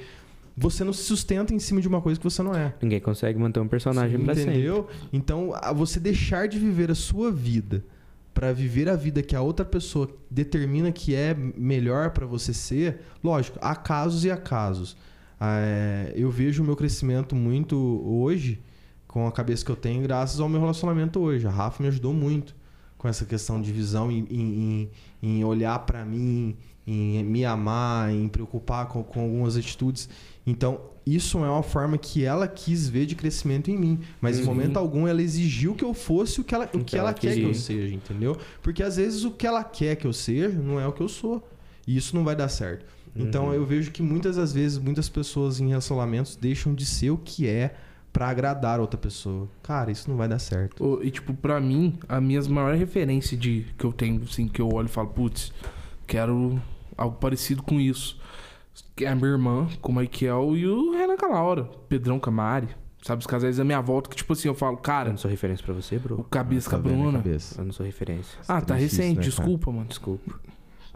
[0.58, 2.74] você não se sustenta em cima de uma coisa que você não é.
[2.82, 4.52] Ninguém consegue manter um personagem pra sempre.
[4.52, 4.88] Entendeu?
[5.14, 7.84] Então, a- você deixar de viver a sua vida
[8.34, 13.02] pra viver a vida que a outra pessoa determina que é melhor pra você ser,
[13.24, 14.96] lógico, há casos e há casos.
[15.40, 17.76] Ah, é, eu vejo o meu crescimento muito
[18.06, 18.60] hoje,
[19.08, 21.48] com a cabeça que eu tenho, graças ao meu relacionamento hoje.
[21.48, 22.56] A Rafa me ajudou muito
[23.02, 24.90] com essa questão de visão, em, em-
[25.24, 30.08] em- em olhar pra mim, em me amar, em preocupar com, com algumas atitudes.
[30.46, 34.00] Então, isso é uma forma que ela quis ver de crescimento em mim.
[34.22, 34.48] Mas em Uhum.
[34.50, 37.42] momento algum ela exigiu que eu fosse o que ela, o que ela, quer que
[37.42, 38.38] eu seja, entendeu?
[38.62, 41.10] Porque às vezes o que ela quer que eu seja não é o que eu
[41.10, 41.44] sou.
[41.88, 42.86] E isso não vai dar certo.
[43.16, 43.54] Então Uhum.
[43.54, 47.48] eu vejo que muitas das vezes, muitas pessoas em relacionamentos deixam de ser o que
[47.48, 47.74] é
[48.12, 49.48] pra agradar outra pessoa.
[49.64, 51.00] Cara, isso não vai dar certo.
[51.04, 54.70] E, tipo, pra mim, a minha maior referência de, que eu tenho, assim, que eu
[54.74, 55.54] olho e falo, putz,
[56.06, 56.62] quero
[56.98, 58.20] algo parecido com isso.
[58.96, 62.68] Que é a minha irmã, com o Michael e o Renan Calaura, Pedrão Camari.
[63.04, 65.30] Sabe, os casais da minha volta que, tipo assim, eu falo, Eu cara, não sou
[65.32, 66.24] referência pra você, o bro.
[66.26, 67.18] cabeça Tá com a Bruna.
[67.18, 67.60] cabeça?
[67.60, 68.38] Eu não sou referência.
[68.48, 69.26] Ah, tá recente, né, cara?
[69.26, 69.88] desculpa, mano.
[69.88, 70.40] Desculpa.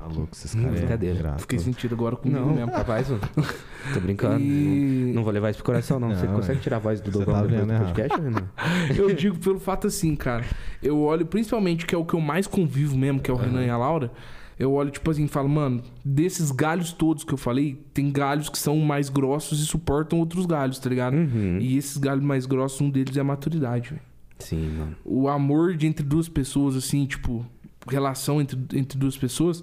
[0.07, 0.71] Tá louco, esses caras.
[0.79, 1.15] brincadeira.
[1.15, 1.41] ingrato.
[1.41, 2.71] Fiquei sentido agora comigo Não, mesmo.
[2.71, 3.19] mano.
[3.93, 4.39] Tô brincando.
[4.41, 6.09] E- Não, vou levar isso pro coração, não.
[6.15, 6.61] Você Não, consegue é.
[6.61, 7.85] tirar a voz do Você Dogão tá vendo do errado.
[7.85, 8.49] podcast, Renan?
[8.95, 10.43] Eu digo pelo fato assim, cara.
[10.81, 13.63] Eu olho, principalmente, que é o que eu mais convivo mesmo, que é o Renan
[13.65, 14.11] e a Laura.
[14.57, 18.47] Eu olho, tipo assim, e falo, mano, desses galhos todos que eu falei, tem galhos
[18.47, 21.15] que são mais grossos e suportam outros galhos, tá ligado?
[21.15, 21.57] Uhum.
[21.59, 24.01] E esses galhos mais grossos, um deles é a maturidade, velho.
[24.39, 24.95] Sim, mano.
[25.03, 27.45] O amor de entre duas pessoas, assim, tipo,
[27.85, 29.61] relação entre, entre duas pessoas,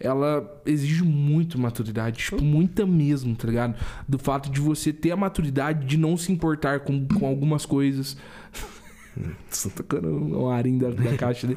[0.00, 3.74] ela exige muito maturidade, tipo, muita mesmo, tá ligado?
[4.08, 8.16] Do fato de você ter a maturidade de não se importar com, com algumas coisas.
[9.62, 11.56] Tô tocando um arinho da, da caixa ali.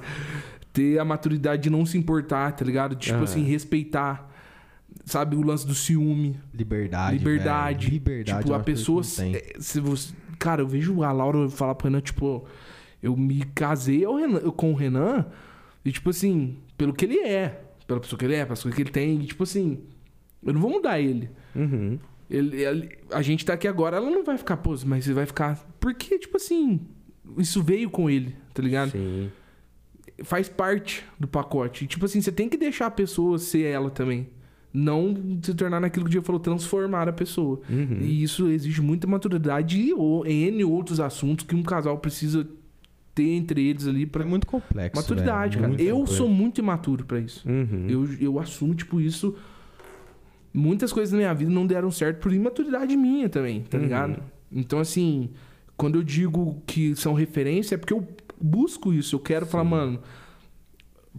[0.71, 2.95] Ter a maturidade de não se importar, tá ligado?
[2.95, 3.23] Tipo Ah.
[3.23, 4.29] assim, respeitar.
[5.05, 6.35] Sabe, o lance do ciúme.
[6.53, 7.17] Liberdade.
[7.17, 7.85] Liberdade.
[7.85, 7.93] velho.
[7.93, 8.39] Liberdade.
[8.39, 9.01] tipo, eu a pessoa.
[9.33, 12.45] é, Se você, cara, eu vejo a Laura falar pro Renan, tipo,
[13.01, 15.25] eu me casei ao Renan- com o Renan,
[15.85, 18.81] e tipo assim, pelo que ele é, pela pessoa que ele é, pela pessoa que
[18.81, 19.79] ele tem, e tipo assim,
[20.43, 21.29] eu não vou mudar ele.
[21.55, 21.99] Uhum.
[22.29, 25.25] Ele, ele- a gente tá aqui agora, ela não vai ficar, pô, mas você vai
[25.25, 25.55] ficar.
[25.79, 26.79] Porque, tipo assim,
[27.37, 28.91] isso veio com ele, tá ligado?
[28.91, 29.29] Sim.
[30.23, 31.83] Faz parte do pacote.
[31.83, 34.29] E, tipo assim, você tem que deixar a pessoa ser ela também.
[34.71, 37.61] Não se tornar naquilo que o Diego falou, transformar a pessoa.
[37.69, 37.99] Uhum.
[38.01, 39.91] E isso exige muita maturidade e
[40.47, 42.47] N outros assuntos que um casal precisa
[43.15, 44.99] ter entre eles ali É pra muito complexo.
[45.01, 45.71] maturidade, velho.
[45.71, 45.81] cara.
[45.83, 47.47] Eu sou muito imaturo pra isso.
[47.47, 47.85] Uhum.
[47.87, 49.35] Eu, eu assumo, tipo, isso.
[50.53, 53.83] Muitas coisas na minha vida não deram certo por imaturidade minha também, tá Uhum.
[53.83, 54.23] ligado?
[54.51, 55.31] Então, assim,
[55.75, 58.07] quando eu digo que são referência, é porque eu
[58.39, 59.15] busco isso.
[59.15, 59.99] Eu quero falar, mano,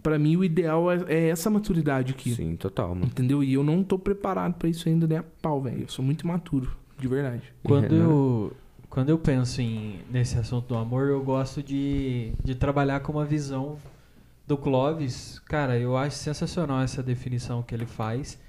[0.01, 2.33] pra mim o ideal é, é essa maturidade aqui.
[2.33, 3.07] Sim, total, mano.
[3.07, 3.43] Entendeu?
[3.43, 5.81] E eu não tô preparado pra isso ainda nem a pau, velho.
[5.81, 7.43] Eu sou muito imaturo, de verdade.
[7.61, 8.53] Quando É, eu,
[8.95, 13.25] quando eu penso em, nesse assunto do amor, eu gosto de, de trabalhar com uma
[13.25, 13.77] visão
[14.47, 15.37] do Clóvis.
[15.39, 18.39] Cara, eu acho sensacional essa definição que ele faz.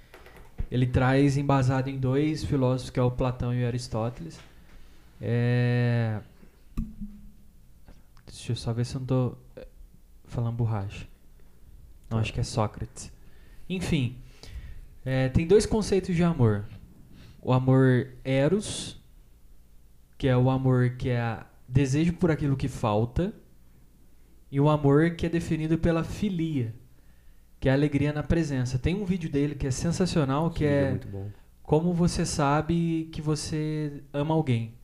[0.70, 4.38] Ele traz embasado em dois filósofos, que é o Platão e o Aristóteles.
[5.20, 6.20] É...
[8.24, 9.66] Deixa eu só ver se eu não tô eh,
[10.26, 11.08] falando borracha.
[12.08, 13.10] Não, acho que é Sócrates.
[13.68, 14.16] Enfim,
[15.04, 16.66] é, tem dois conceitos de amor.
[17.42, 18.96] O amor eros,
[20.18, 23.34] que é o amor que é desejo por aquilo que falta,
[24.50, 26.74] e o amor que é definido pela filia,
[27.60, 28.78] que é a alegria na presença.
[28.78, 31.30] Tem um vídeo dele que é sensacional, que é bom.
[31.62, 34.74] como você sabe que você ama alguém.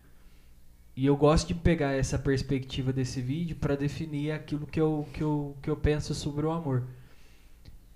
[0.94, 5.22] E eu gosto de pegar essa perspectiva desse vídeo para definir aquilo que eu, que,
[5.22, 6.86] eu, que eu penso sobre o amor.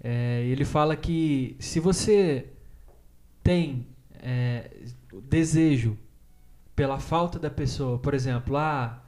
[0.03, 2.47] É, ele fala que se você
[3.43, 4.70] tem é,
[5.24, 5.99] desejo
[6.77, 9.03] pela falta da pessoa, por exemplo, ah,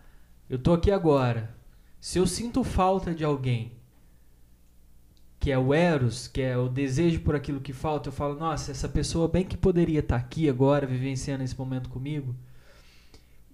[0.49, 1.55] eu tô aqui agora.
[2.01, 3.73] Se eu sinto falta de alguém,
[5.39, 8.71] que é o eros, que é o desejo por aquilo que falta, eu falo, nossa,
[8.71, 12.35] essa pessoa bem que poderia estar aqui agora, vivenciando esse momento comigo.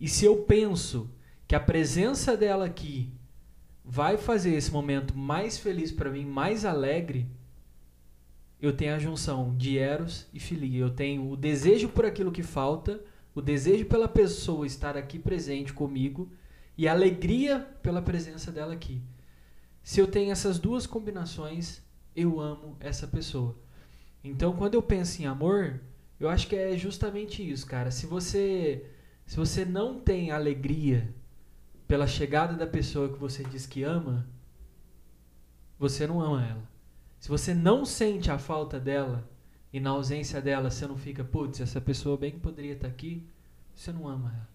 [0.01, 1.11] E se eu penso
[1.49, 3.13] que a presença dela aqui
[3.85, 7.29] vai fazer esse momento mais feliz para mim, mais alegre,
[8.61, 10.81] eu tenho a junção de eros e filia.
[10.81, 13.03] Eu tenho o desejo por aquilo que falta,
[13.35, 16.31] o desejo pela pessoa estar aqui presente comigo
[16.77, 19.03] e a alegria pela presença dela aqui.
[19.83, 21.83] Se eu tenho essas duas combinações,
[22.15, 23.57] eu amo essa pessoa.
[24.23, 25.81] Então, quando eu penso em amor,
[26.19, 27.91] eu acho que é justamente isso, cara.
[27.91, 28.91] Se você
[29.27, 31.15] se você não tem alegria
[31.89, 34.27] pela chegada da pessoa que você diz que ama,
[35.79, 36.69] você não ama ela.
[37.19, 39.29] Se você não sente a falta dela
[39.75, 43.27] e na ausência dela você não fica, putz, essa pessoa bem que poderia estar aqui,
[43.75, 44.49] você não ama ela.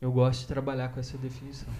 [0.00, 1.72] Eu gosto de trabalhar com essa definição.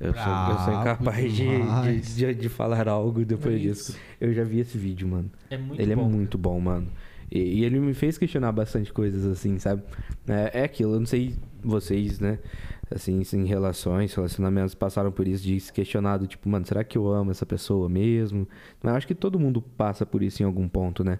[0.00, 3.90] Eu sou, eu sou Brabo incapaz de, de, de, de falar algo depois É disso.
[3.92, 4.00] isso.
[4.18, 5.30] Eu já vi esse vídeo, mano.
[5.50, 6.06] É muito ele bom.
[6.06, 6.88] é muito bom, mano.
[7.30, 9.82] E, e ele me fez questionar bastante coisas, assim, sabe?
[10.26, 12.38] É, é aquilo, eu não sei vocês, né?
[12.94, 16.98] Assim, em relações, relacionamentos, passaram por isso de se questionar do tipo, mano, será que
[16.98, 18.46] eu amo essa pessoa mesmo?
[18.82, 21.18] Mas acho que todo mundo passa por isso em algum ponto, né?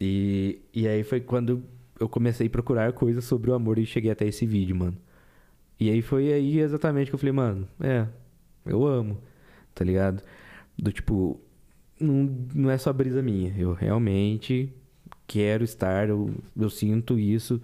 [0.00, 1.62] E, e aí foi quando
[1.98, 4.96] eu comecei a procurar coisas sobre o amor e cheguei até esse vídeo, mano.
[5.80, 8.06] E aí foi aí exatamente que eu falei, mano, é,
[8.66, 9.18] eu amo,
[9.74, 10.22] tá ligado?
[10.76, 11.40] Do tipo,
[12.00, 13.54] não, não é só brisa minha.
[13.56, 14.72] Eu realmente
[15.26, 17.60] quero estar, eu, eu sinto isso,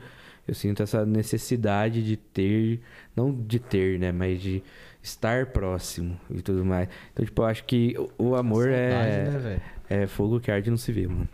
[0.47, 2.81] eu sinto essa necessidade de ter,
[3.17, 4.63] não de ter, né, mas de
[5.03, 6.89] estar próximo e tudo mais.
[7.13, 8.79] Então, tipo, eu acho que o, amor Saudade,
[9.11, 9.61] é, né, velho?
[9.91, 11.29] é fogo que arde não se vê, mano.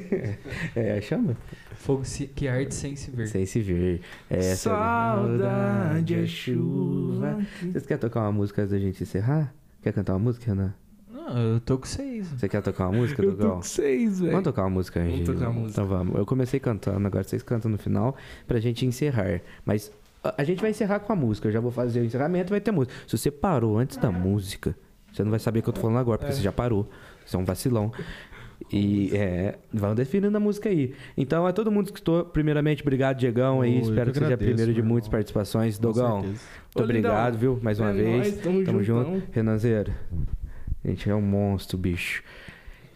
[0.74, 1.36] é, chama?
[1.74, 3.28] Fogo se- que arde sem se ver.
[3.28, 4.00] Sem se ver.
[4.30, 7.38] É Saudade é chuva.
[7.60, 9.54] Vocês querem tocar uma música antes da gente encerrar?
[9.82, 10.74] Quer cantar uma música, Renan?
[11.26, 12.28] Não, eu tô com seis.
[12.28, 13.56] Você quer tocar uma música, Eu tô Dogão?
[13.56, 14.30] com seis, velho.
[14.32, 15.26] Vamos tocar uma música, Vamos gente.
[15.26, 15.70] tocar uma música.
[15.82, 16.16] Então vamos.
[16.16, 18.14] Eu comecei cantando, agora vocês cantam no final
[18.46, 19.40] pra gente encerrar.
[19.64, 19.92] Mas
[20.22, 21.48] a, a gente vai encerrar com a música.
[21.48, 22.94] Eu já vou fazer o encerramento vai ter música.
[23.06, 24.76] Se você parou antes da música,
[25.12, 26.88] você não vai saber o que eu tô falando agora, porque você já parou.
[27.24, 27.92] Você é um vacilão.
[28.72, 30.94] E é, vão definindo a música aí.
[31.16, 33.80] Então, a todo mundo que estou, primeiramente, obrigado, Diegão, aí.
[33.80, 35.78] Espero que que seja agradeço, primeiro de muitas participações.
[35.78, 36.38] Dogão, muito
[36.76, 37.58] obrigado, viu?
[37.62, 38.16] Mais uma é vez.
[38.16, 39.22] nóis, tamo Tamo junto.
[39.30, 39.92] Renanzeiro,
[40.86, 42.22] a gente é um monstro, bicho.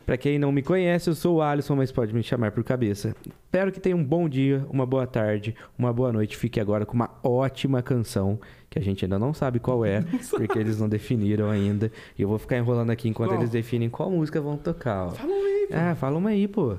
[0.07, 3.15] Pra quem não me conhece, eu sou o Alisson, mas pode me chamar por cabeça.
[3.45, 6.37] Espero que tenha um bom dia, uma boa tarde, uma boa noite.
[6.37, 10.59] Fique agora com uma ótima canção, que a gente ainda não sabe qual é, porque
[10.59, 11.93] eles não definiram ainda.
[12.19, 13.41] E eu vou ficar enrolando aqui enquanto Qual?
[13.41, 15.07] eles definem qual música vão tocar.
[15.07, 15.11] Ó.
[15.11, 15.75] Fala aí, pô.
[15.77, 16.77] Ah, fala uma aí, pô.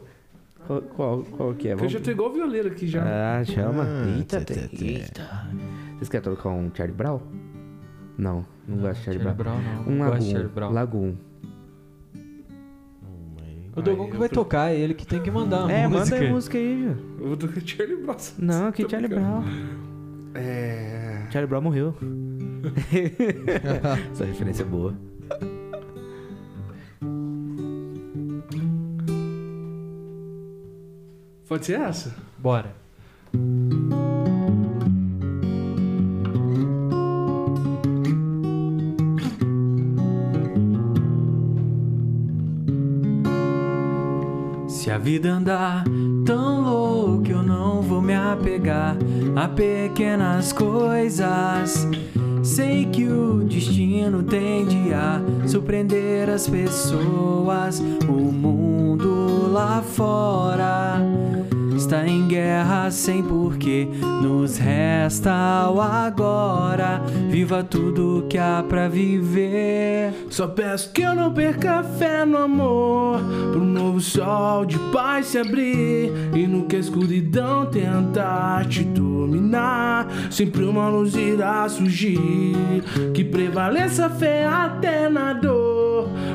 [0.68, 1.72] Qual, qual, qual que é?
[1.72, 3.02] Que eu Vamos- já tô igual o violeiro aqui já.
[3.40, 3.84] Ah, chama.
[3.88, 4.86] Ah, eita, tê, tem- tê, tê.
[4.86, 5.48] eita.
[5.98, 7.20] Vocês querem tocar um Charlie Brown?
[8.22, 9.58] Não, não, gosto de Charlie, Brown.
[9.62, 9.82] não.
[9.94, 10.54] Um não gosto de Charlie Lagoon.
[10.54, 10.74] Brown.
[10.74, 11.16] Lagoon.
[13.76, 16.18] O Dogon que vai tocar, é ele que tem que mandar É, música.
[16.18, 16.96] manda a música aí, viu?
[17.20, 18.18] Eu vou tocar Charlie Brown.
[18.38, 19.10] Não, que Tô Charlie.
[19.10, 19.44] Brown.
[20.36, 21.26] É.
[21.32, 21.96] Charlie Brown morreu.
[24.12, 24.94] Essa referência é boa.
[31.48, 32.16] Pode ser essa?
[32.38, 32.74] Bora.
[45.02, 45.84] Vida andar
[46.24, 48.96] tão louca, eu não vou me apegar
[49.36, 51.88] a pequenas coisas.
[52.44, 57.80] Sei que o destino tende a surpreender as pessoas.
[58.08, 61.00] O mundo lá fora
[61.94, 63.88] em guerra sem porquê.
[64.22, 67.02] Nos resta o agora.
[67.30, 70.14] Viva tudo que há pra viver.
[70.30, 73.20] Só peço que eu não perca fé no amor.
[73.52, 76.12] Pro novo sol de paz se abrir.
[76.36, 80.08] E no que a escuridão tentar te dominar.
[80.30, 82.56] Sempre uma luz irá surgir.
[83.14, 85.71] Que prevaleça a fé até na dor.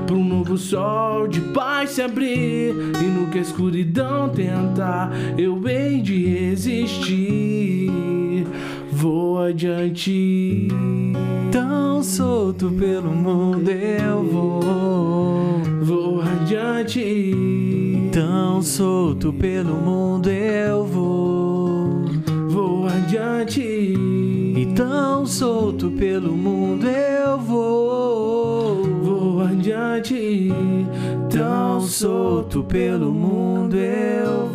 [0.07, 2.73] Pro novo sol de paz se abrir.
[3.03, 7.91] E no que a escuridão tentar, eu hei de resistir.
[8.93, 10.69] Vou adiante.
[11.51, 14.61] Tão solto pelo mundo eu vou.
[15.83, 18.09] Vou adiante.
[18.13, 22.05] Tão solto pelo mundo eu vou.
[22.49, 23.61] Vou adiante.
[23.61, 28.66] E tão solto pelo mundo eu vou.
[31.31, 34.49] Tão solto pelo mundo eu